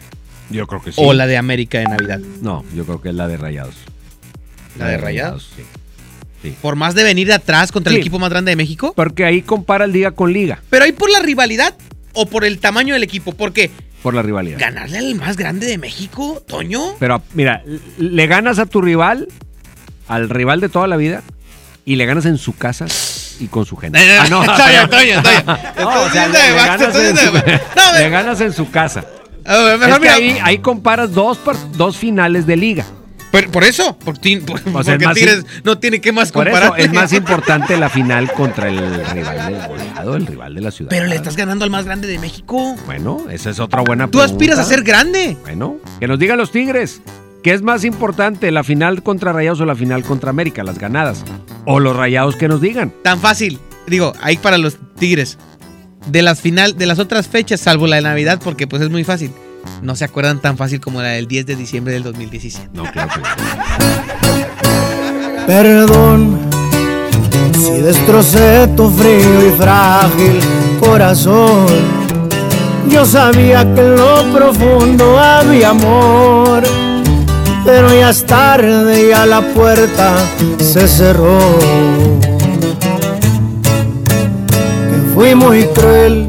Yo 0.51 0.66
creo 0.66 0.82
que 0.82 0.92
sí. 0.92 1.01
O 1.03 1.14
la 1.14 1.26
de 1.26 1.38
América 1.38 1.78
de 1.78 1.84
Navidad. 1.86 2.18
No, 2.42 2.64
yo 2.74 2.84
creo 2.84 3.01
que 3.01 3.09
es 3.09 3.14
la 3.14 3.28
de 3.28 3.36
Rayados. 3.38 3.74
¿La 4.79 4.89
de 4.89 4.97
Rayados? 4.99 5.51
sí. 5.57 5.62
Por 6.62 6.77
más 6.77 6.95
de 6.95 7.03
venir 7.03 7.27
de 7.27 7.35
atrás 7.35 7.72
contra 7.72 7.91
Sí. 7.91 7.97
el 7.97 8.01
equipo 8.03 8.20
más 8.20 8.31
grande 8.31 8.51
de 8.53 8.57
México. 8.57 8.93
Porque 8.95 9.24
ahí 9.24 9.43
comparas 9.43 9.89
liga 9.89 10.12
con 10.12 10.33
liga, 10.33 10.61
Pero 10.70 10.85
ahí 10.85 10.93
por 10.93 11.11
la 11.11 11.18
rivalidad 11.18 11.74
o 12.12 12.27
por 12.27 12.45
el 12.45 12.59
tamaño 12.61 12.95
del 12.95 13.03
equipo. 13.03 13.33
Porque 13.33 13.70
por 14.03 14.14
la 14.14 14.22
rivalidad. 14.22 14.57
ganarle 14.61 14.99
al 14.99 15.14
más 15.16 15.37
grande 15.37 15.66
de 15.66 15.77
México, 15.79 16.41
Toño. 16.47 16.95
Pero 17.01 17.20
mira, 17.35 17.64
le 17.99 18.27
ganas 18.29 18.61
a 18.61 18.66
tu 18.66 18.81
rival, 18.81 19.27
al 20.07 20.29
rival 20.29 20.61
de 20.61 20.68
toda 20.68 20.87
la 20.87 20.97
vida, 20.97 21.22
y 21.85 21.97
le 21.97 22.07
ganas 22.07 22.27
en 22.27 22.39
su 22.39 22.55
casa 22.57 22.87
y 23.41 23.49
con 23.49 23.66
su 23.66 23.77
gente. 23.77 23.99
Ah, 24.16 24.27
No, 24.31 24.43
no, 24.45 24.53
está 24.53 24.68
bien, 24.68 24.83
está 24.83 25.03
bien, 25.03 25.18
está 25.18 25.31
bien. 25.33 25.47
No, 25.47 25.57
Estás 25.57 26.07
o 26.07 26.11
sea, 26.11 26.29
viendo 26.29 26.39
le, 27.99 28.09
ganas 28.11 28.41
en 28.41 28.53
su, 28.53 28.70
casa. 28.70 29.05
Ver, 29.45 29.79
mejor 29.79 29.89
Es 29.89 29.95
que 29.95 30.01
mira. 30.01 30.14
ahí, 30.14 30.39
ahí 30.43 30.59
comparas 30.59 31.12
dos, 31.12 31.41
dos 31.72 31.97
finales 31.97 32.47
de 32.47 32.57
liga. 32.57 32.87
Pero 33.41 33.51
por 33.53 33.64
eso, 33.64 33.97
por 33.99 34.18
ti- 34.18 34.37
por- 34.39 34.61
O 34.72 34.82
sea, 34.82 34.95
es 34.95 35.03
porque 35.03 35.20
Tigres 35.20 35.45
no 35.64 35.78
tiene 35.78 36.01
que 36.01 36.12
más 36.12 36.32
Por 36.32 36.45
comparar. 36.47 36.78
eso 36.78 36.87
es 36.89 36.93
más 36.93 37.12
importante 37.12 37.76
la 37.76 37.89
final 37.89 38.32
contra 38.32 38.68
el 38.68 38.78
rival 39.11 39.53
del 39.53 39.66
goleado, 39.68 40.16
el 40.16 40.26
rival 40.26 40.55
de 40.55 40.61
la 40.61 40.70
ciudad. 40.70 40.91
Pero 40.91 41.07
le 41.07 41.16
estás 41.16 41.37
ganando 41.37 41.64
al 41.64 41.70
más 41.70 41.84
grande 41.84 42.07
de 42.09 42.18
México. 42.18 42.76
Bueno, 42.87 43.26
esa 43.30 43.51
es 43.51 43.61
otra 43.61 43.82
buena 43.82 44.07
Tú 44.07 44.12
pregunta. 44.18 44.32
aspiras 44.32 44.59
a 44.59 44.64
ser 44.64 44.82
grande. 44.82 45.37
Bueno, 45.43 45.76
que 46.01 46.09
nos 46.09 46.18
digan 46.18 46.39
los 46.39 46.51
Tigres. 46.51 47.01
¿Qué 47.43 47.53
es 47.53 47.62
más 47.62 47.84
importante, 47.84 48.51
la 48.51 48.64
final 48.64 49.03
contra 49.05 49.32
Rayados 49.32 49.61
o 49.61 49.66
la 49.66 49.76
final 49.76 50.03
contra 50.03 50.30
América, 50.30 50.64
las 50.64 50.78
ganadas? 50.78 51.24
O 51.64 51.78
los 51.78 51.95
Rayados 51.95 52.34
que 52.37 52.49
nos 52.49 52.61
digan. 52.61 52.93
Tan 53.05 53.20
fácil. 53.20 53.61
Digo, 53.87 54.12
ahí 54.20 54.37
para 54.37 54.59
los 54.59 54.78
Tigres. 54.99 55.39
De 56.07 56.22
las 56.22 56.41
final, 56.41 56.76
de 56.76 56.87
las 56.87 56.99
otras 56.99 57.28
fechas, 57.28 57.61
salvo 57.61 57.87
la 57.87 57.97
de 57.97 58.03
Navidad, 58.03 58.41
porque 58.43 58.66
pues 58.66 58.82
es 58.82 58.91
muy 58.91 59.05
fácil. 59.05 59.30
No 59.82 59.96
se 59.96 60.04
acuerdan 60.04 60.40
tan 60.40 60.56
fácil 60.56 60.80
como 60.80 61.02
la 61.02 61.08
del 61.08 61.26
10 61.26 61.46
de 61.46 61.56
diciembre 61.56 61.94
del 61.94 62.02
2017. 62.02 62.70
No, 62.72 62.84
claro 62.90 63.10
que 63.14 63.20
Perdón 65.46 66.46
si 67.66 67.80
destrocé 67.80 68.68
tu 68.76 68.90
frío 68.90 69.48
y 69.48 69.50
frágil 69.52 70.40
corazón. 70.80 71.66
Yo 72.88 73.04
sabía 73.04 73.62
que 73.74 73.80
en 73.80 73.96
lo 73.96 74.22
profundo 74.32 75.18
había 75.18 75.70
amor, 75.70 76.62
pero 77.64 77.92
ya 77.92 78.10
es 78.10 78.24
tarde, 78.24 79.08
ya 79.10 79.26
la 79.26 79.40
puerta 79.40 80.14
se 80.60 80.86
cerró. 80.86 81.38
Que 84.90 85.14
fui 85.14 85.34
muy 85.34 85.64
cruel, 85.74 86.28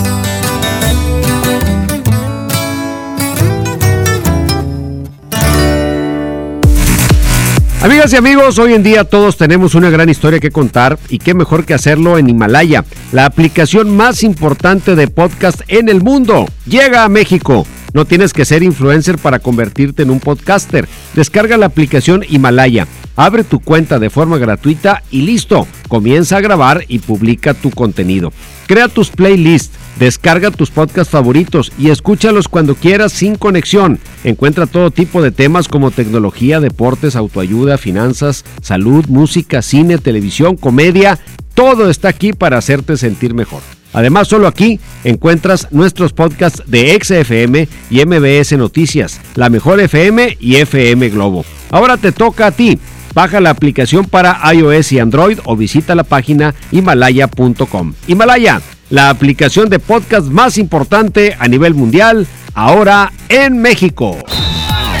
Amigas 7.83 8.13
y 8.13 8.15
amigos, 8.15 8.59
hoy 8.59 8.75
en 8.75 8.83
día 8.83 9.05
todos 9.05 9.37
tenemos 9.37 9.73
una 9.73 9.89
gran 9.89 10.07
historia 10.07 10.39
que 10.39 10.51
contar 10.51 10.99
y 11.09 11.17
qué 11.17 11.33
mejor 11.33 11.65
que 11.65 11.73
hacerlo 11.73 12.19
en 12.19 12.29
Himalaya, 12.29 12.85
la 13.11 13.25
aplicación 13.25 13.97
más 13.97 14.21
importante 14.21 14.95
de 14.95 15.07
podcast 15.07 15.61
en 15.67 15.89
el 15.89 16.03
mundo. 16.03 16.45
Llega 16.67 17.03
a 17.03 17.09
México. 17.09 17.65
No 17.93 18.05
tienes 18.05 18.33
que 18.33 18.45
ser 18.45 18.61
influencer 18.61 19.17
para 19.17 19.39
convertirte 19.39 20.03
en 20.03 20.11
un 20.11 20.19
podcaster. 20.19 20.87
Descarga 21.15 21.57
la 21.57 21.65
aplicación 21.65 22.23
Himalaya, 22.29 22.85
abre 23.15 23.43
tu 23.43 23.59
cuenta 23.59 23.99
de 23.99 24.09
forma 24.09 24.37
gratuita 24.37 25.03
y 25.11 25.21
listo. 25.21 25.67
Comienza 25.87 26.37
a 26.37 26.41
grabar 26.41 26.85
y 26.87 26.99
publica 26.99 27.53
tu 27.53 27.71
contenido. 27.71 28.31
Crea 28.67 28.87
tus 28.87 29.09
playlists, 29.09 29.75
descarga 29.99 30.51
tus 30.51 30.71
podcasts 30.71 31.11
favoritos 31.11 31.71
y 31.77 31.89
escúchalos 31.89 32.47
cuando 32.47 32.75
quieras 32.75 33.11
sin 33.11 33.35
conexión. 33.35 33.99
Encuentra 34.23 34.65
todo 34.65 34.91
tipo 34.91 35.21
de 35.21 35.31
temas 35.31 35.67
como 35.67 35.91
tecnología, 35.91 36.59
deportes, 36.59 37.15
autoayuda, 37.15 37.77
finanzas, 37.77 38.45
salud, 38.61 39.05
música, 39.07 39.61
cine, 39.61 39.97
televisión, 39.97 40.55
comedia. 40.55 41.19
Todo 41.53 41.89
está 41.89 42.07
aquí 42.07 42.33
para 42.33 42.57
hacerte 42.57 42.95
sentir 42.95 43.33
mejor. 43.33 43.61
Además, 43.93 44.29
solo 44.29 44.47
aquí 44.47 44.79
encuentras 45.03 45.67
nuestros 45.71 46.13
podcasts 46.13 46.63
de 46.65 46.97
XFM 47.01 47.67
y 47.89 48.05
MBS 48.05 48.53
Noticias, 48.53 49.19
La 49.35 49.49
Mejor 49.49 49.81
FM 49.81 50.37
y 50.39 50.55
FM 50.55 51.09
Globo. 51.09 51.43
Ahora 51.69 51.97
te 51.97 52.11
toca 52.11 52.47
a 52.47 52.51
ti. 52.51 52.79
Baja 53.13 53.41
la 53.41 53.49
aplicación 53.49 54.05
para 54.05 54.39
iOS 54.53 54.91
y 54.93 54.99
Android 54.99 55.39
o 55.43 55.55
visita 55.55 55.95
la 55.95 56.03
página 56.03 56.55
himalaya.com. 56.71 57.93
Himalaya, 58.07 58.61
la 58.89 59.09
aplicación 59.09 59.69
de 59.69 59.79
podcast 59.79 60.27
más 60.27 60.57
importante 60.57 61.35
a 61.37 61.47
nivel 61.47 61.73
mundial, 61.73 62.27
ahora 62.53 63.11
en 63.29 63.61
México. 63.61 64.17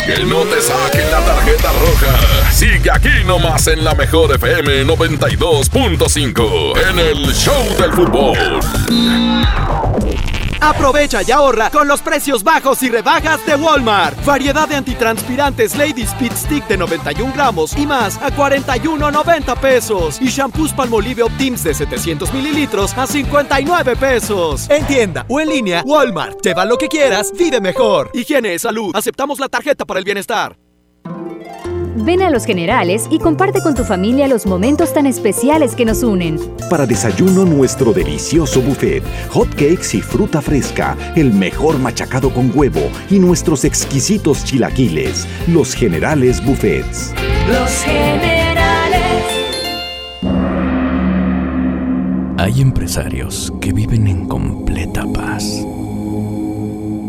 Que 0.05 0.25
no 0.25 0.41
te 0.41 0.61
saquen 0.61 1.09
la 1.11 1.23
tarjeta 1.23 1.71
roja. 1.73 2.51
Sigue 2.51 2.91
aquí 2.91 3.23
nomás 3.25 3.67
en 3.67 3.83
la 3.83 3.93
mejor 3.95 4.33
FM 4.35 4.85
92.5 4.85 6.73
en 6.89 6.99
el 6.99 7.33
Show 7.33 7.63
del 7.79 7.91
Fútbol. 7.93 8.37
Aprovecha 10.61 11.21
y 11.23 11.31
ahorra 11.31 11.71
con 11.71 11.87
los 11.87 12.01
precios 12.01 12.43
bajos 12.43 12.83
y 12.83 12.89
rebajas 12.89 13.43
de 13.47 13.55
Walmart. 13.55 14.23
Variedad 14.23 14.69
de 14.69 14.75
antitranspirantes 14.75 15.75
Lady 15.75 16.03
Speed 16.03 16.33
Stick 16.33 16.67
de 16.67 16.77
91 16.77 17.33
gramos 17.33 17.75
y 17.75 17.87
más 17.87 18.17
a 18.17 18.29
41.90 18.29 19.59
pesos. 19.59 20.21
Y 20.21 20.27
shampoos 20.27 20.71
Palmolive 20.73 21.23
Optims 21.23 21.63
de 21.63 21.73
700 21.73 22.31
mililitros 22.31 22.95
a 22.95 23.07
59 23.07 23.95
pesos. 23.95 24.69
En 24.69 24.85
tienda 24.85 25.25
o 25.27 25.39
en 25.39 25.49
línea, 25.49 25.83
Walmart. 25.83 26.41
Lleva 26.43 26.63
lo 26.65 26.77
que 26.77 26.87
quieras, 26.87 27.31
vive 27.37 27.59
mejor. 27.59 28.11
Higiene, 28.13 28.59
salud. 28.59 28.91
Aceptamos 28.95 29.39
la 29.39 29.49
tarjeta 29.49 29.85
para 29.85 29.99
el 29.99 30.05
bienestar. 30.05 30.55
Ven 31.95 32.21
a 32.21 32.29
Los 32.29 32.45
Generales 32.45 33.07
y 33.09 33.19
comparte 33.19 33.61
con 33.61 33.75
tu 33.75 33.83
familia 33.83 34.27
los 34.27 34.45
momentos 34.45 34.93
tan 34.93 35.05
especiales 35.05 35.75
que 35.75 35.85
nos 35.85 36.03
unen. 36.03 36.39
Para 36.69 36.85
desayuno 36.85 37.43
nuestro 37.43 37.91
delicioso 37.91 38.61
buffet, 38.61 39.03
hot 39.29 39.49
cakes 39.49 39.97
y 39.97 40.01
fruta 40.01 40.41
fresca, 40.41 40.95
el 41.15 41.33
mejor 41.33 41.79
machacado 41.79 42.33
con 42.33 42.51
huevo 42.55 42.89
y 43.09 43.19
nuestros 43.19 43.65
exquisitos 43.65 44.45
chilaquiles. 44.45 45.27
Los 45.47 45.75
Generales 45.75 46.43
Buffets. 46.45 47.13
Los 47.47 47.83
Generales. 47.83 48.61
Hay 52.37 52.61
empresarios 52.61 53.53
que 53.59 53.73
viven 53.73 54.07
en 54.07 54.27
completa 54.27 55.05
paz 55.13 55.65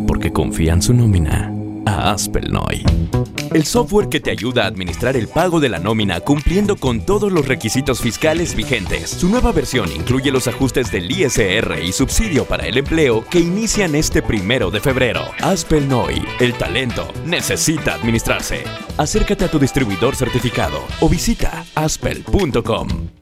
porque 0.07 0.31
confían 0.33 0.83
su 0.83 0.93
nómina 0.93 1.62
a 1.87 2.13
Aspelnoy. 2.13 2.85
El 3.53 3.65
software 3.65 4.09
que 4.09 4.21
te 4.21 4.31
ayuda 4.31 4.65
a 4.65 4.67
administrar 4.67 5.17
el 5.17 5.29
pago 5.29 5.61
de 5.61 5.69
la 5.69 5.79
nómina 5.79 6.21
cumpliendo 6.21 6.77
con 6.77 7.05
todos 7.05 7.31
los 7.31 7.47
requisitos 7.47 8.01
fiscales 8.01 8.55
vigentes. 8.55 9.11
Su 9.11 9.29
nueva 9.29 9.53
versión 9.53 9.91
incluye 9.93 10.33
los 10.33 10.49
ajustes 10.49 10.91
del 10.91 11.11
ISR 11.11 11.83
y 11.83 11.93
subsidio 11.93 12.45
para 12.45 12.67
el 12.67 12.79
empleo 12.79 13.25
que 13.29 13.41
inician 13.41 13.95
este 13.95 14.23
primero 14.23 14.71
de 14.71 14.81
febrero. 14.81 15.23
Aspelnoy, 15.41 16.23
el 16.41 16.55
talento 16.55 17.09
necesita 17.27 17.95
administrarse. 17.95 18.65
Acércate 18.97 19.45
a 19.45 19.51
tu 19.51 19.59
distribuidor 19.59 20.17
certificado 20.17 20.79
o 21.01 21.09
visita 21.09 21.65
aspel.com. 21.75 23.22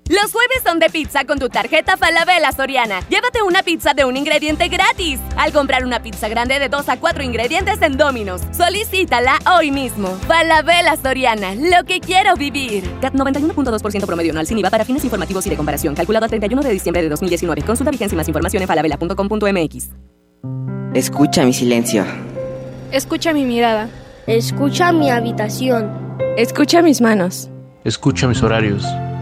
Los 0.11 0.33
jueves 0.33 0.61
son 0.65 0.79
de 0.79 0.89
pizza 0.89 1.23
con 1.23 1.39
tu 1.39 1.47
tarjeta 1.47 1.95
Falabella 1.95 2.51
Soriana. 2.51 2.99
Llévate 3.07 3.43
una 3.43 3.63
pizza 3.63 3.93
de 3.93 4.03
un 4.03 4.17
ingrediente 4.17 4.67
gratis 4.67 5.21
al 5.37 5.53
comprar 5.53 5.85
una 5.85 6.01
pizza 6.01 6.27
grande 6.27 6.59
de 6.59 6.67
2 6.67 6.89
a 6.89 6.99
4 6.99 7.23
ingredientes 7.23 7.81
en 7.81 7.95
Domino's. 7.95 8.41
Solicítala 8.51 9.39
hoy 9.55 9.71
mismo. 9.71 10.09
Falabella 10.27 10.97
Soriana, 10.97 11.55
lo 11.55 11.85
que 11.85 12.01
quiero 12.01 12.35
vivir. 12.35 12.83
CAT 12.99 13.13
91.2% 13.13 14.05
promedio 14.05 14.31
anual 14.31 14.45
sin 14.45 14.57
IVA 14.57 14.69
para 14.69 14.83
fines 14.83 15.05
informativos 15.05 15.47
y 15.47 15.49
de 15.49 15.55
comparación. 15.55 15.95
Calculado 15.95 16.25
a 16.25 16.27
31 16.27 16.61
de 16.61 16.71
diciembre 16.71 17.01
de 17.03 17.07
2019. 17.07 17.61
Consulta 17.61 17.91
vigencia 17.91 18.13
y 18.13 18.17
más 18.17 18.27
información 18.27 18.63
en 18.63 18.67
falabella.com.mx. 18.67 19.91
Escucha 20.93 21.45
mi 21.45 21.53
silencio. 21.53 22.03
Escucha 22.91 23.31
mi 23.31 23.45
mirada. 23.45 23.87
Escucha 24.27 24.91
mi 24.91 25.09
habitación. 25.09 26.17
Escucha 26.35 26.81
mis 26.81 26.99
manos. 26.99 27.49
Escucha 27.85 28.27
mis 28.27 28.43
horarios. 28.43 28.85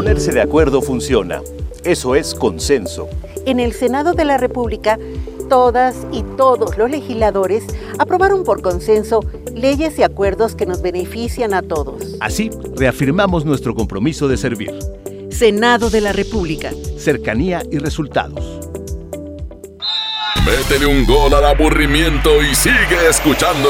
Ponerse 0.00 0.32
de 0.32 0.40
acuerdo 0.40 0.80
funciona. 0.80 1.42
Eso 1.84 2.14
es 2.14 2.34
consenso. 2.34 3.06
En 3.44 3.60
el 3.60 3.74
Senado 3.74 4.14
de 4.14 4.24
la 4.24 4.38
República, 4.38 4.98
todas 5.50 5.94
y 6.10 6.22
todos 6.38 6.78
los 6.78 6.90
legisladores 6.90 7.64
aprobaron 7.98 8.42
por 8.42 8.62
consenso 8.62 9.20
leyes 9.54 9.98
y 9.98 10.02
acuerdos 10.02 10.54
que 10.54 10.64
nos 10.64 10.80
benefician 10.80 11.52
a 11.52 11.60
todos. 11.60 12.16
Así, 12.18 12.48
reafirmamos 12.76 13.44
nuestro 13.44 13.74
compromiso 13.74 14.26
de 14.26 14.38
servir. 14.38 14.72
Senado 15.28 15.90
de 15.90 16.00
la 16.00 16.14
República. 16.14 16.70
Cercanía 16.96 17.62
y 17.70 17.76
resultados. 17.76 18.58
Métele 20.46 20.86
un 20.86 21.04
gol 21.04 21.34
al 21.34 21.44
aburrimiento 21.44 22.40
y 22.42 22.54
sigue 22.54 23.06
escuchando 23.10 23.68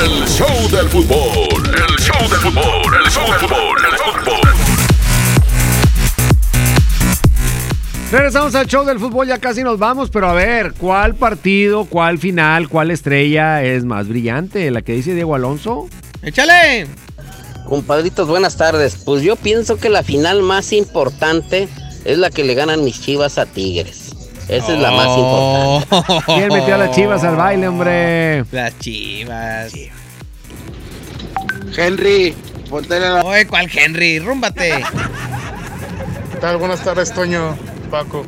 el 0.00 0.28
show 0.28 0.70
del 0.70 0.88
fútbol. 0.88 1.64
El 1.66 1.96
show 1.98 2.20
del 2.30 2.38
fútbol, 2.38 2.94
el 3.04 3.10
show 3.10 3.26
del 3.26 3.40
fútbol, 3.40 3.78
el 3.90 3.98
fútbol. 3.98 4.51
Regresamos 8.12 8.54
al 8.54 8.66
show 8.66 8.84
del 8.84 8.98
fútbol, 8.98 9.26
ya 9.26 9.38
casi 9.38 9.62
nos 9.62 9.78
vamos, 9.78 10.10
pero 10.10 10.28
a 10.28 10.34
ver, 10.34 10.74
¿cuál 10.74 11.14
partido, 11.14 11.86
cuál 11.86 12.18
final, 12.18 12.68
cuál 12.68 12.90
estrella 12.90 13.62
es 13.62 13.86
más 13.86 14.06
brillante? 14.06 14.70
¿La 14.70 14.82
que 14.82 14.92
dice 14.92 15.14
Diego 15.14 15.34
Alonso? 15.34 15.88
¡Échale! 16.20 16.88
Compadritos, 17.66 18.28
buenas 18.28 18.58
tardes. 18.58 18.96
Pues 19.02 19.22
yo 19.22 19.34
pienso 19.36 19.78
que 19.78 19.88
la 19.88 20.02
final 20.02 20.42
más 20.42 20.74
importante 20.74 21.70
es 22.04 22.18
la 22.18 22.28
que 22.28 22.44
le 22.44 22.52
ganan 22.52 22.84
mis 22.84 23.00
chivas 23.00 23.38
a 23.38 23.46
Tigres. 23.46 24.14
Esa 24.46 24.74
es 24.74 24.78
la 24.78 24.90
más 24.90 25.08
importante. 25.16 26.24
¿Quién 26.26 26.48
metió 26.48 26.74
a 26.74 26.78
las 26.78 26.94
chivas 26.94 27.24
al 27.24 27.36
baile, 27.36 27.68
hombre? 27.68 28.44
Las 28.52 28.78
chivas. 28.78 29.72
Henry, 31.74 32.34
ponte 32.68 33.00
la... 33.00 33.22
Oye, 33.22 33.46
¿cuál 33.46 33.70
Henry? 33.74 34.18
Rúmbate. 34.18 34.84
¿Qué 36.32 36.38
tal? 36.42 36.58
Buenas 36.58 36.84
tardes, 36.84 37.10
Toño, 37.14 37.56
Paco. 37.92 38.24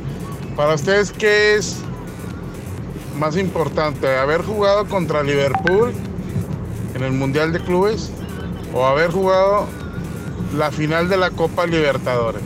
Para 0.56 0.74
ustedes, 0.74 1.10
¿qué 1.10 1.56
es 1.56 1.78
más 3.18 3.36
importante? 3.38 4.06
¿Haber 4.06 4.42
jugado 4.42 4.86
contra 4.86 5.22
Liverpool 5.22 5.92
en 6.94 7.02
el 7.02 7.12
Mundial 7.12 7.52
de 7.52 7.60
Clubes 7.60 8.10
o 8.74 8.84
haber 8.84 9.10
jugado 9.10 9.66
la 10.54 10.70
final 10.70 11.08
de 11.08 11.16
la 11.16 11.30
Copa 11.30 11.66
Libertadores? 11.66 12.42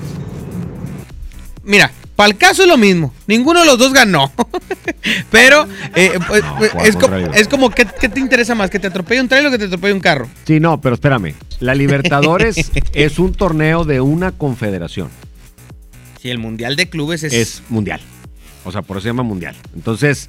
Mira, 1.65 1.91
Para 2.15 2.31
el 2.31 2.37
caso 2.37 2.63
es 2.63 2.69
lo 2.69 2.77
mismo. 2.77 3.13
Ninguno 3.27 3.61
de 3.61 3.67
los 3.67 3.79
dos 3.79 3.93
ganó. 3.93 4.33
Pero 5.31 5.67
eh, 5.95 6.19
pues, 6.27 6.43
pues, 6.57 6.73
es, 6.85 6.97
es 7.35 7.49
como, 7.49 7.71
¿qué, 7.71 7.87
qué 8.01 8.09
te 8.09 8.21
interesa 8.21 8.55
más? 8.55 8.71
¿Que 8.71 8.79
te 8.79 8.87
atropelle 8.87 9.21
un 9.21 9.29
trailer 9.29 9.49
o 9.49 9.53
que 9.53 9.59
te 9.59 9.65
atropelle 9.65 9.93
un 9.93 10.01
carro? 10.01 10.29
Sí, 10.45 10.61
no, 10.61 10.81
pero 10.81 10.95
espérame. 10.95 11.35
La 11.61 11.75
Libertadores 11.77 12.71
es 12.93 13.19
un 13.19 13.35
torneo 13.35 13.85
de 13.85 14.01
una 14.01 14.33
confederación. 14.33 15.11
Sí, 16.29 16.31
el 16.31 16.39
Mundial 16.39 16.77
de 16.77 16.89
Clubes 16.91 17.23
es... 17.23 17.33
Es 17.33 17.63
mundial. 17.71 18.01
O 18.65 18.73
sea, 18.73 18.83
por 18.83 18.97
eso 18.99 19.05
se 19.05 19.09
llama 19.09 19.23
mundial. 19.23 19.57
Entonces, 19.75 20.29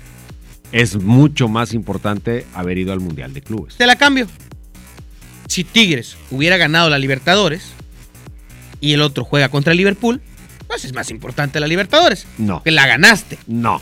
es 0.72 0.95
mucho 0.95 1.50
más 1.50 1.74
importante 1.74 2.45
haber 2.54 2.78
ido 2.78 2.93
al 2.93 3.00
Mundial 3.02 3.34
de 3.34 3.41
Clubes. 3.41 3.76
Te 3.76 3.86
la 3.86 3.97
cambio. 3.97 4.28
Si 5.47 5.64
Tigres 5.64 6.16
hubiera 6.32 6.58
ganado 6.58 6.89
la 6.89 6.97
Libertadores 7.00 7.64
y 8.80 8.93
el 8.93 9.02
otro 9.02 9.26
juega 9.26 9.50
contra 9.50 9.72
el 9.72 9.78
Liverpool, 9.78 10.22
pues 10.68 10.86
es 10.86 10.93
más 10.93 11.10
importante 11.10 11.60
la 11.60 11.68
Libertadores. 11.68 12.28
No. 12.38 12.64
Que 12.64 12.72
la 12.72 12.88
ganaste. 12.88 13.38
No. 13.47 13.82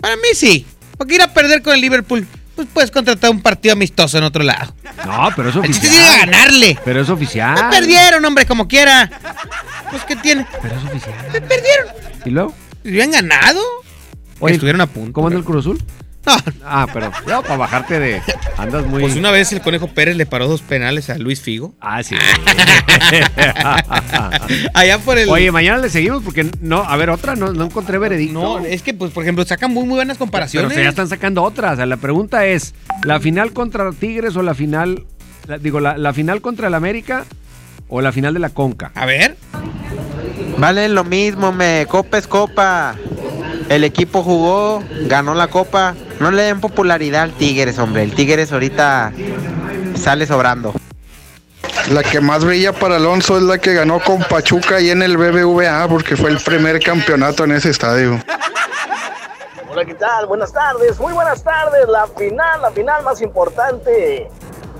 Para 0.00 0.16
mí 0.16 0.28
sí. 0.34 0.66
Porque 0.98 1.14
ir 1.14 1.22
a 1.22 1.32
perder 1.32 1.62
con 1.62 1.72
el 1.74 1.80
Liverpool, 1.80 2.26
pues 2.56 2.68
puedes 2.72 2.90
contratar 2.90 3.30
un 3.30 3.40
partido 3.42 3.74
amistoso 3.74 4.18
en 4.18 4.24
otro 4.24 4.42
lado. 4.42 4.74
No, 5.06 5.28
pero 5.36 5.50
es 5.50 5.56
El 5.56 5.62
chiste 5.66 5.86
oficial. 5.88 6.14
a 6.14 6.18
ganarle. 6.26 6.78
Pero 6.84 7.00
es 7.00 7.08
oficial. 7.08 7.54
Me 7.54 7.70
perdieron, 7.70 8.24
hombre, 8.24 8.44
como 8.46 8.66
quiera. 8.66 9.10
Pues, 9.90 10.04
¿qué 10.04 10.16
tiene? 10.16 10.46
Pero 10.62 10.76
es 10.76 10.84
oficial. 10.84 11.14
Me 11.32 11.40
perdieron. 11.40 11.86
¿Y 12.24 12.30
luego? 12.30 12.54
Hubieran 12.84 13.10
ganado, 13.10 13.60
Oye, 14.38 14.54
estuvieron 14.54 14.80
a 14.80 14.86
punto. 14.86 15.12
¿Cómo 15.12 15.26
anda 15.28 15.38
el 15.38 15.44
Cruz 15.44 15.64
Azul? 15.64 15.78
No. 16.26 16.36
Ah, 16.64 16.88
pero 16.92 17.12
no, 17.28 17.42
para 17.42 17.56
bajarte 17.56 18.00
de. 18.00 18.20
Andas 18.58 18.84
muy. 18.84 19.00
Pues 19.00 19.14
una 19.14 19.30
vez 19.30 19.52
el 19.52 19.60
Conejo 19.60 19.86
Pérez 19.86 20.16
le 20.16 20.26
paró 20.26 20.48
dos 20.48 20.60
penales 20.60 21.08
a 21.08 21.18
Luis 21.18 21.40
Figo. 21.40 21.76
Ah, 21.80 22.02
sí. 22.02 22.16
Allá 24.74 24.98
por 24.98 25.18
el... 25.18 25.28
Oye, 25.28 25.50
mañana 25.52 25.78
le 25.78 25.88
seguimos 25.88 26.22
porque 26.22 26.48
no, 26.60 26.82
a 26.82 26.96
ver, 26.96 27.10
otra, 27.10 27.36
no, 27.36 27.52
no 27.52 27.64
encontré 27.66 27.98
veredicto. 27.98 28.32
No, 28.34 28.58
es 28.58 28.82
que, 28.82 28.94
pues, 28.94 29.12
por 29.12 29.22
ejemplo, 29.22 29.44
sacan 29.44 29.72
muy, 29.72 29.84
muy 29.84 29.96
buenas 29.96 30.18
comparaciones. 30.18 30.68
Pero 30.68 30.78
se 30.80 30.84
ya 30.84 30.90
están 30.90 31.08
sacando 31.08 31.42
otras. 31.42 31.74
O 31.74 31.76
sea, 31.76 31.86
la 31.86 31.96
pregunta 31.96 32.46
es: 32.46 32.74
¿la 33.04 33.20
final 33.20 33.52
contra 33.52 33.90
Tigres 33.92 34.36
o 34.36 34.42
la 34.42 34.54
final. 34.54 35.04
la- 35.46 35.58
digo, 35.58 35.80
la, 35.80 35.96
la 35.96 36.12
final 36.12 36.40
contra 36.40 36.68
el 36.68 36.74
América 36.74 37.24
o 37.88 38.00
la 38.00 38.12
final 38.12 38.34
de 38.34 38.40
la 38.40 38.50
Conca? 38.50 38.92
A 38.94 39.06
ver. 39.06 39.36
Vale 40.58 40.88
lo 40.88 41.04
mismo, 41.04 41.52
me 41.52 41.86
copa 41.88 42.18
es 42.18 42.26
copa. 42.26 42.94
El 43.68 43.84
equipo 43.84 44.22
jugó, 44.22 44.82
ganó 45.02 45.34
la 45.34 45.48
copa. 45.48 45.94
No 46.20 46.30
le 46.30 46.42
den 46.42 46.60
popularidad 46.60 47.22
al 47.22 47.32
Tigres, 47.32 47.78
hombre. 47.78 48.02
El 48.02 48.14
Tigres 48.14 48.52
ahorita 48.52 49.12
sale 49.96 50.26
sobrando. 50.26 50.72
La 51.90 52.02
que 52.02 52.20
más 52.20 52.44
brilla 52.44 52.72
para 52.72 52.96
Alonso 52.96 53.36
es 53.36 53.44
la 53.44 53.58
que 53.58 53.74
ganó 53.74 54.00
con 54.00 54.18
Pachuca 54.24 54.80
y 54.80 54.90
en 54.90 55.02
el 55.02 55.16
BBVA 55.16 55.86
porque 55.88 56.16
fue 56.16 56.30
el 56.30 56.38
primer 56.38 56.80
campeonato 56.80 57.44
en 57.44 57.52
ese 57.52 57.70
estadio. 57.70 58.20
Hola, 59.70 59.84
¿qué 59.84 59.94
tal? 59.94 60.26
Buenas 60.26 60.52
tardes, 60.52 60.98
muy 60.98 61.12
buenas 61.12 61.44
tardes. 61.44 61.86
La 61.86 62.06
final, 62.06 62.62
la 62.62 62.70
final 62.70 63.04
más 63.04 63.20
importante. 63.20 64.28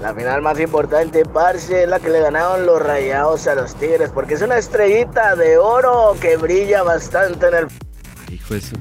La 0.03 0.15
final 0.15 0.43
más 0.43 0.61
importante, 0.61 1.25
parce, 1.25 1.85
es 1.85 1.89
la 1.89 1.99
que 1.99 2.11
le 2.11 2.21
ganaron 2.21 2.67
los 2.67 2.81
rayados 2.83 3.47
a 3.49 3.55
los 3.55 3.75
Tigres, 3.75 4.11
porque 4.13 4.35
es 4.35 4.43
una 4.43 4.59
estrellita 4.59 5.35
de 5.37 5.57
oro 5.59 6.15
que 6.21 6.37
brilla 6.37 6.83
bastante 6.83 7.49
en 7.49 7.55
el... 7.55 7.67
Hijo 8.31 8.55
de 8.55 8.61
su- 8.61 8.77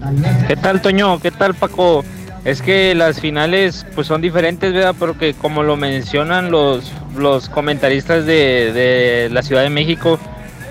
¿Qué 0.47 0.55
tal, 0.57 0.81
Toño? 0.81 1.19
¿Qué 1.21 1.31
tal, 1.31 1.53
Paco? 1.55 2.03
Es 2.43 2.61
que 2.61 2.93
las 2.93 3.19
finales 3.19 3.85
pues 3.95 4.05
son 4.07 4.21
diferentes, 4.21 4.71
¿verdad? 4.73 4.93
Porque 4.99 5.33
como 5.33 5.63
lo 5.63 5.77
mencionan 5.77 6.51
los, 6.51 6.91
los 7.17 7.49
comentaristas 7.49 8.25
de, 8.25 8.71
de 8.73 9.29
la 9.31 9.41
Ciudad 9.41 9.63
de 9.63 9.69
México, 9.71 10.19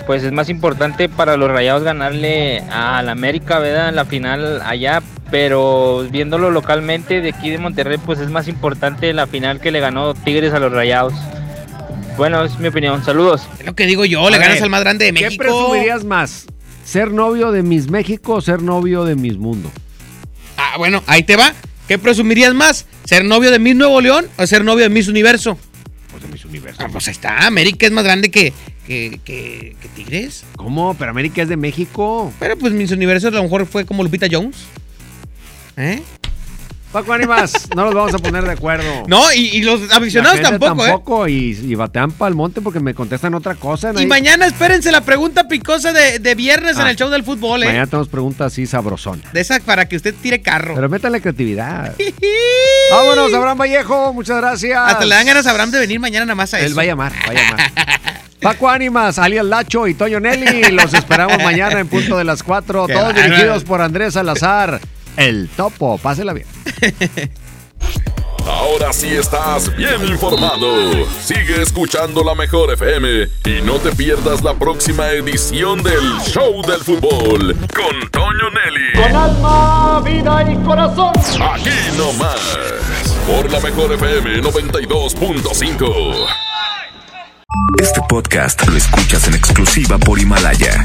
pues 0.07 0.23
es 0.23 0.31
más 0.31 0.49
importante 0.51 1.09
para 1.09 1.37
los 1.37 1.51
Rayados 1.51 1.83
ganarle 1.83 2.61
al 2.71 3.09
América, 3.09 3.59
¿verdad? 3.59 3.93
La 3.93 4.05
final 4.05 4.61
allá, 4.65 5.03
pero 5.35 6.07
viéndolo 6.13 6.53
localmente 6.53 7.21
de 7.21 7.31
aquí 7.31 7.51
de 7.51 7.59
Monterrey, 7.59 7.99
pues 7.99 8.21
es 8.21 8.31
más 8.31 8.47
importante 8.47 9.13
la 9.13 9.27
final 9.27 9.59
que 9.61 9.73
le 9.73 9.81
ganó 9.81 10.15
Tigres 10.15 10.53
a 10.55 10.61
los 10.61 10.71
Rayados. 10.71 11.13
Bueno, 12.17 12.45
es 12.45 12.57
mi 12.61 12.69
opinión. 12.69 13.05
Saludos. 13.05 13.43
Es 13.59 13.67
lo 13.67 13.75
que 13.75 13.85
digo 13.87 14.05
yo, 14.05 14.31
le 14.31 14.37
A 14.37 14.39
ganas 14.39 14.55
ver, 14.55 14.63
al 14.63 14.71
más 14.71 14.83
grande 14.83 15.07
de 15.07 15.13
¿Qué 15.13 15.25
México. 15.25 15.43
presumirías 15.43 16.05
más? 16.05 16.47
¿Ser 16.85 17.11
novio 17.11 17.51
de 17.51 17.65
Miss 17.65 17.91
México 17.91 18.35
o 18.35 18.41
ser 18.41 18.63
novio 18.63 19.05
de 19.05 19.17
Miss 19.17 19.37
Mundo? 19.37 19.73
Ah, 20.57 20.75
bueno, 20.79 21.03
ahí 21.09 21.25
te 21.25 21.35
va. 21.35 21.53
¿Qué 21.89 21.99
presumirías 21.99 22.55
más? 22.55 22.87
¿Ser 23.05 23.25
novio 23.25 23.51
de 23.51 23.59
Miss 23.59 23.75
Nuevo 23.75 24.01
León 24.01 24.27
o 24.39 24.47
ser 24.47 24.65
novio 24.65 24.85
de 24.85 24.89
Miss 24.91 25.09
Universo? 25.09 25.59
Pues 26.13 26.23
de 26.23 26.29
Miss 26.29 26.45
Universo. 26.45 26.81
Ah, 26.81 26.89
pues 26.93 27.09
ahí 27.09 27.13
está. 27.13 27.45
América 27.45 27.87
es 27.87 27.91
más 27.93 28.05
grande 28.05 28.31
que, 28.31 28.53
que, 28.87 29.19
que- 29.25 29.75
que 29.83 29.89
Tigres. 29.97 30.45
¿Cómo? 30.55 30.95
Pero 30.95 31.11
América 31.11 31.43
es 31.43 31.49
de 31.49 31.57
México. 31.57 32.33
Pero 32.39 32.57
pues 32.57 32.73
Miss 32.73 32.93
Universo 32.93 33.27
a 33.27 33.31
lo 33.33 33.43
mejor 33.43 33.67
fue 33.67 33.85
como 33.85 34.05
Lupita 34.05 34.29
Jones. 34.31 34.59
¿Eh? 35.77 36.03
Paco 36.93 37.13
Ánimas, 37.13 37.69
no 37.75 37.87
los 37.87 37.95
vamos 37.95 38.15
a 38.15 38.19
poner 38.19 38.45
de 38.45 38.53
acuerdo. 38.53 38.85
No, 39.09 39.33
y, 39.33 39.49
y 39.49 39.63
los 39.63 39.91
aficionados 39.91 40.39
La 40.41 40.47
gente 40.51 40.61
tampoco, 40.61 40.85
¿eh? 40.85 40.89
tampoco, 40.91 41.29
y, 41.29 41.51
y 41.51 41.75
batean 41.75 42.13
pa'l 42.13 42.37
monte 42.37 42.61
porque 42.61 42.79
me 42.79 42.95
contestan 42.95 43.35
otra 43.35 43.57
cosa. 43.57 43.93
Y 44.01 44.07
mañana 44.07 44.47
espérense 44.47 44.93
la 44.93 45.01
pregunta 45.01 45.49
picosa 45.49 45.93
de, 45.93 46.21
de 46.21 46.35
viernes 46.37 46.77
en 46.77 46.83
Ah. 46.83 46.91
el 46.91 46.97
show 46.97 47.11
del 47.11 47.25
fútbol, 47.25 47.65
¿eh? 47.65 47.67
Mañana 47.67 47.87
tenemos 47.89 48.07
preguntas 48.09 48.53
así 48.53 48.67
sabrosona. 48.67 49.23
De 49.33 49.41
esa 49.41 49.59
para 49.59 49.89
que 49.89 49.97
usted 49.97 50.15
tire 50.23 50.41
carro. 50.41 50.75
Pero 50.77 50.89
métanle 50.89 51.21
creatividad. 51.21 51.97
Vámonos, 52.93 53.35
Abraham 53.35 53.59
Vallejo, 53.59 54.13
muchas 54.13 54.37
gracias. 54.37 54.79
Hasta 54.79 55.05
le 55.05 55.15
dan 55.17 55.27
ganas 55.27 55.47
a 55.47 55.51
Abraham 55.51 55.73
de 55.73 55.81
venir 55.81 55.99
mañana 55.99 56.27
nada 56.27 56.37
más 56.37 56.55
a 56.55 56.59
eso. 56.61 56.67
Él 56.69 56.79
va 56.79 56.83
a 56.83 56.87
llamar, 56.87 57.13
va 57.27 57.31
a 57.33 57.35
llamar. 57.35 57.73
Paco 58.41 58.69
Ánimas, 58.69 59.19
alias 59.19 59.45
Lacho 59.47 59.89
y 59.89 59.95
Toño 59.95 60.21
Nelly, 60.21 60.71
los 60.71 60.93
esperamos 60.95 61.43
mañana 61.43 61.81
en 61.81 61.89
punto 61.89 62.17
de 62.19 62.25
las 62.25 62.43
4, 62.43 62.87
Qué 62.87 62.93
todos 62.93 63.15
dirigidos 63.15 63.65
por 63.65 63.81
Andrés 63.81 64.13
Salazar, 64.15 64.81
el 65.17 65.49
topo, 65.57 65.99
pásela 65.99 66.33
bien. 66.33 66.47
Ahora 68.47 68.93
sí 68.93 69.09
estás 69.09 69.75
bien 69.75 70.05
informado. 70.07 71.07
Sigue 71.23 71.63
escuchando 71.63 72.23
la 72.23 72.35
mejor 72.35 72.73
FM 72.75 73.29
y 73.47 73.63
no 73.63 73.79
te 73.79 73.91
pierdas 73.93 74.43
la 74.43 74.53
próxima 74.55 75.09
edición 75.11 75.83
del 75.83 76.21
Show 76.27 76.63
del 76.67 76.81
Fútbol 76.81 77.57
con 77.75 78.11
Toño 78.11 78.51
Nelly. 78.51 78.93
Con 79.03 79.17
alma, 79.17 80.03
vida 80.05 80.53
y 80.53 80.57
corazón. 80.63 81.13
Aquí 81.41 81.71
nomás, 81.97 82.59
por 83.27 83.51
la 83.51 83.61
mejor 83.61 83.93
FM 83.93 84.43
92.5. 84.43 86.27
Este 87.81 88.01
podcast 88.09 88.67
lo 88.69 88.77
escuchas 88.77 89.27
en 89.29 89.35
exclusiva 89.35 89.97
por 89.97 90.19
Himalaya. 90.19 90.85